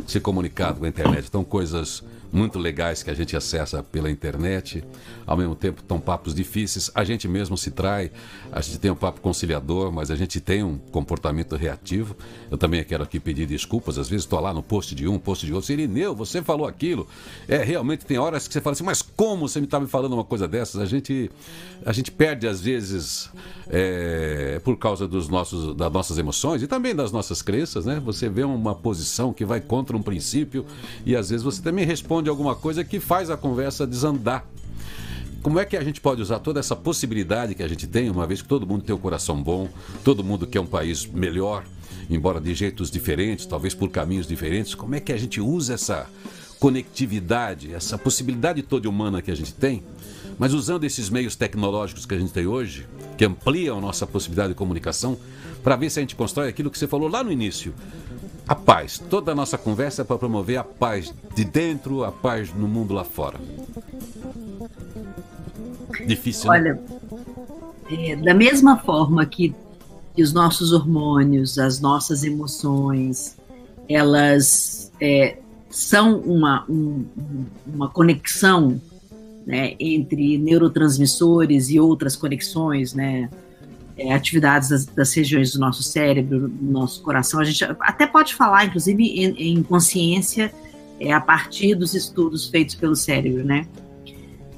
se 0.07 0.19
comunicar 0.19 0.73
com 0.73 0.83
a 0.83 0.89
internet, 0.89 1.25
então 1.27 1.43
coisas 1.43 2.03
muito 2.35 2.59
legais 2.59 3.01
que 3.01 3.09
a 3.09 3.13
gente 3.13 3.35
acessa 3.35 3.81
pela 3.81 4.11
internet. 4.11 4.83
Ao 5.25 5.37
mesmo 5.37 5.55
tempo, 5.55 5.81
estão 5.81 5.99
papos 5.99 6.35
difíceis. 6.35 6.91
A 6.93 7.03
gente 7.05 7.27
mesmo 7.27 7.57
se 7.57 7.71
trai, 7.71 8.11
a 8.51 8.59
gente 8.59 8.77
tem 8.77 8.91
um 8.91 8.95
papo 8.95 9.21
conciliador, 9.21 9.91
mas 9.91 10.11
a 10.11 10.15
gente 10.15 10.41
tem 10.41 10.61
um 10.61 10.77
comportamento 10.77 11.55
reativo. 11.55 12.15
Eu 12.51 12.57
também 12.57 12.83
quero 12.83 13.03
aqui 13.03 13.19
pedir 13.21 13.47
desculpas. 13.47 13.97
Às 13.97 14.09
vezes 14.09 14.25
estou 14.25 14.39
lá 14.41 14.53
no 14.53 14.61
post 14.61 14.93
de 14.93 15.07
um, 15.07 15.17
post 15.17 15.45
de 15.45 15.53
outro. 15.53 15.71
Irineu, 15.71 16.13
você 16.13 16.41
falou 16.41 16.67
aquilo. 16.67 17.07
É, 17.47 17.63
realmente 17.63 18.05
tem 18.05 18.17
horas 18.17 18.47
que 18.47 18.53
você 18.53 18.59
fala 18.59 18.73
assim, 18.73 18.83
mas 18.83 19.01
como 19.01 19.47
você 19.47 19.59
me 19.59 19.65
está 19.65 19.79
me 19.79 19.87
falando 19.87 20.13
uma 20.13 20.25
coisa 20.25 20.45
dessas? 20.45 20.81
A 20.81 20.85
gente, 20.85 21.31
a 21.85 21.93
gente 21.93 22.11
perde, 22.11 22.47
às 22.47 22.59
vezes, 22.59 23.29
é, 23.69 24.59
por 24.63 24.77
causa 24.77 25.07
dos 25.07 25.29
nossos, 25.29 25.73
das 25.75 25.91
nossas 25.91 26.17
emoções 26.17 26.61
e 26.61 26.67
também 26.67 26.93
das 26.93 27.13
nossas 27.13 27.41
crenças, 27.41 27.85
né? 27.85 28.01
Você 28.03 28.27
vê 28.27 28.43
uma 28.43 28.75
posição 28.75 29.31
que 29.31 29.45
vai 29.45 29.61
contra 29.61 29.95
um 29.95 30.01
princípio 30.01 30.65
e 31.05 31.15
às 31.15 31.29
vezes 31.29 31.43
você 31.43 31.61
também 31.61 31.85
responde 31.85 32.24
alguma 32.29 32.55
coisa 32.55 32.83
que 32.83 32.99
faz 32.99 33.29
a 33.29 33.37
conversa 33.37 33.85
desandar. 33.85 34.45
Como 35.41 35.59
é 35.59 35.65
que 35.65 35.77
a 35.77 35.83
gente 35.83 36.01
pode 36.01 36.21
usar 36.21 36.39
toda 36.39 36.59
essa 36.59 36.75
possibilidade 36.75 37.53
que 37.53 37.61
a 37.61 37.67
gente 37.67 37.85
tem, 37.85 38.09
uma 38.09 38.25
vez 38.25 38.41
que 38.41 38.47
todo 38.47 38.65
mundo 38.65 38.83
tem 38.83 38.95
um 38.95 38.99
coração 38.99 39.41
bom, 39.41 39.69
todo 40.03 40.23
mundo 40.23 40.47
quer 40.47 40.59
um 40.59 40.65
país 40.65 41.05
melhor, 41.05 41.63
embora 42.09 42.41
de 42.41 42.53
jeitos 42.55 42.89
diferentes, 42.89 43.45
talvez 43.45 43.75
por 43.75 43.89
caminhos 43.89 44.25
diferentes, 44.25 44.73
como 44.73 44.95
é 44.95 44.99
que 44.99 45.13
a 45.13 45.17
gente 45.17 45.39
usa 45.39 45.75
essa 45.75 46.09
conectividade, 46.59 47.73
essa 47.73 47.97
possibilidade 47.97 48.63
toda 48.63 48.89
humana 48.89 49.21
que 49.21 49.29
a 49.29 49.35
gente 49.35 49.53
tem, 49.53 49.83
mas 50.37 50.53
usando 50.53 50.83
esses 50.83 51.09
meios 51.09 51.35
tecnológicos 51.35 52.05
que 52.05 52.13
a 52.13 52.19
gente 52.19 52.33
tem 52.33 52.45
hoje, 52.45 52.87
que 53.17 53.25
ampliam 53.25 53.77
a 53.77 53.81
nossa 53.81 54.05
possibilidade 54.05 54.49
de 54.49 54.55
comunicação, 54.55 55.17
para 55.63 55.75
ver 55.75 55.89
se 55.89 55.99
a 55.99 56.01
gente 56.01 56.15
constrói 56.15 56.49
aquilo 56.49 56.69
que 56.69 56.77
você 56.77 56.87
falou 56.87 57.09
lá 57.09 57.23
no 57.23 57.31
início, 57.31 57.73
a 58.47 58.53
paz. 58.53 58.99
Toda 59.09 59.31
a 59.31 59.35
nossa 59.35 59.57
conversa 59.57 60.03
é 60.03 60.05
para 60.05 60.17
promover 60.17 60.57
a 60.57 60.63
paz 60.63 61.13
de 61.35 61.43
dentro, 61.43 62.03
a 62.03 62.11
paz 62.11 62.53
no 62.53 62.67
mundo 62.67 62.93
lá 62.93 63.03
fora. 63.03 63.39
Difícil. 66.05 66.51
Né? 66.51 66.59
Olha, 66.59 66.73
né? 67.89 68.09
é, 68.11 68.15
da 68.15 68.33
mesma 68.33 68.77
forma 68.77 69.25
que, 69.25 69.55
que, 70.15 70.21
os 70.21 70.33
nossos 70.33 70.71
hormônios, 70.71 71.57
as 71.57 71.79
nossas 71.79 72.23
emoções, 72.23 73.37
elas 73.89 74.91
é, 75.01 75.37
são 75.69 76.19
uma, 76.19 76.65
um, 76.69 77.05
uma 77.65 77.89
conexão 77.89 78.79
né, 79.45 79.75
entre 79.79 80.37
neurotransmissores 80.37 81.69
e 81.69 81.79
outras 81.79 82.15
conexões, 82.15 82.93
né, 82.93 83.29
é, 83.97 84.13
atividades 84.13 84.69
das, 84.69 84.85
das, 84.85 85.13
regiões 85.13 85.53
do 85.53 85.59
nosso 85.59 85.83
cérebro, 85.83 86.47
do 86.49 86.71
nosso 86.71 87.01
coração. 87.01 87.39
A 87.39 87.43
gente 87.43 87.63
até 87.79 88.05
pode 88.05 88.33
falar, 88.33 88.65
inclusive, 88.65 89.03
em, 89.03 89.57
em 89.57 89.63
consciência 89.63 90.53
é, 90.99 91.11
a 91.13 91.21
partir 91.21 91.75
dos 91.75 91.93
estudos 91.93 92.47
feitos 92.47 92.75
pelo 92.75 92.95
cérebro, 92.95 93.43
né? 93.43 93.67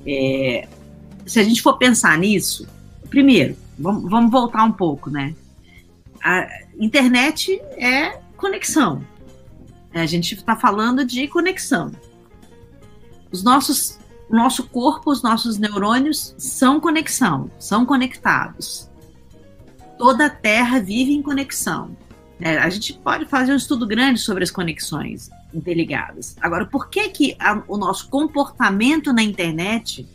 É, 0.05 0.67
se 1.25 1.39
a 1.39 1.43
gente 1.43 1.61
for 1.61 1.77
pensar 1.77 2.17
nisso, 2.17 2.67
primeiro, 3.09 3.55
vamos, 3.77 4.09
vamos 4.09 4.31
voltar 4.31 4.63
um 4.63 4.71
pouco, 4.71 5.09
né? 5.09 5.35
A 6.23 6.47
internet 6.79 7.59
é 7.77 8.19
conexão. 8.35 9.03
A 9.93 10.05
gente 10.05 10.35
está 10.35 10.55
falando 10.55 11.03
de 11.03 11.27
conexão. 11.27 11.91
Os 13.31 13.43
nossos, 13.43 13.99
nosso 14.29 14.67
corpo, 14.67 15.11
os 15.11 15.21
nossos 15.21 15.57
neurônios 15.57 16.35
são 16.37 16.79
conexão, 16.79 17.49
são 17.57 17.85
conectados 17.85 18.87
toda 19.97 20.27
a 20.27 20.29
Terra 20.29 20.79
vive 20.79 21.13
em 21.13 21.21
conexão. 21.21 21.95
É, 22.39 22.57
a 22.59 22.69
gente 22.69 22.93
pode 22.93 23.25
fazer 23.25 23.51
um 23.51 23.55
estudo 23.55 23.87
grande 23.87 24.19
sobre 24.19 24.43
as 24.43 24.51
conexões 24.51 25.29
interligadas. 25.53 26.35
Agora, 26.39 26.65
por 26.65 26.87
que, 26.89 27.09
que 27.09 27.35
a, 27.39 27.63
o 27.67 27.77
nosso 27.77 28.09
comportamento 28.09 29.11
na 29.11 29.23
internet 29.23 30.07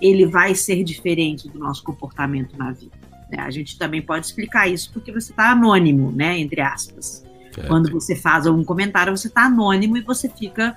ele 0.00 0.26
vai 0.26 0.54
ser 0.54 0.82
diferente 0.82 1.48
do 1.48 1.58
nosso 1.58 1.84
comportamento 1.84 2.56
na 2.56 2.72
vida? 2.72 2.96
É, 3.30 3.40
a 3.40 3.50
gente 3.50 3.78
também 3.78 4.00
pode 4.00 4.26
explicar 4.26 4.68
isso 4.68 4.90
porque 4.92 5.12
você 5.12 5.32
está 5.32 5.50
anônimo, 5.50 6.10
né, 6.10 6.38
entre 6.38 6.62
aspas. 6.62 7.22
Quando 7.68 7.88
você 7.88 8.16
faz 8.16 8.48
algum 8.48 8.64
comentário, 8.64 9.16
você 9.16 9.28
está 9.28 9.44
anônimo 9.44 9.96
e 9.96 10.00
você 10.00 10.28
fica 10.28 10.76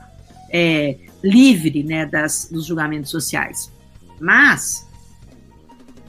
é, 0.49 0.97
livre 1.23 1.83
né, 1.83 2.05
das, 2.05 2.49
dos 2.51 2.65
julgamentos 2.65 3.11
sociais. 3.11 3.71
Mas 4.19 4.87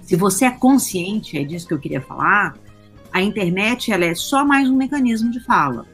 se 0.02 0.16
você 0.16 0.46
é 0.46 0.50
consciente, 0.50 1.36
é 1.36 1.44
disso 1.44 1.68
que 1.68 1.74
eu 1.74 1.78
queria 1.78 2.00
falar, 2.00 2.56
a 3.12 3.20
internet 3.22 3.92
ela 3.92 4.04
é 4.04 4.14
só 4.14 4.44
mais 4.44 4.68
um 4.68 4.76
mecanismo 4.76 5.30
de 5.30 5.40
fala. 5.40 5.86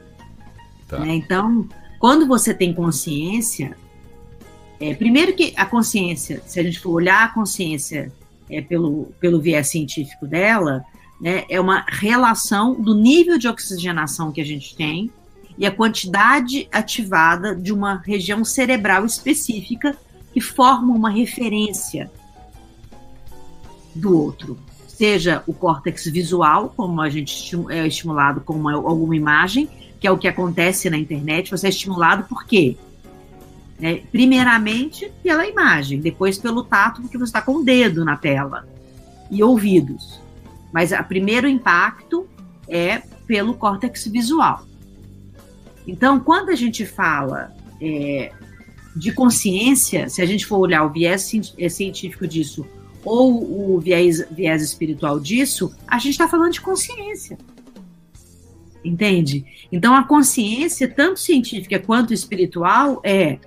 Tá. 0.87 0.99
Né? 0.99 1.15
Então, 1.15 1.67
quando 1.99 2.27
você 2.27 2.53
tem 2.53 2.73
consciência, 2.73 3.75
é, 4.79 4.93
primeiro 4.93 5.35
que 5.35 5.53
a 5.57 5.65
consciência, 5.65 6.41
se 6.45 6.59
a 6.59 6.63
gente 6.63 6.79
for 6.79 6.91
olhar 6.91 7.25
a 7.25 7.27
consciência 7.29 8.11
é, 8.49 8.61
pelo, 8.61 9.11
pelo 9.19 9.41
viés 9.41 9.67
científico 9.67 10.27
dela, 10.27 10.85
né, 11.19 11.45
é 11.49 11.59
uma 11.59 11.85
relação 11.87 12.73
do 12.73 12.93
nível 12.93 13.37
de 13.37 13.47
oxigenação 13.47 14.31
que 14.31 14.41
a 14.41 14.45
gente 14.45 14.75
tem 14.75 15.11
e 15.57 15.65
a 15.65 15.71
quantidade 15.71 16.67
ativada 16.71 17.55
de 17.55 17.71
uma 17.71 18.01
região 18.05 18.43
cerebral 18.43 19.05
específica 19.05 19.95
que 20.33 20.41
forma 20.41 20.93
uma 20.93 21.09
referência 21.09 22.11
do 23.93 24.19
outro. 24.19 24.57
Seja 24.87 25.43
o 25.47 25.53
córtex 25.53 26.05
visual, 26.05 26.73
como 26.75 27.01
a 27.01 27.09
gente 27.09 27.55
é 27.69 27.87
estimulado 27.87 28.41
com 28.41 28.53
uma, 28.53 28.73
alguma 28.73 29.15
imagem, 29.15 29.69
que 29.99 30.07
é 30.07 30.11
o 30.11 30.17
que 30.17 30.27
acontece 30.27 30.89
na 30.89 30.97
internet, 30.97 31.51
você 31.51 31.67
é 31.67 31.69
estimulado 31.69 32.25
por 32.25 32.45
quê? 32.45 32.77
É, 33.81 33.95
primeiramente 34.11 35.11
pela 35.21 35.45
imagem, 35.45 35.99
depois 35.99 36.37
pelo 36.37 36.63
tato, 36.63 37.01
porque 37.01 37.17
você 37.17 37.25
está 37.25 37.41
com 37.41 37.55
o 37.55 37.63
dedo 37.63 38.05
na 38.05 38.15
tela 38.15 38.67
e 39.29 39.43
ouvidos. 39.43 40.19
Mas 40.71 40.91
o 40.91 41.03
primeiro 41.03 41.47
impacto 41.47 42.27
é 42.67 43.01
pelo 43.25 43.53
córtex 43.53 44.05
visual. 44.07 44.65
Então, 45.87 46.19
quando 46.19 46.49
a 46.49 46.55
gente 46.55 46.85
fala 46.85 47.55
é, 47.81 48.31
de 48.95 49.11
consciência, 49.11 50.09
se 50.09 50.21
a 50.21 50.25
gente 50.25 50.45
for 50.45 50.57
olhar 50.57 50.83
o 50.83 50.89
viés 50.89 51.53
é, 51.57 51.69
científico 51.69 52.27
disso 52.27 52.65
ou 53.03 53.75
o 53.75 53.79
viés, 53.79 54.25
viés 54.31 54.63
espiritual 54.63 55.19
disso, 55.19 55.75
a 55.87 55.99
gente 55.99 56.13
está 56.13 56.27
falando 56.27 56.53
de 56.53 56.61
consciência. 56.61 57.37
Entende? 58.83 59.45
Então, 59.71 59.95
a 59.95 60.03
consciência, 60.03 60.87
tanto 60.87 61.19
científica 61.19 61.79
quanto 61.79 62.13
espiritual, 62.13 63.01
é 63.03 63.39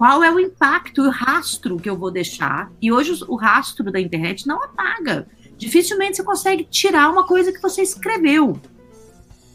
qual 0.00 0.24
é 0.24 0.32
o 0.32 0.40
impacto, 0.40 1.02
o 1.02 1.10
rastro 1.10 1.76
que 1.76 1.88
eu 1.88 1.96
vou 1.96 2.10
deixar. 2.10 2.72
E 2.80 2.90
hoje 2.90 3.22
o 3.28 3.36
rastro 3.36 3.92
da 3.92 4.00
internet 4.00 4.46
não 4.46 4.62
apaga. 4.62 5.28
Dificilmente 5.58 6.16
você 6.16 6.22
consegue 6.22 6.64
tirar 6.64 7.10
uma 7.10 7.26
coisa 7.26 7.52
que 7.52 7.60
você 7.60 7.82
escreveu. 7.82 8.58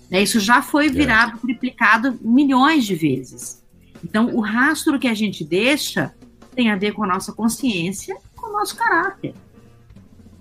Né? 0.09 0.23
Isso 0.23 0.39
já 0.39 0.61
foi 0.61 0.89
virado, 0.89 1.37
triplicado 1.39 2.17
milhões 2.21 2.85
de 2.85 2.95
vezes. 2.95 3.63
Então, 4.03 4.33
o 4.35 4.39
rastro 4.39 4.99
que 4.99 5.07
a 5.07 5.13
gente 5.13 5.43
deixa 5.43 6.13
tem 6.55 6.71
a 6.71 6.75
ver 6.75 6.93
com 6.93 7.03
a 7.03 7.07
nossa 7.07 7.33
consciência, 7.33 8.15
com 8.35 8.47
o 8.47 8.53
nosso 8.53 8.75
caráter. 8.75 9.33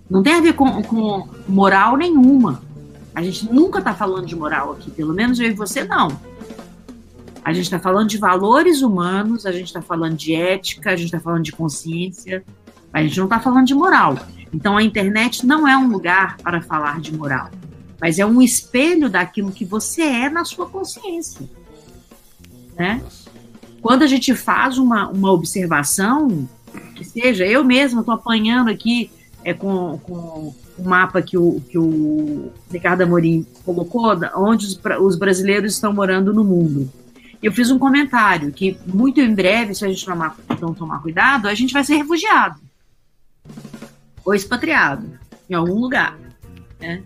Não 0.09 0.21
tem 0.21 0.35
a 0.35 0.41
ver 0.41 0.53
com, 0.53 0.81
com 0.83 1.27
moral 1.47 1.97
nenhuma. 1.97 2.61
A 3.13 3.23
gente 3.23 3.51
nunca 3.51 3.79
está 3.79 3.93
falando 3.93 4.25
de 4.25 4.35
moral 4.35 4.73
aqui, 4.73 4.91
pelo 4.91 5.13
menos 5.13 5.39
eu 5.39 5.47
e 5.47 5.53
você 5.53 5.83
não. 5.83 6.19
A 7.43 7.53
gente 7.53 7.65
está 7.65 7.79
falando 7.79 8.09
de 8.09 8.17
valores 8.17 8.81
humanos, 8.81 9.45
a 9.45 9.51
gente 9.51 9.67
está 9.67 9.81
falando 9.81 10.15
de 10.15 10.33
ética, 10.33 10.91
a 10.91 10.95
gente 10.95 11.05
está 11.05 11.19
falando 11.19 11.43
de 11.43 11.51
consciência, 11.51 12.43
a 12.91 13.01
gente 13.01 13.17
não 13.17 13.25
está 13.25 13.39
falando 13.39 13.67
de 13.67 13.75
moral. 13.75 14.17
Então 14.53 14.77
a 14.77 14.83
internet 14.83 15.45
não 15.45 15.67
é 15.67 15.77
um 15.77 15.87
lugar 15.87 16.37
para 16.37 16.61
falar 16.61 16.99
de 16.99 17.15
moral, 17.15 17.49
mas 17.99 18.19
é 18.19 18.25
um 18.25 18.41
espelho 18.41 19.09
daquilo 19.09 19.51
que 19.51 19.65
você 19.65 20.01
é 20.01 20.29
na 20.29 20.45
sua 20.45 20.67
consciência. 20.67 21.47
Né? 22.75 23.01
Quando 23.81 24.03
a 24.03 24.07
gente 24.07 24.33
faz 24.35 24.77
uma, 24.77 25.09
uma 25.09 25.31
observação, 25.31 26.47
que 26.95 27.03
seja, 27.03 27.45
eu 27.45 27.63
mesma 27.63 28.01
estou 28.01 28.15
apanhando 28.15 28.69
aqui 28.69 29.11
é, 29.43 29.53
com, 29.53 29.97
com 29.99 30.53
o 30.77 30.83
mapa 30.83 31.21
que 31.21 31.37
o, 31.37 31.61
que 31.69 31.77
o 31.77 32.51
Ricardo 32.71 33.01
Amorim 33.01 33.45
colocou, 33.63 34.11
onde 34.35 34.65
os, 34.65 34.79
os 34.99 35.15
brasileiros 35.15 35.73
estão 35.73 35.93
morando 35.93 36.33
no 36.33 36.43
mundo. 36.43 36.91
Eu 37.41 37.51
fiz 37.51 37.69
um 37.69 37.77
comentário 37.77 38.51
que 38.51 38.77
muito 38.85 39.21
em 39.21 39.33
breve, 39.33 39.75
se 39.75 39.85
a 39.85 39.87
gente 39.87 40.07
não, 40.07 40.17
não 40.59 40.73
tomar 40.73 41.01
cuidado, 41.01 41.47
a 41.47 41.53
gente 41.53 41.73
vai 41.73 41.83
ser 41.83 41.95
refugiado 41.95 42.59
ou 44.25 44.33
expatriado 44.33 45.07
em 45.47 45.53
algum 45.53 45.79
lugar. 45.79 46.17
Né? 46.79 47.03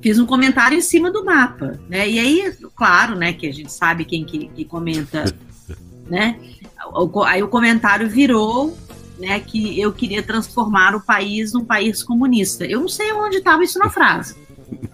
Fiz 0.00 0.18
um 0.18 0.26
comentário 0.26 0.78
em 0.78 0.80
cima 0.80 1.10
do 1.10 1.24
mapa, 1.24 1.78
né? 1.88 2.08
E 2.08 2.18
aí, 2.18 2.54
claro, 2.76 3.16
né, 3.16 3.32
que 3.32 3.46
a 3.46 3.52
gente 3.52 3.72
sabe 3.72 4.04
quem 4.04 4.24
que, 4.24 4.48
que 4.48 4.64
comenta, 4.64 5.24
né? 6.08 6.38
Aí 7.26 7.42
o 7.42 7.48
comentário 7.48 8.08
virou 8.08 8.76
né, 9.18 9.40
que 9.40 9.78
eu 9.80 9.92
queria 9.92 10.22
transformar 10.22 10.94
o 10.94 11.00
país 11.00 11.52
num 11.52 11.64
país 11.64 12.02
comunista. 12.02 12.64
Eu 12.64 12.80
não 12.80 12.88
sei 12.88 13.12
onde 13.12 13.38
estava 13.38 13.64
isso 13.64 13.78
na 13.78 13.90
frase. 13.90 14.36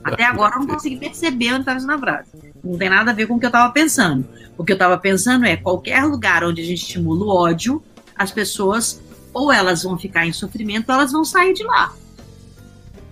Até 0.03 0.25
agora 0.25 0.57
eu 0.57 0.61
não 0.61 0.67
consegui 0.67 0.97
perceber 0.97 1.53
onde 1.53 1.61
estava 1.61 1.79
isso 1.79 1.87
na 1.87 1.99
frase. 1.99 2.31
não 2.63 2.79
tem 2.79 2.89
nada 2.89 3.11
a 3.11 3.15
ver 3.15 3.27
com 3.27 3.35
o 3.35 3.41
que 3.41 3.47
eu 3.47 3.49
estava 3.49 3.71
pensando. 3.73 4.27
O 4.57 4.65
que 4.65 4.73
eu 4.73 4.77
estava 4.77 4.97
pensando 4.97 5.45
é 5.45 5.57
qualquer 5.57 6.05
lugar 6.05 6.45
onde 6.45 6.63
a 6.63 6.65
gente 6.65 6.83
estimula 6.83 7.25
o 7.25 7.29
ódio, 7.29 7.83
as 8.17 8.31
pessoas 8.31 9.03
ou 9.33 9.53
elas 9.53 9.83
vão 9.83 9.99
ficar 9.99 10.27
em 10.27 10.33
sofrimento 10.33 10.89
ou 10.89 10.95
elas 10.95 11.13
vão 11.13 11.25
sair 11.25 11.53
de 11.53 11.65
lá. 11.65 11.93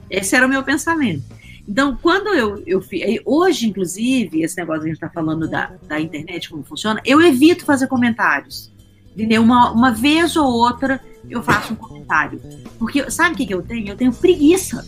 Esse 0.09 0.36
era 0.36 0.47
o 0.47 0.49
meu 0.49 0.62
pensamento. 0.62 1.24
Então, 1.66 1.96
quando 2.00 2.28
eu, 2.28 2.62
eu 2.66 2.82
hoje, 3.24 3.68
inclusive, 3.68 4.42
esse 4.42 4.56
negócio 4.56 4.82
que 4.82 4.88
a 4.88 4.92
gente 4.92 4.96
está 4.96 5.08
falando 5.08 5.48
da, 5.48 5.72
da 5.86 6.00
internet, 6.00 6.50
como 6.50 6.64
funciona, 6.64 7.00
eu 7.04 7.20
evito 7.20 7.64
fazer 7.64 7.86
comentários. 7.86 8.72
Entendeu? 9.14 9.42
Uma, 9.42 9.70
uma 9.70 9.90
vez 9.92 10.36
ou 10.36 10.46
outra 10.46 11.00
eu 11.28 11.42
faço 11.42 11.72
um 11.72 11.76
comentário. 11.76 12.40
Porque 12.78 13.10
sabe 13.10 13.34
o 13.34 13.36
que, 13.36 13.46
que 13.46 13.54
eu 13.54 13.62
tenho? 13.62 13.88
Eu 13.88 13.96
tenho 13.96 14.12
preguiça. 14.12 14.86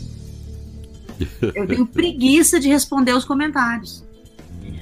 Eu 1.54 1.66
tenho 1.66 1.86
preguiça 1.86 2.58
de 2.58 2.68
responder 2.68 3.12
os 3.12 3.24
comentários. 3.24 4.04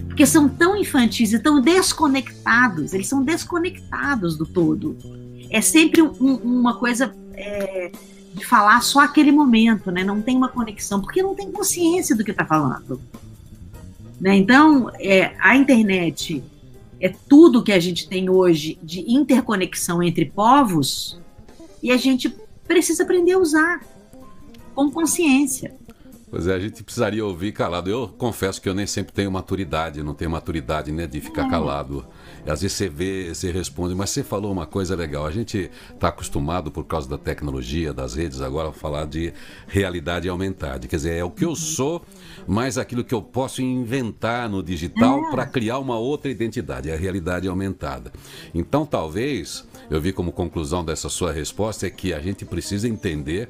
Porque 0.06 0.26
são 0.26 0.48
tão 0.48 0.76
infantis 0.76 1.32
e 1.32 1.38
tão 1.38 1.60
desconectados, 1.60 2.92
eles 2.92 3.06
são 3.06 3.22
desconectados 3.22 4.36
do 4.36 4.46
todo. 4.46 4.96
É 5.50 5.60
sempre 5.60 6.02
um, 6.02 6.10
uma 6.36 6.76
coisa 6.76 7.14
é, 7.34 7.90
de 8.34 8.44
falar 8.44 8.82
só 8.82 9.00
aquele 9.00 9.30
momento, 9.30 9.90
né? 9.90 10.02
Não 10.02 10.22
tem 10.22 10.36
uma 10.36 10.48
conexão, 10.48 11.00
porque 11.00 11.22
não 11.22 11.34
tem 11.34 11.50
consciência 11.50 12.16
do 12.16 12.24
que 12.24 12.30
está 12.30 12.44
falando. 12.44 13.00
Né? 14.20 14.36
Então, 14.36 14.90
é, 15.00 15.34
a 15.38 15.56
internet 15.56 16.42
é 17.00 17.08
tudo 17.08 17.62
que 17.62 17.72
a 17.72 17.80
gente 17.80 18.08
tem 18.08 18.30
hoje 18.30 18.78
de 18.82 19.00
interconexão 19.12 20.02
entre 20.02 20.26
povos 20.26 21.18
e 21.82 21.90
a 21.90 21.96
gente 21.96 22.34
precisa 22.66 23.02
aprender 23.02 23.32
a 23.32 23.38
usar 23.38 23.80
com 24.74 24.90
consciência. 24.90 25.74
Pois 26.30 26.46
é, 26.46 26.54
a 26.54 26.58
gente 26.58 26.82
precisaria 26.82 27.26
ouvir 27.26 27.52
calado. 27.52 27.90
Eu 27.90 28.08
confesso 28.08 28.62
que 28.62 28.68
eu 28.68 28.74
nem 28.74 28.86
sempre 28.86 29.12
tenho 29.12 29.30
maturidade, 29.30 30.02
não 30.02 30.14
tenho 30.14 30.30
maturidade 30.30 30.90
né, 30.90 31.06
de 31.06 31.20
ficar 31.20 31.46
é. 31.46 31.50
calado. 31.50 32.06
Às 32.46 32.62
vezes 32.62 32.76
você 32.76 32.88
vê, 32.88 33.32
você 33.32 33.50
responde, 33.50 33.94
mas 33.94 34.10
você 34.10 34.22
falou 34.22 34.50
uma 34.50 34.66
coisa 34.66 34.96
legal. 34.96 35.26
A 35.26 35.30
gente 35.30 35.70
está 35.92 36.08
acostumado, 36.08 36.70
por 36.70 36.84
causa 36.84 37.08
da 37.08 37.16
tecnologia, 37.16 37.92
das 37.92 38.14
redes, 38.14 38.40
agora 38.40 38.70
a 38.70 38.72
falar 38.72 39.06
de 39.06 39.32
realidade 39.66 40.28
aumentada. 40.28 40.86
Quer 40.88 40.96
dizer, 40.96 41.14
é 41.14 41.24
o 41.24 41.30
que 41.30 41.44
eu 41.44 41.50
uhum. 41.50 41.54
sou, 41.54 42.02
mais 42.46 42.78
aquilo 42.78 43.04
que 43.04 43.14
eu 43.14 43.22
posso 43.22 43.62
inventar 43.62 44.48
no 44.48 44.62
digital 44.62 45.26
é. 45.26 45.30
para 45.30 45.46
criar 45.46 45.78
uma 45.78 45.98
outra 45.98 46.30
identidade, 46.30 46.90
é 46.90 46.94
a 46.94 46.98
realidade 46.98 47.46
aumentada. 47.46 48.12
Então, 48.52 48.84
talvez, 48.84 49.64
eu 49.88 50.00
vi 50.00 50.12
como 50.12 50.32
conclusão 50.32 50.84
dessa 50.84 51.08
sua 51.08 51.32
resposta, 51.32 51.86
é 51.86 51.90
que 51.90 52.12
a 52.12 52.20
gente 52.20 52.44
precisa 52.44 52.88
entender 52.88 53.48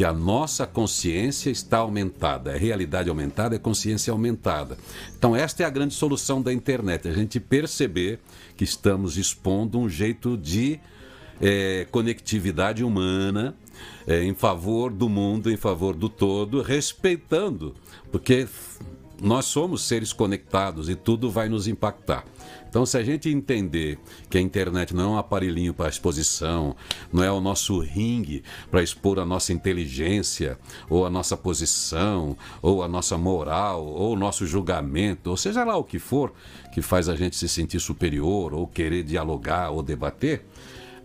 que 0.00 0.04
a 0.06 0.14
nossa 0.14 0.66
consciência 0.66 1.50
está 1.50 1.76
aumentada, 1.76 2.54
a 2.54 2.56
realidade 2.56 3.10
aumentada 3.10 3.54
é 3.54 3.58
consciência 3.58 4.10
aumentada. 4.10 4.78
Então, 5.14 5.36
esta 5.36 5.62
é 5.62 5.66
a 5.66 5.68
grande 5.68 5.92
solução 5.92 6.40
da 6.40 6.50
internet, 6.50 7.06
a 7.06 7.12
gente 7.12 7.38
perceber 7.38 8.18
que 8.56 8.64
estamos 8.64 9.18
expondo 9.18 9.78
um 9.78 9.90
jeito 9.90 10.38
de 10.38 10.80
é, 11.38 11.86
conectividade 11.90 12.82
humana 12.82 13.54
é, 14.06 14.24
em 14.24 14.32
favor 14.32 14.90
do 14.90 15.06
mundo, 15.06 15.52
em 15.52 15.56
favor 15.58 15.94
do 15.94 16.08
todo, 16.08 16.62
respeitando, 16.62 17.74
porque 18.10 18.48
nós 19.20 19.44
somos 19.44 19.82
seres 19.82 20.14
conectados 20.14 20.88
e 20.88 20.94
tudo 20.94 21.30
vai 21.30 21.50
nos 21.50 21.68
impactar. 21.68 22.24
Então, 22.70 22.86
se 22.86 22.96
a 22.96 23.02
gente 23.02 23.28
entender 23.28 23.98
que 24.30 24.38
a 24.38 24.40
internet 24.40 24.94
não 24.94 25.02
é 25.02 25.06
um 25.08 25.18
aparelhinho 25.18 25.74
para 25.74 25.88
exposição, 25.88 26.76
não 27.12 27.24
é 27.24 27.30
o 27.30 27.40
nosso 27.40 27.80
ringue 27.80 28.44
para 28.70 28.80
expor 28.80 29.18
a 29.18 29.26
nossa 29.26 29.52
inteligência, 29.52 30.56
ou 30.88 31.04
a 31.04 31.10
nossa 31.10 31.36
posição, 31.36 32.36
ou 32.62 32.84
a 32.84 32.86
nossa 32.86 33.18
moral, 33.18 33.84
ou 33.84 34.12
o 34.12 34.16
nosso 34.16 34.46
julgamento, 34.46 35.30
ou 35.30 35.36
seja 35.36 35.64
lá 35.64 35.76
o 35.76 35.82
que 35.82 35.98
for 35.98 36.32
que 36.72 36.80
faz 36.80 37.08
a 37.08 37.16
gente 37.16 37.34
se 37.34 37.48
sentir 37.48 37.80
superior, 37.80 38.54
ou 38.54 38.68
querer 38.68 39.02
dialogar 39.02 39.70
ou 39.70 39.82
debater, 39.82 40.46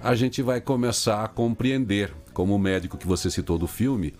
a 0.03 0.13
gente 0.13 0.43
vai 0.43 0.61
começar 0.61 1.23
a 1.23 1.27
compreender, 1.27 2.13
como 2.31 2.53
o 2.53 2.59
médico 2.59 2.95
que 2.95 3.07
você 3.07 3.31
citou 3.31 3.57
do 3.57 3.65
filme, 3.65 4.13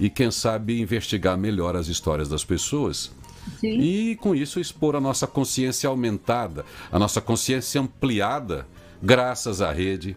e 0.00 0.10
quem 0.10 0.28
sabe 0.32 0.80
investigar 0.80 1.38
melhor 1.38 1.76
as 1.76 1.86
histórias 1.86 2.28
das 2.28 2.44
pessoas 2.44 3.12
Sim. 3.58 3.78
E 3.80 4.16
com 4.16 4.34
isso 4.34 4.60
expor 4.60 4.96
a 4.96 5.00
nossa 5.00 5.26
consciência 5.26 5.88
aumentada, 5.88 6.64
a 6.90 6.98
nossa 6.98 7.20
consciência 7.20 7.80
ampliada, 7.80 8.66
graças 9.02 9.60
à 9.60 9.72
rede. 9.72 10.16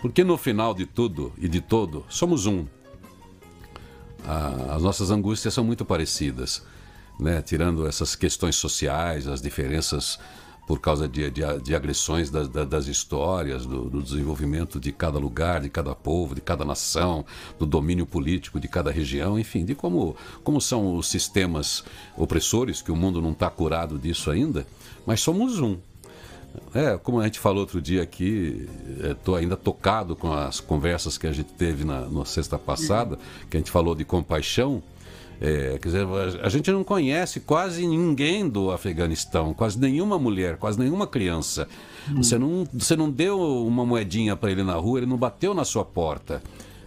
Porque 0.00 0.22
no 0.22 0.36
final 0.36 0.74
de 0.74 0.86
tudo 0.86 1.32
e 1.38 1.48
de 1.48 1.60
todo, 1.60 2.04
somos 2.08 2.46
um. 2.46 2.66
Ah, 4.24 4.74
as 4.76 4.82
nossas 4.82 5.10
angústias 5.10 5.52
são 5.54 5.64
muito 5.64 5.84
parecidas, 5.84 6.62
né? 7.18 7.42
tirando 7.42 7.86
essas 7.86 8.14
questões 8.14 8.56
sociais, 8.56 9.26
as 9.26 9.42
diferenças 9.42 10.18
por 10.68 10.78
causa 10.78 11.08
de, 11.08 11.30
de, 11.30 11.40
de 11.62 11.74
agressões 11.74 12.28
das, 12.28 12.46
das 12.46 12.86
histórias, 12.88 13.64
do, 13.64 13.88
do, 13.88 14.02
desenvolvimento 14.02 14.78
de 14.78 14.92
cada 14.92 15.18
lugar, 15.18 15.62
de 15.62 15.70
cada 15.70 15.94
povo, 15.94 16.34
de 16.34 16.42
cada 16.42 16.62
nação, 16.62 17.24
do 17.58 17.64
domínio 17.64 18.04
político 18.04 18.60
de 18.60 18.68
cada 18.68 18.90
região, 18.90 19.38
enfim, 19.38 19.64
de 19.64 19.74
como, 19.74 20.14
como 20.44 20.60
são 20.60 20.94
os 20.94 21.08
sistemas 21.08 21.82
opressores, 22.18 22.82
que 22.82 22.92
o 22.92 22.96
mundo 22.96 23.22
não 23.22 23.32
está 23.32 23.48
curado 23.48 23.98
disso 23.98 24.30
ainda, 24.30 24.66
mas 25.06 25.22
somos 25.22 25.58
um. 25.58 25.78
É, 26.74 26.98
como 26.98 27.18
a 27.18 27.24
gente 27.24 27.38
falou 27.38 27.60
outro 27.60 27.80
dia 27.80 28.02
aqui, 28.02 28.68
estou 29.10 29.36
ainda 29.36 29.56
tocado 29.56 30.14
com 30.14 30.34
as 30.34 30.60
conversas 30.60 31.16
que 31.16 31.26
a 31.26 31.32
gente 31.32 31.50
teve 31.54 31.82
na, 31.82 32.02
na 32.10 32.26
sexta 32.26 32.58
passada, 32.58 33.18
que 33.48 33.56
a 33.56 33.60
gente 33.60 33.70
falou 33.70 33.94
de 33.94 34.04
compaixão. 34.04 34.82
É, 35.40 35.78
quer 35.80 35.88
dizer, 35.88 36.06
a 36.42 36.48
gente 36.48 36.70
não 36.72 36.82
conhece 36.82 37.40
quase 37.40 37.86
ninguém 37.86 38.48
do 38.48 38.72
Afeganistão, 38.72 39.54
quase 39.54 39.78
nenhuma 39.78 40.18
mulher, 40.18 40.56
quase 40.56 40.78
nenhuma 40.78 41.06
criança. 41.06 41.68
Hum. 42.10 42.16
Você, 42.16 42.38
não, 42.38 42.66
você 42.72 42.96
não 42.96 43.08
deu 43.08 43.40
uma 43.64 43.86
moedinha 43.86 44.34
para 44.34 44.50
ele 44.50 44.64
na 44.64 44.74
rua, 44.74 44.98
ele 44.98 45.06
não 45.06 45.16
bateu 45.16 45.54
na 45.54 45.64
sua 45.64 45.84
porta. 45.84 46.42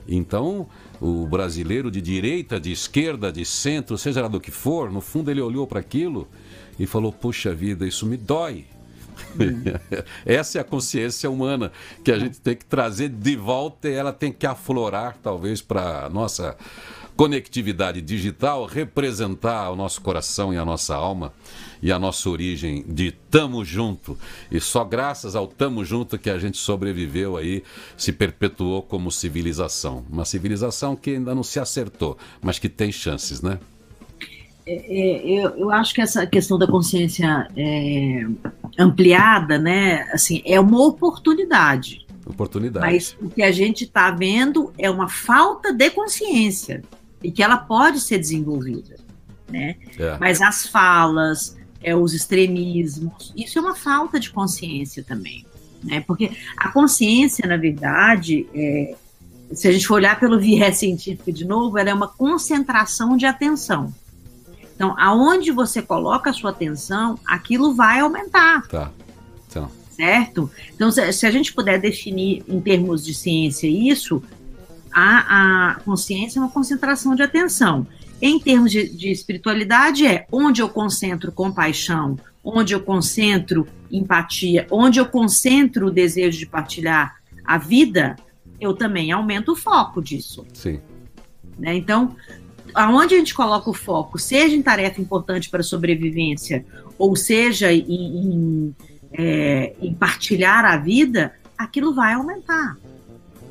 Então, 0.08 0.68
o 0.99 1.26
brasileiro 1.26 1.89
de 1.89 2.02
direita, 2.02 2.60
de 2.60 2.72
esquerda, 2.72 3.32
de 3.32 3.45
centro, 3.45 3.97
seja 3.97 4.22
lá 4.22 4.28
do 4.28 4.39
que 4.39 4.52
for, 4.52 4.91
no 4.91 4.99
fundo 4.99 5.32
ele 5.32 5.41
olhou 5.41 5.66
para 5.66 5.80
aquilo 5.80 6.28
e 6.78 6.86
falou: 6.86 7.12
Puxa 7.12 7.54
vida, 7.54 7.88
isso 7.88 8.06
me 8.06 8.18
dói. 8.18 8.66
Essa 10.26 10.58
é 10.58 10.62
a 10.62 10.64
consciência 10.64 11.30
humana 11.30 11.72
que 12.04 12.12
a 12.12 12.20
gente 12.20 12.41
tem 12.41 12.56
que 12.56 12.66
trazer 12.66 13.10
de 13.10 13.36
volta 13.36 13.88
e 13.88 13.93
ela 13.93 14.12
tem 14.12 14.32
que 14.32 14.45
aflorar, 14.45 15.16
talvez, 15.22 15.62
para 15.62 16.10
nossa 16.10 16.58
conectividade 17.22 18.01
digital 18.01 18.65
representar 18.65 19.69
o 19.69 19.76
nosso 19.76 20.01
coração 20.01 20.51
e 20.51 20.57
a 20.57 20.65
nossa 20.65 20.95
alma 20.95 21.32
e 21.80 21.91
a 21.91 21.99
nossa 21.99 22.28
origem 22.28 22.84
de 22.88 23.11
tamo 23.11 23.63
junto. 23.63 24.17
E 24.49 24.59
só 24.59 24.84
graças 24.84 25.36
ao 25.36 25.45
tamo 25.45 25.86
junto 25.86 26.17
que 26.17 26.32
a 26.32 26.39
gente 26.39 26.57
sobreviveu 26.57 27.38
aí, 27.38 27.63
se 27.95 28.11
perpetuou 28.11 28.82
como 28.82 29.11
civilização. 29.11 30.03
Uma 30.11 30.26
civilização 30.26 30.95
que 30.95 31.11
ainda 31.11 31.36
não 31.36 31.43
se 31.43 31.59
acertou, 31.59 32.17
mas 32.41 32.57
que 32.57 32.67
tem 32.67 32.91
chances, 32.91 33.39
né? 33.39 33.59
É, 34.65 34.74
é, 34.74 35.30
eu, 35.30 35.49
eu 35.57 35.69
acho 35.69 35.93
que 35.93 36.01
essa 36.01 36.26
questão 36.26 36.57
da 36.57 36.65
consciência 36.65 37.47
é, 37.55 38.26
ampliada, 38.80 39.59
né, 39.59 40.09
assim, 40.11 40.41
é 40.43 40.59
uma 40.59 40.84
oportunidade. 40.88 42.03
Oportunidade. 42.26 42.84
Mas 42.84 43.15
o 43.22 43.30
que 43.30 43.43
a 43.43 43.51
gente 43.51 43.84
está 43.84 44.09
vendo 44.09 44.74
é 44.76 44.89
uma 44.89 45.07
falta 45.07 45.72
de 45.72 45.91
consciência 45.91 46.82
e 47.24 47.32
que 47.32 47.43
ela 47.43 47.57
pode 47.57 47.99
ser 47.99 48.17
desenvolvida, 48.17 48.95
né? 49.49 49.76
É. 49.97 50.17
Mas 50.19 50.41
as 50.41 50.65
falas, 50.67 51.57
é, 51.84 51.95
os 51.95 52.13
extremismos, 52.13 53.34
isso 53.36 53.57
é 53.59 53.61
uma 53.61 53.76
falta 53.76 54.19
de 54.19 54.30
consciência 54.30 55.03
também, 55.03 55.45
né? 55.84 56.01
Porque 56.01 56.32
a 56.57 56.69
consciência, 56.69 57.47
na 57.47 57.57
verdade, 57.57 58.47
é, 58.53 58.95
se 59.53 59.67
a 59.67 59.72
gente 59.72 59.88
for 59.88 59.95
olhar 59.95 60.19
pelo 60.19 60.39
viés 60.39 60.78
científico 60.80 61.32
de 61.32 61.45
novo, 61.45 61.78
ela 61.78 61.89
é 61.89 61.93
uma 61.93 62.07
concentração 62.07 63.15
de 63.17 63.26
atenção. 63.26 63.93
Então, 64.76 64.95
aonde 64.97 65.51
você 65.51 65.80
coloca 65.82 66.32
a 66.32 66.34
sua 66.34 66.49
atenção, 66.49 67.19
aquilo 67.26 67.76
vai 67.76 67.99
aumentar. 67.99 68.67
Tá. 68.67 68.91
Então. 69.47 69.69
Certo? 69.91 70.49
Então, 70.74 70.89
se, 70.89 71.13
se 71.13 71.28
a 71.28 71.30
gente 71.30 71.53
puder 71.53 71.80
definir 71.80 72.43
em 72.47 72.59
termos 72.59 73.05
de 73.05 73.13
ciência 73.13 73.67
isso, 73.67 74.24
a, 74.93 75.71
a 75.71 75.75
consciência 75.81 76.39
é 76.39 76.41
uma 76.41 76.51
concentração 76.51 77.15
de 77.15 77.23
atenção. 77.23 77.87
Em 78.21 78.39
termos 78.39 78.71
de, 78.71 78.87
de 78.89 79.11
espiritualidade, 79.11 80.05
é 80.05 80.27
onde 80.31 80.61
eu 80.61 80.69
concentro 80.69 81.31
compaixão, 81.31 82.17
onde 82.43 82.73
eu 82.73 82.81
concentro 82.81 83.67
empatia, 83.91 84.67
onde 84.69 84.99
eu 84.99 85.05
concentro 85.05 85.87
o 85.87 85.91
desejo 85.91 86.37
de 86.37 86.45
partilhar 86.45 87.15
a 87.43 87.57
vida, 87.57 88.15
eu 88.59 88.73
também 88.73 89.11
aumento 89.11 89.53
o 89.53 89.55
foco 89.55 90.01
disso. 90.01 90.45
Sim. 90.53 90.79
Né? 91.57 91.75
Então, 91.75 92.15
aonde 92.73 93.15
a 93.15 93.17
gente 93.17 93.33
coloca 93.33 93.69
o 93.69 93.73
foco, 93.73 94.19
seja 94.19 94.55
em 94.55 94.61
tarefa 94.61 95.01
importante 95.01 95.49
para 95.49 95.61
a 95.61 95.63
sobrevivência, 95.63 96.65
ou 96.97 97.15
seja 97.15 97.73
em, 97.73 97.85
em, 97.89 98.75
é, 99.13 99.75
em 99.81 99.93
partilhar 99.93 100.63
a 100.65 100.77
vida, 100.77 101.33
aquilo 101.57 101.93
vai 101.93 102.13
aumentar. 102.13 102.77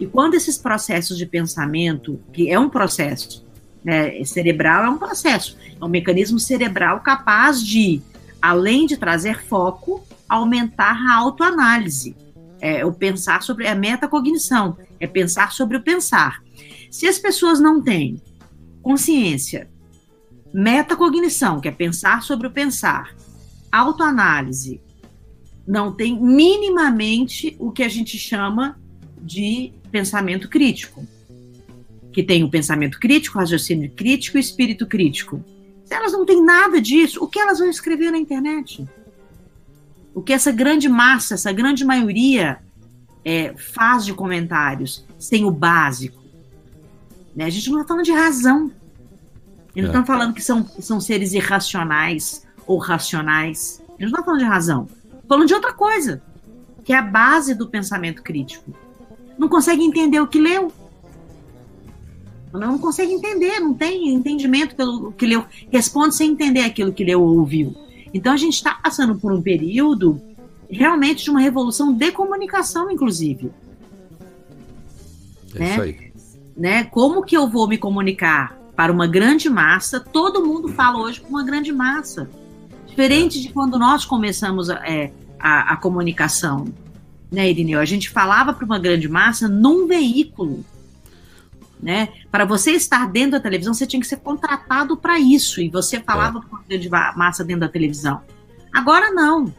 E 0.01 0.07
quando 0.07 0.35
esses 0.35 0.57
processos 0.57 1.19
de 1.19 1.27
pensamento, 1.27 2.19
que 2.33 2.51
é 2.51 2.59
um 2.59 2.71
processo 2.71 3.47
né, 3.85 4.25
cerebral, 4.25 4.85
é 4.85 4.89
um 4.89 4.97
processo, 4.97 5.59
é 5.79 5.85
um 5.85 5.89
mecanismo 5.89 6.41
cerebral 6.41 7.01
capaz 7.01 7.63
de 7.63 8.01
além 8.41 8.87
de 8.87 8.97
trazer 8.97 9.45
foco, 9.45 10.03
aumentar 10.27 10.97
a 10.97 11.17
autoanálise. 11.17 12.17
É 12.59 12.85
o 12.85 12.93
pensar 12.93 13.43
sobre 13.43 13.67
a 13.67 13.75
metacognição, 13.75 14.77
é 14.99 15.07
pensar 15.07 15.53
sobre 15.53 15.77
o 15.77 15.83
pensar. 15.83 16.43
Se 16.91 17.07
as 17.07 17.19
pessoas 17.19 17.61
não 17.61 17.83
têm 17.83 18.21
consciência, 18.83 19.69
metacognição, 20.53 21.61
que 21.61 21.69
é 21.69 21.71
pensar 21.71 22.23
sobre 22.23 22.47
o 22.47 22.51
pensar, 22.51 23.15
autoanálise, 23.71 24.81
não 25.67 25.93
tem 25.93 26.19
minimamente 26.21 27.55
o 27.59 27.71
que 27.71 27.83
a 27.83 27.89
gente 27.89 28.19
chama 28.19 28.79
de 29.23 29.73
pensamento 29.91 30.49
crítico. 30.49 31.07
Que 32.13 32.23
tem 32.23 32.43
o 32.43 32.51
pensamento 32.51 32.99
crítico, 32.99 33.39
raciocínio 33.39 33.91
crítico 33.91 34.37
e 34.37 34.41
espírito 34.41 34.87
crítico. 34.87 35.45
Se 35.85 35.95
elas 35.95 36.13
não 36.13 36.25
têm 36.25 36.45
nada 36.45 36.81
disso, 36.81 37.23
o 37.23 37.29
que 37.29 37.39
elas 37.39 37.59
vão 37.59 37.69
escrever 37.69 38.11
na 38.11 38.19
internet? 38.19 38.87
O 40.15 40.23
que 40.23 40.33
essa 40.33 40.53
grande 40.53 40.89
massa, 40.89 41.35
essa 41.35 41.53
grande 41.53 41.85
maioria 41.85 42.59
é, 43.25 43.55
faz 43.57 44.05
de 44.05 44.13
comentários 44.13 45.05
sem 45.19 45.45
o 45.45 45.51
básico? 45.51 46.21
Né? 47.35 47.45
A 47.45 47.51
gente 47.51 47.71
não 47.71 47.81
está 47.81 47.89
falando 47.89 48.05
de 48.05 48.13
razão. 48.13 48.71
Eles 49.75 49.91
não 49.91 50.01
estão 50.01 50.03
é. 50.03 50.07
falando 50.07 50.35
que 50.35 50.43
são, 50.43 50.67
são 50.81 51.01
seres 51.01 51.33
irracionais 51.33 52.47
ou 52.67 52.79
racionais. 52.79 53.83
Eles 53.99 54.13
não 54.13 54.21
estão 54.21 54.25
falando 54.25 54.41
de 54.41 54.47
razão. 54.47 54.89
Falando 55.29 55.47
de 55.47 55.55
outra 55.55 55.73
coisa, 55.73 56.23
que 56.85 56.93
é 56.93 56.97
a 56.99 57.03
base 57.03 57.55
do 57.55 57.69
pensamento 57.69 58.23
crítico. 58.23 58.75
Não 59.41 59.49
consegue 59.49 59.83
entender 59.83 60.21
o 60.21 60.27
que 60.27 60.39
leu. 60.39 60.71
Não 62.53 62.77
consegue 62.77 63.11
entender, 63.11 63.59
não 63.59 63.73
tem 63.73 64.13
entendimento 64.13 64.77
pelo 64.77 65.13
que 65.13 65.25
leu. 65.25 65.47
Responde 65.71 66.15
sem 66.15 66.33
entender 66.33 66.61
aquilo 66.61 66.93
que 66.93 67.03
leu 67.03 67.23
ou 67.23 67.39
ouviu. 67.39 67.75
Então 68.13 68.35
a 68.35 68.37
gente 68.37 68.53
está 68.53 68.75
passando 68.75 69.15
por 69.15 69.33
um 69.33 69.41
período 69.41 70.21
realmente 70.69 71.25
de 71.25 71.31
uma 71.31 71.41
revolução 71.41 71.91
de 71.91 72.13
comunicação, 72.13 72.91
inclusive. 72.91 73.51
É 75.55 75.59
né? 75.59 75.71
isso 75.71 75.81
aí. 75.81 76.13
Né? 76.55 76.85
Como 76.85 77.23
que 77.23 77.35
eu 77.35 77.49
vou 77.49 77.67
me 77.67 77.79
comunicar 77.79 78.59
para 78.77 78.93
uma 78.93 79.07
grande 79.07 79.49
massa? 79.49 80.01
Todo 80.01 80.45
mundo 80.45 80.69
fala 80.69 80.99
hoje 81.01 81.19
com 81.19 81.31
uma 81.31 81.45
grande 81.45 81.73
massa. 81.73 82.29
Diferente 82.87 83.41
de 83.41 83.51
quando 83.51 83.79
nós 83.79 84.05
começamos 84.05 84.69
a, 84.69 84.87
é, 84.87 85.11
a, 85.39 85.73
a 85.73 85.77
comunicação, 85.79 86.67
né, 87.31 87.49
Irineu? 87.51 87.81
A 87.81 87.85
gente 87.85 88.11
falava 88.11 88.53
para 88.53 88.65
uma 88.65 88.79
grande 88.79 89.09
massa 89.09 89.49
num 89.49 89.87
veículo 89.87 90.65
né? 91.83 92.09
Para 92.31 92.45
você 92.45 92.73
estar 92.73 93.11
dentro 93.11 93.33
da 93.33 93.41
televisão, 93.41 93.73
você 93.73 93.87
tinha 93.87 94.01
que 94.01 94.07
ser 94.07 94.19
contratado 94.19 94.97
para 94.97 95.19
isso, 95.19 95.61
e 95.61 95.69
você 95.69 96.01
falava 96.01 96.39
é. 96.39 96.43
para 96.43 96.51
uma 96.51 96.65
grande 96.69 96.89
massa 96.89 97.45
dentro 97.45 97.61
da 97.61 97.69
televisão. 97.69 98.21
Agora 98.73 99.11
não. 99.11 99.53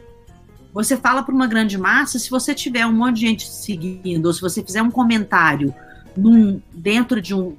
Você 0.72 0.96
fala 0.96 1.22
para 1.22 1.34
uma 1.34 1.46
grande 1.46 1.76
massa, 1.76 2.18
se 2.18 2.30
você 2.30 2.54
tiver 2.54 2.86
um 2.86 2.92
monte 2.92 3.16
de 3.16 3.20
gente 3.22 3.48
seguindo, 3.48 4.26
ou 4.26 4.32
se 4.32 4.40
você 4.40 4.62
fizer 4.62 4.82
um 4.82 4.90
comentário 4.90 5.74
num, 6.16 6.62
dentro 6.72 7.20
de 7.20 7.34
um, 7.34 7.56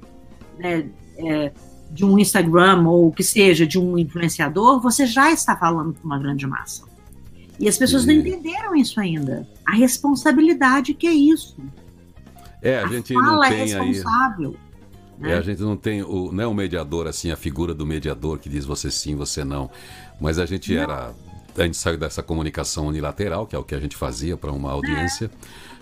né, 0.58 0.86
é, 1.16 1.52
de 1.90 2.04
um 2.04 2.18
Instagram, 2.18 2.88
ou 2.88 3.12
que 3.12 3.22
seja, 3.22 3.66
de 3.66 3.78
um 3.78 3.96
influenciador, 3.96 4.80
você 4.80 5.06
já 5.06 5.30
está 5.30 5.54
falando 5.56 5.92
para 5.92 6.04
uma 6.04 6.18
grande 6.18 6.44
massa. 6.46 6.82
E 7.58 7.68
as 7.68 7.76
pessoas 7.76 8.04
e... 8.04 8.06
não 8.06 8.14
entenderam 8.14 8.74
isso 8.74 9.00
ainda. 9.00 9.48
A 9.66 9.74
responsabilidade 9.74 10.94
que 10.94 11.06
é 11.06 11.12
isso. 11.12 11.56
É, 12.62 12.78
a, 12.78 12.84
a 12.84 12.88
gente 12.88 13.12
não 13.12 13.42
é 13.44 13.48
tem 13.48 13.60
é 13.60 13.64
responsável. 13.64 14.56
Aí, 15.20 15.30
é, 15.30 15.34
a 15.34 15.42
gente 15.42 15.60
não 15.60 15.76
tem 15.76 16.02
o, 16.02 16.32
não 16.32 16.44
é 16.44 16.46
o 16.46 16.54
mediador 16.54 17.06
assim, 17.06 17.30
a 17.30 17.36
figura 17.36 17.72
do 17.72 17.86
mediador 17.86 18.38
que 18.38 18.48
diz 18.48 18.64
você 18.64 18.90
sim, 18.90 19.14
você 19.14 19.44
não. 19.44 19.70
Mas 20.20 20.38
a 20.38 20.46
gente 20.46 20.74
não. 20.74 20.82
era 20.82 21.14
a 21.56 21.62
gente 21.62 21.76
saiu 21.76 21.96
dessa 21.96 22.22
comunicação 22.22 22.86
unilateral, 22.86 23.46
que 23.46 23.54
é 23.54 23.58
o 23.58 23.62
que 23.62 23.74
a 23.74 23.80
gente 23.80 23.96
fazia 23.96 24.36
para 24.36 24.50
uma 24.50 24.72
audiência. 24.72 25.30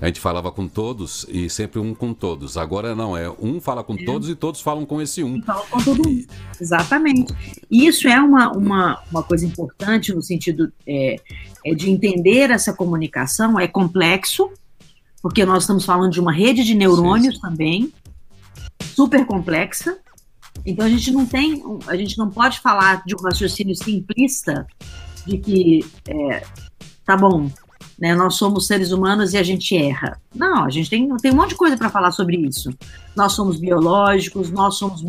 A 0.01 0.07
gente 0.07 0.21
falava 0.21 0.51
com 0.51 0.69
todos 0.69 1.25
e 1.29 1.49
sempre 1.49 1.79
um 1.79 1.95
com 1.95 2.13
todos. 2.13 2.57
Agora 2.57 2.95
não, 2.95 3.17
é 3.17 3.31
um 3.31 3.61
fala 3.61 3.83
com 3.83 3.95
é. 3.95 4.05
todos 4.05 4.29
e 4.29 4.35
todos 4.35 4.61
falam 4.61 4.85
com 4.85 5.01
esse 5.01 5.23
um. 5.23 5.41
Falam 5.43 5.65
com 5.71 5.83
todo 5.83 6.09
mundo. 6.09 6.27
Exatamente. 6.61 7.33
E 7.71 7.87
isso 7.87 8.09
é 8.09 8.21
uma, 8.21 8.51
uma, 8.51 9.03
uma 9.11 9.23
coisa 9.23 9.47
importante 9.47 10.13
no 10.13 10.21
sentido 10.21 10.73
é, 10.87 11.17
é 11.65 11.75
de 11.75 11.89
entender 11.91 12.51
essa 12.51 12.73
comunicação. 12.73 13.59
É 13.59 13.67
complexo, 13.67 14.51
porque 15.23 15.45
nós 15.45 15.63
estamos 15.63 15.85
falando 15.85 16.13
de 16.13 16.21
uma 16.21 16.33
rede 16.33 16.65
de 16.65 16.75
neurônios 16.75 17.37
sim, 17.37 17.41
sim. 17.41 17.49
também, 17.49 17.93
super 18.95 19.25
complexa. 19.25 19.97
Então 20.67 20.85
a 20.85 20.89
gente 20.89 21.11
não 21.11 21.25
tem, 21.25 21.63
a 21.87 21.97
gente 21.97 22.19
não 22.19 22.29
pode 22.29 22.61
falar 22.61 23.03
de 23.07 23.15
um 23.15 23.23
raciocínio 23.23 23.75
simplista 23.75 24.67
de 25.27 25.39
que 25.39 25.85
é, 26.09 26.45
tá 27.05 27.17
bom, 27.17 27.51
né, 27.99 28.15
nós 28.15 28.35
somos 28.35 28.67
seres 28.67 28.91
humanos 28.91 29.33
e 29.33 29.39
a 29.39 29.43
gente 29.43 29.77
erra. 29.77 30.21
Não, 30.35 30.65
a 30.65 30.71
gente 30.71 30.91
tem, 30.91 31.09
tem 31.19 31.33
um 31.33 31.37
monte 31.37 31.51
de 31.51 31.57
coisa 31.57 31.77
para 31.77 31.91
falar 31.91 32.11
sobre 32.11 32.37
isso. 32.37 32.71
Nós 33.15 33.33
somos 33.33 33.59
biológicos, 33.59 34.51
nós 34.51 34.77
somos 34.77 35.05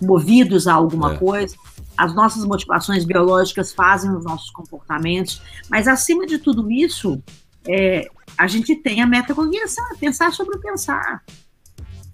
movidos 0.00 0.66
a 0.66 0.74
alguma 0.74 1.14
é. 1.14 1.16
coisa, 1.18 1.54
as 1.98 2.14
nossas 2.14 2.44
motivações 2.44 3.04
biológicas 3.04 3.72
fazem 3.72 4.10
os 4.14 4.24
nossos 4.24 4.50
comportamentos, 4.50 5.42
mas 5.68 5.88
acima 5.88 6.24
de 6.26 6.38
tudo 6.38 6.70
isso, 6.70 7.20
é, 7.66 8.08
a 8.36 8.46
gente 8.46 8.76
tem 8.76 9.02
a 9.02 9.06
metacognição, 9.06 9.84
pensar 9.98 10.32
sobre 10.32 10.56
o 10.56 10.60
pensar. 10.60 11.22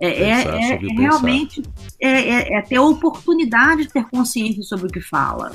É, 0.01 0.09
é, 0.09 0.31
é, 0.31 0.73
é 0.73 0.79
realmente 0.79 1.63
é, 2.01 2.09
é, 2.09 2.59
é, 2.59 2.63
ter 2.63 2.77
a 2.77 2.83
oportunidade 2.83 3.83
de 3.83 3.93
ter 3.93 4.05
consciência 4.07 4.63
sobre 4.63 4.87
o 4.87 4.91
que 4.91 5.01
fala. 5.01 5.53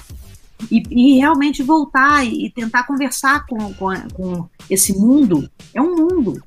E, 0.70 0.84
e 0.90 1.18
realmente 1.18 1.64
voltar 1.64 2.26
e 2.26 2.50
tentar 2.50 2.84
conversar 2.84 3.46
com, 3.46 3.74
com, 3.74 3.94
com, 4.14 4.50
esse 4.70 4.98
mundo. 4.98 5.50
É 5.74 5.82
um 5.82 5.96
mundo. 5.96 6.42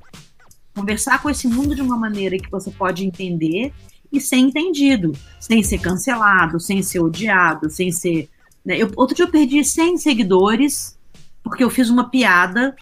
Conversar 0.75 1.21
com 1.21 1.29
esse 1.29 1.47
mundo 1.47 1.75
de 1.75 1.81
uma 1.81 1.97
maneira 1.97 2.37
que 2.37 2.49
você 2.49 2.71
pode 2.71 3.05
entender 3.05 3.73
e 4.11 4.21
ser 4.21 4.37
entendido, 4.37 5.11
sem 5.39 5.63
ser 5.63 5.79
cancelado, 5.79 6.59
sem 6.59 6.83
ser 6.83 6.99
odiado, 6.99 7.69
sem 7.69 7.91
ser. 7.91 8.29
Né? 8.63 8.77
Eu, 8.77 8.91
outro 8.95 9.15
dia 9.15 9.25
eu 9.25 9.31
perdi 9.31 9.63
100 9.63 9.97
seguidores 9.97 10.97
porque 11.43 11.63
eu 11.63 11.69
fiz 11.69 11.89
uma 11.89 12.09
piada 12.09 12.75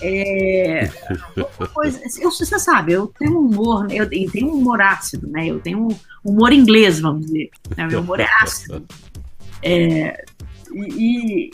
é, 0.00 0.90
coisa, 1.74 2.00
eu, 2.20 2.30
você 2.30 2.58
sabe, 2.58 2.92
eu 2.92 3.12
tenho 3.18 3.36
um 3.36 3.46
humor, 3.46 3.90
eu, 3.90 4.04
eu 4.04 4.30
tenho 4.30 4.48
um 4.48 4.54
humor 4.54 4.80
ácido, 4.80 5.26
né? 5.28 5.46
Eu 5.46 5.58
tenho 5.60 5.88
um 5.88 5.96
humor 6.24 6.52
inglês, 6.52 7.00
vamos 7.00 7.26
dizer. 7.26 7.50
Né? 7.76 7.86
Meu 7.86 8.00
humor 8.00 8.20
é 8.20 8.28
ácido. 8.40 8.84
É, 9.62 10.24
e, 10.74 11.50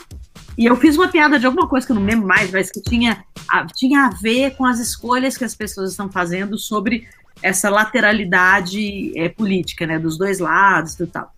e 0.57 0.67
eu 0.67 0.77
fiz 0.77 0.97
uma 0.97 1.09
piada 1.09 1.39
de 1.39 1.47
alguma 1.47 1.69
coisa 1.69 1.87
que 1.87 1.93
eu 1.93 1.97
não 1.97 2.05
lembro 2.05 2.27
mais, 2.27 2.51
mas 2.51 2.71
que 2.71 2.81
tinha 2.81 3.25
a, 3.49 3.67
tinha 3.67 4.07
a 4.07 4.11
ver 4.11 4.57
com 4.57 4.65
as 4.65 4.79
escolhas 4.79 5.37
que 5.37 5.45
as 5.45 5.55
pessoas 5.55 5.91
estão 5.91 6.11
fazendo 6.11 6.59
sobre 6.59 7.07
essa 7.43 7.69
lateralidade 7.69 9.13
é, 9.19 9.29
política, 9.29 9.87
né? 9.87 9.99
Dos 9.99 10.17
dois 10.17 10.39
lados 10.39 10.99
e 10.99 11.07
tal. 11.07 11.33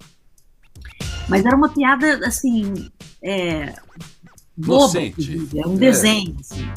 Mas 1.28 1.44
era 1.44 1.56
uma 1.56 1.68
piada, 1.68 2.20
assim, 2.26 2.90
é, 3.22 3.74
boba, 4.56 4.98
é 4.98 5.66
um 5.66 5.76
desenho, 5.76 6.36
assim. 6.38 6.68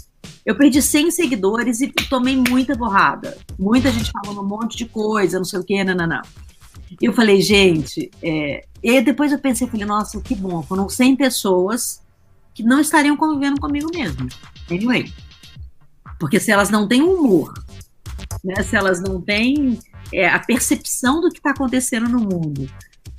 Eu 0.45 0.55
perdi 0.55 0.81
100 0.81 1.11
seguidores 1.11 1.79
e 1.81 1.87
tomei 2.09 2.35
muita 2.35 2.75
borrada. 2.75 3.37
Muita 3.57 3.91
gente 3.91 4.11
falando 4.11 4.41
um 4.41 4.47
monte 4.47 4.75
de 4.75 4.85
coisa, 4.85 5.37
não 5.37 5.45
sei 5.45 5.59
o 5.59 5.63
quê, 5.63 5.83
não, 5.83 5.93
não, 5.93 6.07
não. 6.07 6.21
Eu 7.01 7.13
falei, 7.13 7.41
gente, 7.41 8.09
é... 8.21 8.65
e 8.81 9.01
depois 9.01 9.31
eu 9.31 9.39
pensei, 9.39 9.67
falei, 9.67 9.85
nossa, 9.85 10.19
que 10.21 10.35
bom, 10.35 10.61
foram 10.63 10.89
100 10.89 11.15
pessoas 11.15 12.01
que 12.53 12.63
não 12.63 12.79
estariam 12.79 13.15
convivendo 13.15 13.59
comigo 13.59 13.89
mesmo. 13.93 14.27
Anyway. 14.69 15.11
Porque 16.19 16.39
se 16.39 16.51
elas 16.51 16.69
não 16.69 16.87
têm 16.87 17.01
humor, 17.01 17.53
né, 18.43 18.61
se 18.61 18.75
elas 18.75 19.01
não 19.01 19.21
têm 19.21 19.79
é, 20.11 20.27
a 20.27 20.39
percepção 20.39 21.21
do 21.21 21.29
que 21.29 21.37
está 21.37 21.51
acontecendo 21.51 22.09
no 22.09 22.19
mundo, 22.19 22.69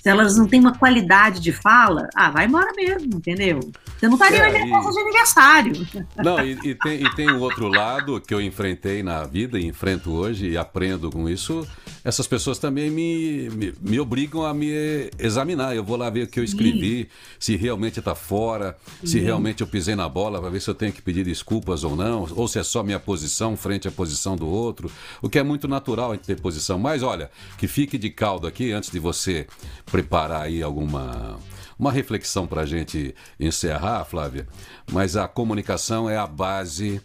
se 0.03 0.09
elas 0.09 0.37
não 0.37 0.47
têm 0.47 0.61
uma 0.61 0.75
qualidade 0.75 1.41
de 1.41 1.53
fala, 1.53 2.09
ah, 2.14 2.31
vai 2.31 2.47
embora 2.47 2.73
mesmo, 2.75 3.16
entendeu? 3.16 3.61
Você 3.99 4.07
não 4.07 4.14
estaria 4.14 4.39
é, 4.39 4.43
na 4.43 4.64
minha 4.64 4.79
e... 4.81 4.93
de 4.93 5.01
aniversário. 5.01 5.73
Não, 6.16 6.45
e, 6.45 6.53
e, 6.64 6.75
tem, 6.75 7.05
e 7.05 7.14
tem 7.14 7.31
um 7.31 7.41
outro 7.41 7.68
lado 7.68 8.18
que 8.21 8.33
eu 8.33 8.41
enfrentei 8.41 9.03
na 9.03 9.25
vida 9.25 9.59
e 9.59 9.66
enfrento 9.66 10.11
hoje 10.11 10.49
e 10.49 10.57
aprendo 10.57 11.11
com 11.11 11.29
isso. 11.29 11.66
Essas 12.05 12.26
pessoas 12.26 12.59
também 12.59 12.90
me, 12.90 13.51
me, 13.51 13.74
me 13.80 14.01
obrigam 14.01 14.44
a 14.44 14.55
me 14.55 14.70
examinar. 15.18 15.76
Eu 15.76 15.84
vou 15.84 15.96
lá 15.96 16.09
ver 16.09 16.24
o 16.24 16.26
que 16.26 16.40
eu 16.40 16.44
escrevi, 16.44 17.03
Sim. 17.03 17.09
se 17.38 17.57
realmente 17.57 17.98
está 17.98 18.14
fora, 18.14 18.76
Sim. 19.01 19.07
se 19.07 19.20
realmente 19.20 19.61
eu 19.61 19.66
pisei 19.66 19.94
na 19.94 20.09
bola, 20.09 20.40
para 20.40 20.51
ver 20.51 20.61
se 20.61 20.68
eu 20.68 20.74
tenho 20.74 20.92
que 20.92 21.03
pedir 21.03 21.24
desculpas 21.24 21.84
ou 21.84 21.94
não, 21.94 22.26
ou 22.34 22.48
se 22.48 22.59
é 22.59 22.62
só 22.62 22.82
minha 22.82 22.98
posição 22.98 23.57
frente 23.57 23.86
à 23.86 23.90
posição 23.90 24.36
do 24.36 24.48
outro. 24.48 24.90
O 25.20 25.28
que 25.28 25.38
é 25.38 25.42
muito 25.42 25.68
natural 25.68 26.12
a 26.12 26.14
gente 26.14 26.24
ter 26.26 26.40
posição. 26.40 26.78
Mas 26.78 27.03
olha, 27.03 27.30
que 27.59 27.66
fique 27.66 27.98
de 27.98 28.11
caldo 28.11 28.46
aqui 28.46 28.72
antes 28.72 28.90
de 28.90 28.98
você 28.98 29.46
preparar 29.84 30.42
aí 30.42 30.62
alguma 30.62 31.38
uma 31.78 31.90
reflexão 31.90 32.46
para 32.46 32.61
a 32.61 32.66
gente 32.66 33.14
encerrar, 33.38 34.05
Flávia, 34.05 34.46
mas 34.92 35.16
a 35.16 35.26
comunicação 35.26 36.11
é 36.11 36.16
a 36.18 36.26
base 36.26 37.01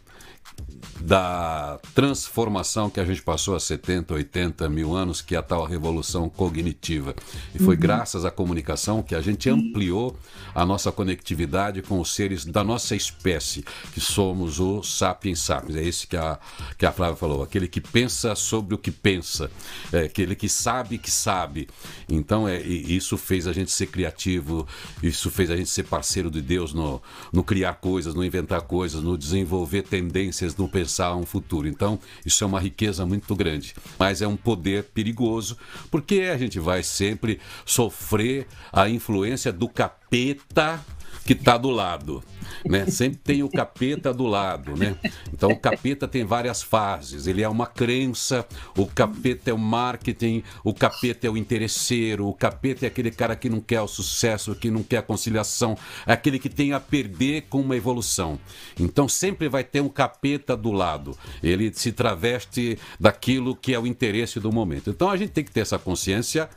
da 0.99 1.79
transformação 1.93 2.89
que 2.89 2.99
a 2.99 3.05
gente 3.05 3.21
passou 3.21 3.55
há 3.55 3.59
70, 3.59 4.13
80 4.13 4.67
mil 4.69 4.95
anos, 4.95 5.21
que 5.21 5.35
é 5.35 5.37
a 5.37 5.41
tal 5.41 5.65
revolução 5.65 6.27
cognitiva. 6.29 7.13
E 7.53 7.59
foi 7.59 7.75
uhum. 7.75 7.81
graças 7.81 8.25
à 8.25 8.31
comunicação 8.31 9.03
que 9.03 9.13
a 9.13 9.21
gente 9.21 9.49
ampliou 9.49 10.17
a 10.53 10.65
nossa 10.65 10.91
conectividade 10.91 11.81
com 11.81 11.99
os 11.99 12.15
seres 12.15 12.45
da 12.45 12.63
nossa 12.63 12.95
espécie, 12.95 13.63
que 13.93 14.01
somos 14.01 14.59
o 14.59 14.81
sapiens 14.81 15.39
sapiens. 15.39 15.75
É 15.75 15.83
esse 15.83 16.07
que 16.07 16.17
a, 16.17 16.39
que 16.77 16.85
a 16.85 16.91
Flávia 16.91 17.15
falou, 17.15 17.43
aquele 17.43 17.67
que 17.67 17.81
pensa 17.81 18.33
sobre 18.33 18.73
o 18.73 18.77
que 18.77 18.89
pensa, 18.89 19.51
é 19.91 20.05
aquele 20.05 20.35
que 20.35 20.49
sabe 20.49 20.97
que 20.97 21.11
sabe. 21.11 21.67
Então, 22.09 22.47
é, 22.47 22.59
isso 22.61 23.17
fez 23.17 23.47
a 23.47 23.53
gente 23.53 23.71
ser 23.71 23.87
criativo, 23.87 24.67
isso 25.03 25.29
fez 25.29 25.51
a 25.51 25.57
gente 25.57 25.69
ser 25.69 25.83
parceiro 25.83 26.31
de 26.31 26.41
Deus 26.41 26.73
no, 26.73 27.01
no 27.31 27.43
criar 27.43 27.75
coisas, 27.75 28.15
no 28.15 28.23
inventar 28.23 28.61
coisas, 28.61 29.03
no 29.03 29.17
desenvolver 29.17 29.83
tendências, 29.83 30.34
pensar 30.35 30.67
pensar 30.67 31.15
um 31.15 31.25
futuro. 31.25 31.67
Então, 31.67 31.99
isso 32.25 32.43
é 32.43 32.47
uma 32.47 32.59
riqueza 32.59 33.05
muito 33.05 33.35
grande, 33.35 33.73
mas 33.97 34.21
é 34.21 34.27
um 34.27 34.35
poder 34.35 34.85
perigoso, 34.85 35.57
porque 35.89 36.21
a 36.21 36.37
gente 36.37 36.59
vai 36.59 36.83
sempre 36.83 37.39
sofrer 37.65 38.47
a 38.71 38.89
influência 38.89 39.51
do 39.51 39.67
capeta 39.67 40.83
que 41.25 41.33
está 41.33 41.57
do 41.57 41.71
lado. 41.71 42.23
Né? 42.63 42.85
Sempre 42.85 43.17
tem 43.17 43.43
o 43.43 43.49
capeta 43.49 44.13
do 44.13 44.25
lado, 44.25 44.77
né? 44.77 44.95
Então 45.33 45.49
o 45.49 45.59
capeta 45.59 46.07
tem 46.07 46.23
várias 46.23 46.61
fases. 46.61 47.25
Ele 47.25 47.41
é 47.41 47.49
uma 47.49 47.65
crença, 47.65 48.45
o 48.77 48.85
capeta 48.85 49.49
é 49.49 49.53
o 49.53 49.57
marketing, 49.57 50.43
o 50.63 50.73
capeta 50.73 51.27
é 51.27 51.29
o 51.29 51.35
interesseiro, 51.35 52.27
o 52.27 52.33
capeta 52.33 52.85
é 52.85 52.87
aquele 52.87 53.11
cara 53.11 53.35
que 53.35 53.49
não 53.49 53.59
quer 53.59 53.81
o 53.81 53.87
sucesso, 53.87 54.55
que 54.55 54.69
não 54.69 54.83
quer 54.83 54.97
a 54.97 55.01
conciliação, 55.01 55.77
é 56.05 56.13
aquele 56.13 56.39
que 56.39 56.49
tem 56.49 56.73
a 56.73 56.79
perder 56.79 57.45
com 57.49 57.59
uma 57.59 57.75
evolução. 57.75 58.39
Então 58.79 59.07
sempre 59.09 59.49
vai 59.49 59.63
ter 59.63 59.81
um 59.81 59.89
capeta 59.89 60.55
do 60.55 60.71
lado. 60.71 61.17
Ele 61.41 61.71
se 61.73 61.91
traveste 61.91 62.77
daquilo 62.99 63.55
que 63.55 63.73
é 63.73 63.79
o 63.79 63.87
interesse 63.87 64.39
do 64.39 64.51
momento. 64.51 64.91
Então 64.91 65.09
a 65.09 65.17
gente 65.17 65.31
tem 65.31 65.43
que 65.43 65.51
ter 65.51 65.61
essa 65.61 65.79
consciência 65.79 66.49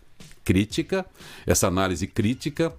crítica, 0.45 1.05
essa 1.47 1.67
análise 1.67 2.07
crítica 2.07 2.75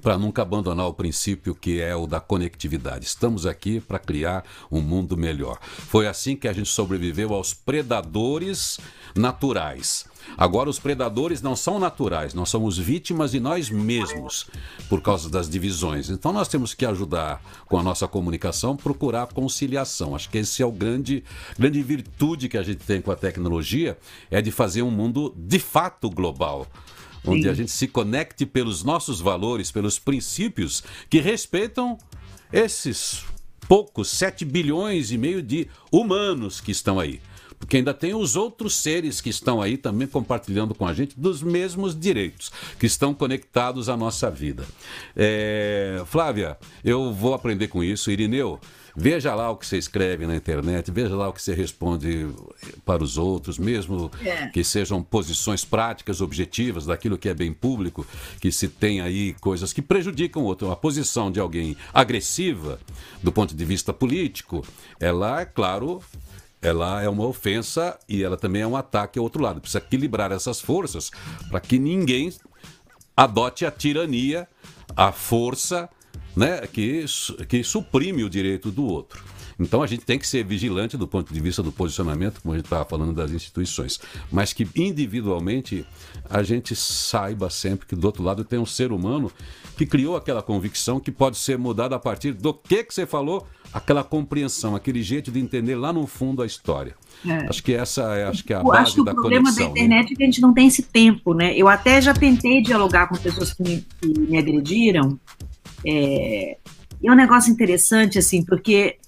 para 0.00 0.18
nunca 0.18 0.42
abandonar 0.42 0.86
o 0.86 0.94
princípio 0.94 1.54
que 1.54 1.80
é 1.80 1.94
o 1.94 2.06
da 2.06 2.20
conectividade. 2.20 3.06
Estamos 3.06 3.46
aqui 3.46 3.80
para 3.80 3.98
criar 3.98 4.44
um 4.70 4.80
mundo 4.80 5.16
melhor. 5.16 5.58
Foi 5.60 6.06
assim 6.06 6.36
que 6.36 6.48
a 6.48 6.52
gente 6.52 6.68
sobreviveu 6.68 7.34
aos 7.34 7.54
predadores 7.54 8.78
naturais. 9.14 10.06
Agora, 10.36 10.68
os 10.68 10.78
predadores 10.78 11.40
não 11.40 11.54
são 11.54 11.78
naturais, 11.78 12.34
nós 12.34 12.48
somos 12.48 12.76
vítimas 12.76 13.30
de 13.30 13.40
nós 13.40 13.70
mesmos 13.70 14.46
por 14.88 15.00
causa 15.00 15.30
das 15.30 15.48
divisões. 15.48 16.10
Então, 16.10 16.32
nós 16.32 16.48
temos 16.48 16.74
que 16.74 16.84
ajudar 16.84 17.40
com 17.66 17.78
a 17.78 17.82
nossa 17.82 18.08
comunicação, 18.08 18.76
procurar 18.76 19.26
conciliação. 19.28 20.14
Acho 20.16 20.28
que 20.28 20.38
esse 20.38 20.62
é 20.62 20.66
o 20.66 20.72
grande, 20.72 21.22
grande 21.58 21.82
virtude 21.82 22.48
que 22.48 22.58
a 22.58 22.62
gente 22.62 22.84
tem 22.84 23.00
com 23.00 23.12
a 23.12 23.16
tecnologia, 23.16 23.96
é 24.30 24.42
de 24.42 24.50
fazer 24.50 24.82
um 24.82 24.90
mundo 24.90 25.32
de 25.36 25.58
fato 25.58 26.10
global 26.10 26.66
onde 27.26 27.42
Sim. 27.42 27.48
a 27.48 27.54
gente 27.54 27.70
se 27.70 27.86
conecte 27.86 28.46
pelos 28.46 28.84
nossos 28.84 29.20
valores, 29.20 29.70
pelos 29.70 29.98
princípios 29.98 30.82
que 31.10 31.20
respeitam 31.20 31.98
esses 32.52 33.24
poucos 33.68 34.08
7 34.10 34.44
bilhões 34.44 35.10
e 35.10 35.18
meio 35.18 35.42
de 35.42 35.68
humanos 35.90 36.60
que 36.60 36.70
estão 36.70 37.00
aí. 37.00 37.20
Porque 37.58 37.78
ainda 37.78 37.94
tem 37.94 38.14
os 38.14 38.36
outros 38.36 38.74
seres 38.74 39.20
que 39.20 39.30
estão 39.30 39.62
aí 39.62 39.76
também 39.76 40.06
compartilhando 40.06 40.74
com 40.74 40.86
a 40.86 40.92
gente 40.92 41.18
dos 41.18 41.42
mesmos 41.42 41.98
direitos, 41.98 42.52
que 42.78 42.86
estão 42.86 43.14
conectados 43.14 43.88
à 43.88 43.96
nossa 43.96 44.30
vida. 44.30 44.64
É... 45.16 46.02
Flávia, 46.06 46.58
eu 46.84 47.12
vou 47.12 47.34
aprender 47.34 47.68
com 47.68 47.82
isso. 47.82 48.10
Irineu, 48.10 48.60
Veja 48.98 49.34
lá 49.34 49.50
o 49.50 49.56
que 49.56 49.66
você 49.66 49.76
escreve 49.76 50.26
na 50.26 50.34
internet, 50.34 50.90
veja 50.90 51.14
lá 51.14 51.28
o 51.28 51.32
que 51.32 51.42
você 51.42 51.52
responde 51.52 52.26
para 52.82 53.04
os 53.04 53.18
outros, 53.18 53.58
mesmo 53.58 54.10
é. 54.24 54.46
que 54.46 54.64
sejam 54.64 55.02
posições 55.02 55.66
práticas, 55.66 56.22
objetivas, 56.22 56.86
daquilo 56.86 57.18
que 57.18 57.28
é 57.28 57.34
bem 57.34 57.52
público, 57.52 58.06
que 58.40 58.50
se 58.50 58.68
tem 58.68 59.02
aí 59.02 59.34
coisas 59.34 59.70
que 59.74 59.82
prejudicam 59.82 60.42
o 60.42 60.46
outro. 60.46 60.70
A 60.70 60.76
posição 60.76 61.30
de 61.30 61.38
alguém 61.38 61.76
agressiva, 61.92 62.80
do 63.22 63.30
ponto 63.30 63.54
de 63.54 63.64
vista 63.66 63.92
político, 63.92 64.64
ela, 64.98 65.42
é 65.42 65.44
claro, 65.44 66.02
ela 66.62 67.02
é 67.02 67.08
uma 67.08 67.26
ofensa 67.26 67.98
e 68.08 68.24
ela 68.24 68.38
também 68.38 68.62
é 68.62 68.66
um 68.66 68.76
ataque 68.76 69.18
ao 69.18 69.24
outro 69.24 69.42
lado. 69.42 69.60
Precisa 69.60 69.84
equilibrar 69.84 70.32
essas 70.32 70.58
forças 70.58 71.10
para 71.50 71.60
que 71.60 71.78
ninguém 71.78 72.32
adote 73.14 73.66
a 73.66 73.70
tirania, 73.70 74.48
a 74.96 75.12
força 75.12 75.86
né, 76.36 76.66
que, 76.66 77.04
que 77.48 77.64
suprime 77.64 78.22
o 78.22 78.30
direito 78.30 78.70
do 78.70 78.84
outro. 78.84 79.24
Então 79.58 79.82
a 79.82 79.86
gente 79.86 80.04
tem 80.04 80.18
que 80.18 80.26
ser 80.26 80.44
vigilante 80.44 80.96
do 80.98 81.08
ponto 81.08 81.32
de 81.32 81.40
vista 81.40 81.62
do 81.62 81.72
posicionamento, 81.72 82.42
como 82.42 82.52
a 82.52 82.56
gente 82.58 82.66
estava 82.66 82.84
falando 82.84 83.14
das 83.14 83.30
instituições, 83.30 83.98
mas 84.30 84.52
que 84.52 84.68
individualmente 84.76 85.86
a 86.28 86.42
gente 86.42 86.76
saiba 86.76 87.48
sempre 87.48 87.86
que 87.86 87.96
do 87.96 88.06
outro 88.06 88.22
lado 88.22 88.44
tem 88.44 88.58
um 88.58 88.66
ser 88.66 88.92
humano 88.92 89.32
que 89.76 89.86
criou 89.86 90.14
aquela 90.14 90.42
convicção 90.42 91.00
que 91.00 91.10
pode 91.10 91.38
ser 91.38 91.56
mudada 91.56 91.96
a 91.96 91.98
partir 91.98 92.32
do 92.32 92.52
que 92.52 92.84
que 92.84 92.94
você 92.94 93.06
falou, 93.06 93.46
aquela 93.72 94.04
compreensão, 94.04 94.76
aquele 94.76 95.02
jeito 95.02 95.30
de 95.30 95.40
entender 95.40 95.74
lá 95.74 95.90
no 95.90 96.06
fundo 96.06 96.42
a 96.42 96.46
história. 96.46 96.94
É. 97.26 97.48
Acho 97.48 97.62
que 97.62 97.72
essa 97.72 98.14
é, 98.14 98.24
acho 98.24 98.44
que 98.44 98.52
é 98.52 98.56
a 98.56 98.60
Eu 98.60 98.64
base 98.64 98.82
acho 98.82 98.94
que 98.96 99.04
da 99.04 99.12
o 99.12 99.14
problema 99.14 99.44
conexão, 99.44 99.68
da 99.68 99.74
né? 99.74 99.80
internet 99.80 100.08
né? 100.08 100.12
é 100.12 100.16
que 100.16 100.22
a 100.22 100.26
gente 100.26 100.40
não 100.42 100.52
tem 100.52 100.66
esse 100.66 100.82
tempo, 100.82 101.32
né? 101.32 101.56
Eu 101.56 101.66
até 101.66 102.00
já 102.00 102.12
tentei 102.12 102.60
dialogar 102.60 103.06
com 103.08 103.16
pessoas 103.16 103.54
que 103.54 103.62
me, 103.62 103.86
que 104.00 104.20
me 104.20 104.36
agrediram 104.36 105.18
é, 105.84 106.56
é 107.02 107.10
um 107.10 107.14
negócio 107.14 107.52
interessante, 107.52 108.18
assim, 108.18 108.44
porque 108.44 108.98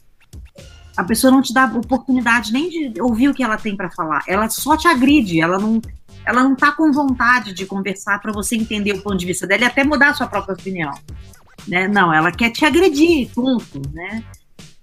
a 0.96 1.04
pessoa 1.04 1.30
não 1.30 1.40
te 1.40 1.52
dá 1.52 1.64
oportunidade 1.66 2.52
nem 2.52 2.68
de 2.68 3.00
ouvir 3.00 3.28
o 3.28 3.34
que 3.34 3.42
ela 3.42 3.56
tem 3.56 3.76
para 3.76 3.90
falar. 3.90 4.22
Ela 4.26 4.50
só 4.50 4.76
te 4.76 4.88
agride, 4.88 5.40
ela 5.40 5.58
não, 5.58 5.80
ela 6.26 6.42
não 6.42 6.56
tá 6.56 6.72
com 6.72 6.92
vontade 6.92 7.52
de 7.52 7.64
conversar 7.64 8.20
para 8.20 8.32
você 8.32 8.56
entender 8.56 8.92
o 8.92 9.02
ponto 9.02 9.16
de 9.16 9.24
vista 9.24 9.46
dela 9.46 9.62
e 9.62 9.66
até 9.66 9.84
mudar 9.84 10.10
a 10.10 10.14
sua 10.14 10.26
própria 10.26 10.54
opinião. 10.54 10.92
Né? 11.68 11.86
Não, 11.86 12.12
ela 12.12 12.32
quer 12.32 12.50
te 12.50 12.64
agredir, 12.64 13.30
ponto, 13.34 13.80
né? 13.92 14.24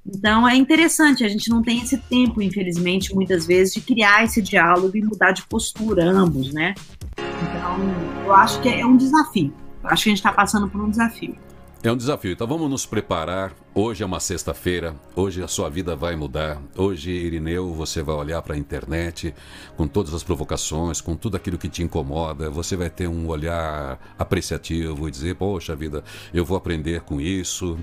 Então 0.05 0.47
é 0.47 0.55
interessante, 0.55 1.23
a 1.23 1.27
gente 1.27 1.49
não 1.49 1.63
tem 1.63 1.81
esse 1.81 1.97
tempo, 1.97 2.41
infelizmente, 2.41 3.13
muitas 3.13 3.45
vezes, 3.45 3.73
de 3.73 3.81
criar 3.81 4.23
esse 4.23 4.41
diálogo 4.41 4.95
e 4.95 5.03
mudar 5.03 5.31
de 5.31 5.45
postura, 5.47 6.09
ambos, 6.09 6.53
né? 6.53 6.75
Então, 7.17 8.23
eu 8.23 8.33
acho 8.33 8.61
que 8.61 8.69
é 8.69 8.85
um 8.85 8.95
desafio. 8.95 9.51
Eu 9.83 9.89
acho 9.89 10.03
que 10.03 10.09
a 10.09 10.11
gente 10.11 10.19
está 10.19 10.31
passando 10.31 10.69
por 10.69 10.79
um 10.79 10.89
desafio. 10.89 11.35
É 11.87 11.91
um 11.91 11.97
desafio. 11.97 12.31
Então 12.31 12.47
vamos 12.47 12.69
nos 12.69 12.85
preparar 12.85 13.53
Hoje 13.77 14.03
é 14.03 14.05
uma 14.05 14.21
sexta-feira, 14.21 14.95
hoje 15.13 15.43
a 15.43 15.49
sua 15.49 15.69
vida 15.69 15.97
vai 15.97 16.15
mudar. 16.15 16.61
Hoje, 16.77 17.11
Irineu, 17.11 17.73
você 17.73 18.01
vai 18.01 18.15
olhar 18.15 18.41
para 18.41 18.55
a 18.55 18.57
internet 18.57 19.35
com 19.75 19.85
todas 19.85 20.13
as 20.13 20.23
provocações, 20.23 21.01
com 21.01 21.13
tudo 21.13 21.35
aquilo 21.35 21.57
que 21.57 21.67
te 21.67 21.83
incomoda. 21.83 22.49
Você 22.49 22.77
vai 22.77 22.89
ter 22.89 23.09
um 23.09 23.27
olhar 23.27 23.99
apreciativo 24.17 25.09
e 25.09 25.11
dizer: 25.11 25.35
Poxa 25.35 25.75
vida, 25.75 26.05
eu 26.33 26.45
vou 26.45 26.55
aprender 26.55 27.01
com 27.01 27.19
isso. 27.19 27.77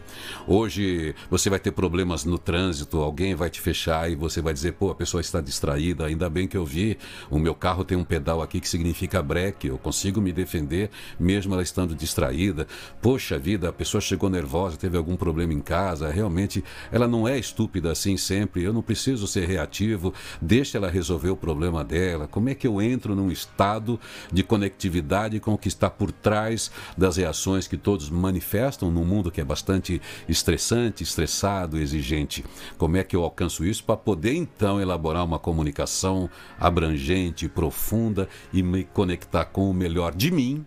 Hoje 0.47 1.15
você 1.29 1.51
vai 1.51 1.59
ter 1.59 1.73
problemas 1.73 2.25
no 2.25 2.39
trânsito, 2.39 2.97
alguém 2.97 3.35
vai 3.35 3.51
te 3.51 3.61
fechar 3.61 4.11
e 4.11 4.15
você 4.15 4.41
vai 4.41 4.55
dizer: 4.55 4.73
Pô, 4.73 4.91
a 4.91 4.95
pessoa 4.95 5.21
está 5.21 5.43
distraída. 5.43 6.07
Ainda 6.07 6.31
bem 6.31 6.49
que 6.49 6.57
eu 6.57 6.65
vi, 6.65 6.97
o 7.29 7.39
meu 7.39 7.55
carro 7.55 7.85
tem 7.85 7.99
um 7.99 8.05
pedal 8.05 8.41
aqui 8.41 8.61
que 8.61 8.69
significa 8.69 9.23
breque, 9.23 9.67
eu 9.67 9.77
consigo 9.77 10.23
me 10.23 10.33
defender 10.33 10.89
mesmo 11.21 11.53
ela 11.53 11.63
estando 11.63 11.95
distraída. 11.95 12.67
Poxa 13.03 13.39
vida, 13.39 13.69
a 13.69 13.73
pessoa 13.75 14.01
chegou 14.01 14.31
nervosa, 14.31 14.79
teve 14.79 14.97
algum 14.97 15.17
problema 15.17 15.53
em 15.53 15.61
casa 15.61 15.82
casa, 15.83 16.11
realmente 16.11 16.63
ela 16.93 17.09
não 17.09 17.27
é 17.27 17.37
estúpida 17.37 17.91
assim 17.91 18.17
sempre, 18.17 18.63
eu 18.63 18.73
não 18.73 18.83
preciso 18.83 19.27
ser 19.27 19.49
reativo, 19.49 20.15
deixa 20.41 20.79
ela 20.79 20.89
resolver 20.89 21.31
o 21.31 21.37
problema 21.37 21.83
dela. 21.83 22.29
Como 22.29 22.49
é 22.49 22.55
que 22.55 22.69
eu 22.69 22.81
entro 22.81 23.17
num 23.17 23.33
estado 23.33 23.99
de 24.33 24.45
conectividade 24.45 25.41
com 25.41 25.55
o 25.55 25.59
que 25.59 25.67
está 25.67 25.91
por 25.91 26.13
trás 26.13 26.71
das 26.97 27.17
reações 27.17 27.67
que 27.67 27.77
todos 27.77 28.09
manifestam 28.09 28.93
num 28.93 29.05
mundo 29.05 29.31
que 29.31 29.41
é 29.41 29.45
bastante 29.45 30.01
estressante, 30.29 31.03
estressado, 31.03 31.77
exigente? 31.79 32.45
Como 32.79 32.97
é 32.97 33.03
que 33.03 33.17
eu 33.17 33.25
alcanço 33.25 33.65
isso 33.65 33.83
para 33.83 33.97
poder 33.97 34.35
então 34.35 34.81
elaborar 34.81 35.25
uma 35.25 35.39
comunicação 35.39 36.31
abrangente, 36.61 37.49
profunda 37.49 38.29
e 38.53 38.63
me 38.63 38.85
conectar 38.85 39.47
com 39.47 39.69
o 39.69 39.75
melhor 39.75 40.15
de 40.15 40.31
mim, 40.31 40.65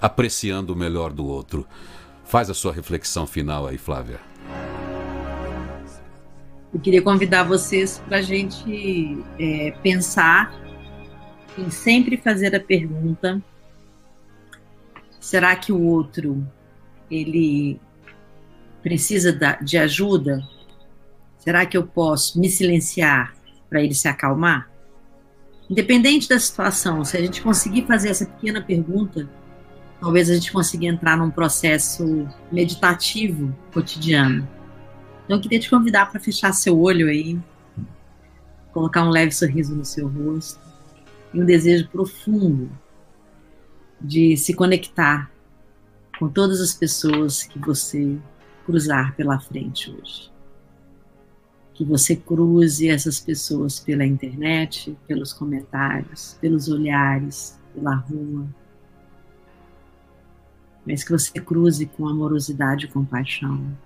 apreciando 0.00 0.72
o 0.72 0.76
melhor 0.76 1.12
do 1.12 1.26
outro? 1.26 1.66
Faz 2.28 2.50
a 2.50 2.54
sua 2.54 2.74
reflexão 2.74 3.26
final 3.26 3.66
aí, 3.66 3.78
Flávia. 3.78 4.20
Eu 6.74 6.78
queria 6.78 7.00
convidar 7.00 7.44
vocês 7.44 8.02
para 8.06 8.18
a 8.18 8.22
gente 8.22 9.24
é, 9.40 9.70
pensar 9.82 10.54
em 11.56 11.70
sempre 11.70 12.18
fazer 12.18 12.54
a 12.54 12.60
pergunta: 12.60 13.42
será 15.18 15.56
que 15.56 15.72
o 15.72 15.80
outro 15.80 16.46
ele 17.10 17.80
precisa 18.82 19.32
de 19.62 19.78
ajuda? 19.78 20.46
Será 21.38 21.64
que 21.64 21.78
eu 21.78 21.86
posso 21.86 22.38
me 22.38 22.50
silenciar 22.50 23.34
para 23.70 23.82
ele 23.82 23.94
se 23.94 24.06
acalmar? 24.06 24.70
Independente 25.70 26.28
da 26.28 26.38
situação, 26.38 27.06
se 27.06 27.16
a 27.16 27.20
gente 27.20 27.40
conseguir 27.40 27.86
fazer 27.86 28.10
essa 28.10 28.26
pequena 28.26 28.60
pergunta, 28.60 29.26
talvez 30.00 30.30
a 30.30 30.34
gente 30.34 30.52
consiga 30.52 30.86
entrar 30.86 31.16
num 31.16 31.30
processo 31.30 32.28
meditativo 32.50 33.54
cotidiano. 33.72 34.48
Então, 35.24 35.36
eu 35.36 35.40
queria 35.42 35.60
te 35.60 35.68
convidar 35.68 36.10
para 36.10 36.20
fechar 36.20 36.52
seu 36.52 36.78
olho 36.78 37.08
aí, 37.08 37.38
colocar 38.72 39.04
um 39.04 39.10
leve 39.10 39.32
sorriso 39.32 39.74
no 39.74 39.84
seu 39.84 40.08
rosto 40.08 40.60
e 41.34 41.42
um 41.42 41.44
desejo 41.44 41.88
profundo 41.88 42.70
de 44.00 44.36
se 44.36 44.54
conectar 44.54 45.30
com 46.18 46.28
todas 46.28 46.60
as 46.60 46.72
pessoas 46.72 47.42
que 47.42 47.58
você 47.58 48.18
cruzar 48.64 49.14
pela 49.16 49.38
frente 49.38 49.90
hoje. 49.90 50.30
Que 51.74 51.84
você 51.84 52.16
cruze 52.16 52.88
essas 52.88 53.20
pessoas 53.20 53.78
pela 53.78 54.04
internet, 54.04 54.96
pelos 55.06 55.32
comentários, 55.32 56.36
pelos 56.40 56.68
olhares, 56.68 57.58
pela 57.74 57.94
rua. 57.94 58.48
Mas 60.88 61.04
que 61.04 61.12
você 61.12 61.38
cruze 61.38 61.84
com 61.84 62.08
amorosidade 62.08 62.86
e 62.86 62.88
compaixão. 62.88 63.76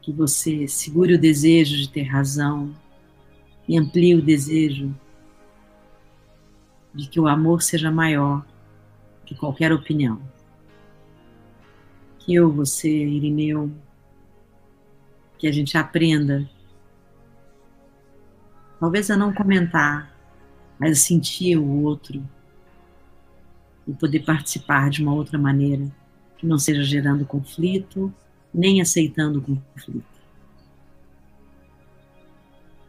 Que 0.00 0.12
você 0.12 0.68
segure 0.68 1.14
o 1.14 1.20
desejo 1.20 1.76
de 1.76 1.88
ter 1.88 2.04
razão 2.04 2.72
e 3.66 3.76
amplie 3.76 4.14
o 4.14 4.22
desejo 4.22 4.94
de 6.94 7.08
que 7.08 7.18
o 7.18 7.26
amor 7.26 7.60
seja 7.60 7.90
maior 7.90 8.46
que 9.24 9.34
qualquer 9.34 9.72
opinião. 9.72 10.22
Que 12.20 12.36
eu, 12.36 12.48
você, 12.48 12.88
Irineu, 12.88 13.68
que 15.38 15.48
a 15.48 15.52
gente 15.52 15.76
aprenda, 15.76 16.48
talvez 18.78 19.10
a 19.10 19.16
não 19.16 19.34
comentar, 19.34 20.16
mas 20.78 20.92
a 20.92 21.02
sentir 21.02 21.56
o 21.56 21.82
outro 21.82 22.24
e 23.86 23.92
poder 23.92 24.24
participar 24.24 24.90
de 24.90 25.02
uma 25.02 25.14
outra 25.14 25.38
maneira, 25.38 25.86
que 26.36 26.46
não 26.46 26.58
seja 26.58 26.82
gerando 26.82 27.24
conflito, 27.24 28.12
nem 28.52 28.80
aceitando 28.80 29.40
conflito. 29.40 30.04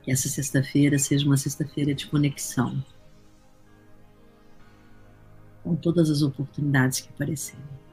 Que 0.04 0.12
essa 0.12 0.28
sexta-feira 0.28 0.98
seja 0.98 1.26
uma 1.26 1.38
sexta-feira 1.38 1.94
de 1.94 2.08
conexão 2.08 2.84
com 5.64 5.76
todas 5.76 6.10
as 6.10 6.22
oportunidades 6.22 7.02
que 7.02 7.10
aparecerem. 7.10 7.87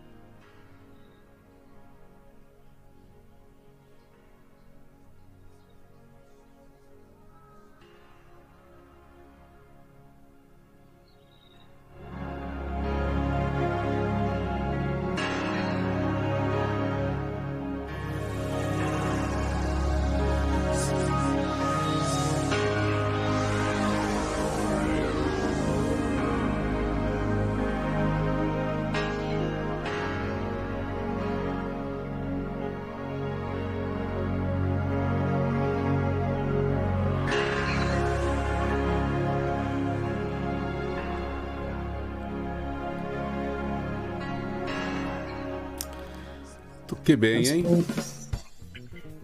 Que 47.05 47.15
bem, 47.17 47.47
hein? 47.47 47.85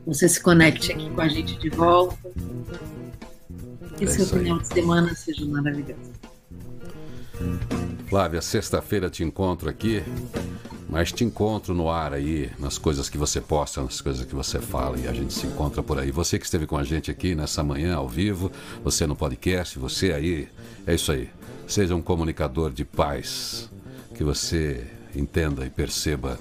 Você 0.07 0.29
se 0.29 0.41
conecte 0.41 0.93
aqui 0.93 1.09
com 1.09 1.21
a 1.21 1.29
gente 1.29 1.59
de 1.59 1.71
volta. 1.71 2.17
Que 3.97 4.05
é 4.05 4.07
seu 4.07 4.27
final 4.27 4.59
de 4.59 4.69
semana 4.69 5.15
seja 5.15 5.45
maravilhoso. 5.47 6.11
Flávia, 8.09 8.43
sexta-feira 8.43 9.09
te 9.09 9.23
encontro 9.23 9.71
aqui, 9.71 10.03
mas 10.89 11.13
te 11.13 11.25
encontro 11.25 11.75
no 11.75 11.89
ar 11.89 12.13
aí, 12.13 12.51
nas 12.59 12.77
coisas 12.77 13.09
que 13.09 13.17
você 13.17 13.41
posta, 13.41 13.83
nas 13.83 14.01
coisas 14.01 14.27
que 14.27 14.35
você 14.35 14.59
fala, 14.59 14.99
e 14.99 15.07
a 15.07 15.13
gente 15.13 15.33
se 15.33 15.47
encontra 15.47 15.83
por 15.83 15.99
aí. 15.99 16.11
Você 16.11 16.39
que 16.39 16.45
esteve 16.45 16.67
com 16.67 16.77
a 16.77 16.83
gente 16.83 17.11
aqui 17.11 17.35
nessa 17.35 17.63
manhã, 17.63 17.95
ao 17.95 18.09
vivo, 18.09 18.51
você 18.83 19.07
no 19.07 19.17
podcast, 19.17 19.79
você 19.79 20.13
aí, 20.13 20.49
é 20.87 20.95
isso 20.95 21.13
aí. 21.13 21.31
Seja 21.67 21.95
um 21.95 22.03
comunicador 22.03 22.73
de 22.73 22.85
paz, 22.85 23.71
que 24.15 24.25
você 24.25 24.87
entenda 25.15 25.65
e 25.65 25.71
perceba 25.71 26.39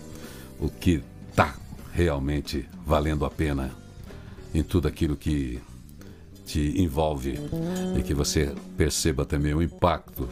o 0.59 0.69
que 0.69 1.01
está 1.39 1.55
realmente 1.93 2.67
valendo 2.85 3.23
a 3.23 3.29
pena 3.29 3.71
em 4.53 4.61
tudo 4.61 4.89
aquilo 4.89 5.15
que 5.15 5.61
te 6.45 6.81
envolve 6.81 7.39
e 7.97 8.03
que 8.03 8.13
você 8.13 8.53
perceba 8.75 9.23
também 9.23 9.53
o 9.53 9.61
impacto 9.61 10.27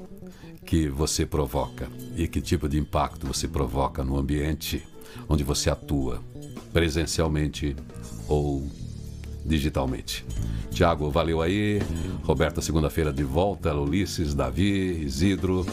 que 0.65 0.89
você 0.89 1.25
provoca 1.25 1.87
e 2.17 2.27
que 2.27 2.41
tipo 2.41 2.67
de 2.67 2.77
impacto 2.77 3.25
você 3.25 3.47
provoca 3.47 4.03
no 4.03 4.17
ambiente 4.17 4.85
onde 5.29 5.45
você 5.45 5.69
atua, 5.69 6.21
presencialmente 6.73 7.73
ou 8.27 8.67
digitalmente. 9.45 10.25
Tiago, 10.71 11.09
valeu 11.09 11.41
aí. 11.41 11.81
Roberta, 12.23 12.61
segunda-feira 12.61 13.13
de 13.13 13.23
volta. 13.23 13.73
Ulisses, 13.73 14.33
Davi, 14.33 15.03
Isidro. 15.05 15.65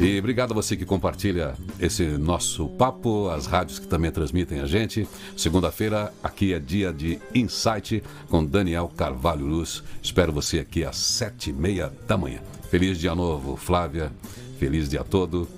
E 0.00 0.18
obrigado 0.18 0.52
a 0.52 0.54
você 0.54 0.76
que 0.76 0.84
compartilha 0.84 1.54
esse 1.80 2.04
nosso 2.06 2.68
papo, 2.68 3.28
as 3.30 3.46
rádios 3.46 3.78
que 3.78 3.86
também 3.86 4.10
transmitem 4.10 4.60
a 4.60 4.66
gente. 4.66 5.08
Segunda-feira, 5.36 6.12
aqui 6.22 6.52
é 6.52 6.58
dia 6.58 6.92
de 6.92 7.18
Insight 7.34 8.02
com 8.28 8.44
Daniel 8.44 8.92
Carvalho 8.94 9.46
Luz. 9.46 9.82
Espero 10.02 10.32
você 10.32 10.58
aqui 10.58 10.84
às 10.84 10.96
sete 10.96 11.50
e 11.50 11.52
meia 11.52 11.92
da 12.06 12.16
manhã. 12.16 12.40
Feliz 12.70 12.98
dia 12.98 13.14
novo, 13.14 13.56
Flávia. 13.56 14.12
Feliz 14.58 14.88
dia 14.88 15.02
todo. 15.02 15.48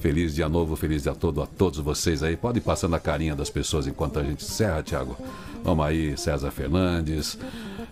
Feliz 0.00 0.34
dia 0.34 0.48
novo, 0.48 0.74
feliz 0.74 1.04
dia 1.04 1.14
todo 1.14 1.40
a 1.40 1.46
todos 1.46 1.78
vocês 1.78 2.22
aí. 2.24 2.36
Pode 2.36 2.58
ir 2.58 2.62
passando 2.62 2.96
a 2.96 2.98
carinha 2.98 3.36
das 3.36 3.50
pessoas 3.50 3.86
enquanto 3.86 4.18
a 4.18 4.24
gente 4.24 4.44
encerra, 4.44 4.82
Tiago. 4.82 5.16
Vamos 5.62 5.86
aí, 5.86 6.16
César 6.16 6.50
Fernandes. 6.50 7.38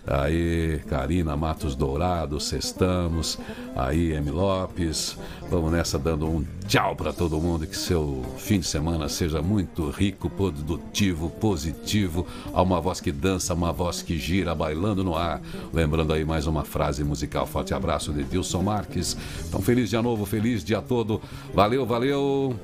Aí, 0.05 0.79
Karina 0.87 1.37
Matos 1.37 1.75
Dourado, 1.75 2.39
Sextamos. 2.39 3.37
Aí, 3.75 4.13
M. 4.13 4.31
Lopes. 4.31 5.17
Vamos 5.49 5.71
nessa 5.71 5.99
dando 5.99 6.27
um 6.27 6.45
tchau 6.67 6.95
para 6.95 7.13
todo 7.13 7.39
mundo. 7.39 7.67
Que 7.67 7.77
seu 7.77 8.25
fim 8.37 8.59
de 8.59 8.65
semana 8.65 9.07
seja 9.07 9.41
muito 9.41 9.89
rico, 9.89 10.29
produtivo, 10.29 11.29
positivo. 11.29 12.25
Há 12.53 12.61
uma 12.61 12.81
voz 12.81 12.99
que 12.99 13.11
dança, 13.11 13.53
uma 13.53 13.71
voz 13.71 14.01
que 14.01 14.17
gira, 14.17 14.55
bailando 14.55 15.03
no 15.03 15.15
ar. 15.15 15.41
Lembrando 15.73 16.13
aí 16.13 16.25
mais 16.25 16.47
uma 16.47 16.63
frase 16.63 17.03
musical. 17.03 17.45
Forte 17.45 17.73
abraço 17.73 18.11
de 18.11 18.23
Dilson 18.23 18.63
Marques. 18.63 19.15
Então, 19.47 19.61
feliz 19.61 19.89
dia 19.89 20.01
novo, 20.01 20.25
feliz 20.25 20.63
dia 20.63 20.81
todo. 20.81 21.21
Valeu, 21.53 21.85
valeu. 21.85 22.55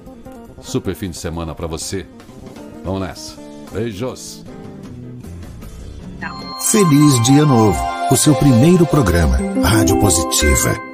Super 0.61 0.95
fim 0.95 1.11
de 1.11 1.17
semana 1.17 1.53
para 1.53 1.67
você. 1.67 2.05
Vamos 2.83 3.01
nessa. 3.01 3.35
Beijos. 3.71 4.43
Feliz 6.71 7.21
Dia 7.23 7.45
Novo, 7.45 7.79
o 8.11 8.17
seu 8.17 8.33
primeiro 8.35 8.85
programa, 8.85 9.37
Rádio 9.63 9.99
Positiva. 9.99 10.86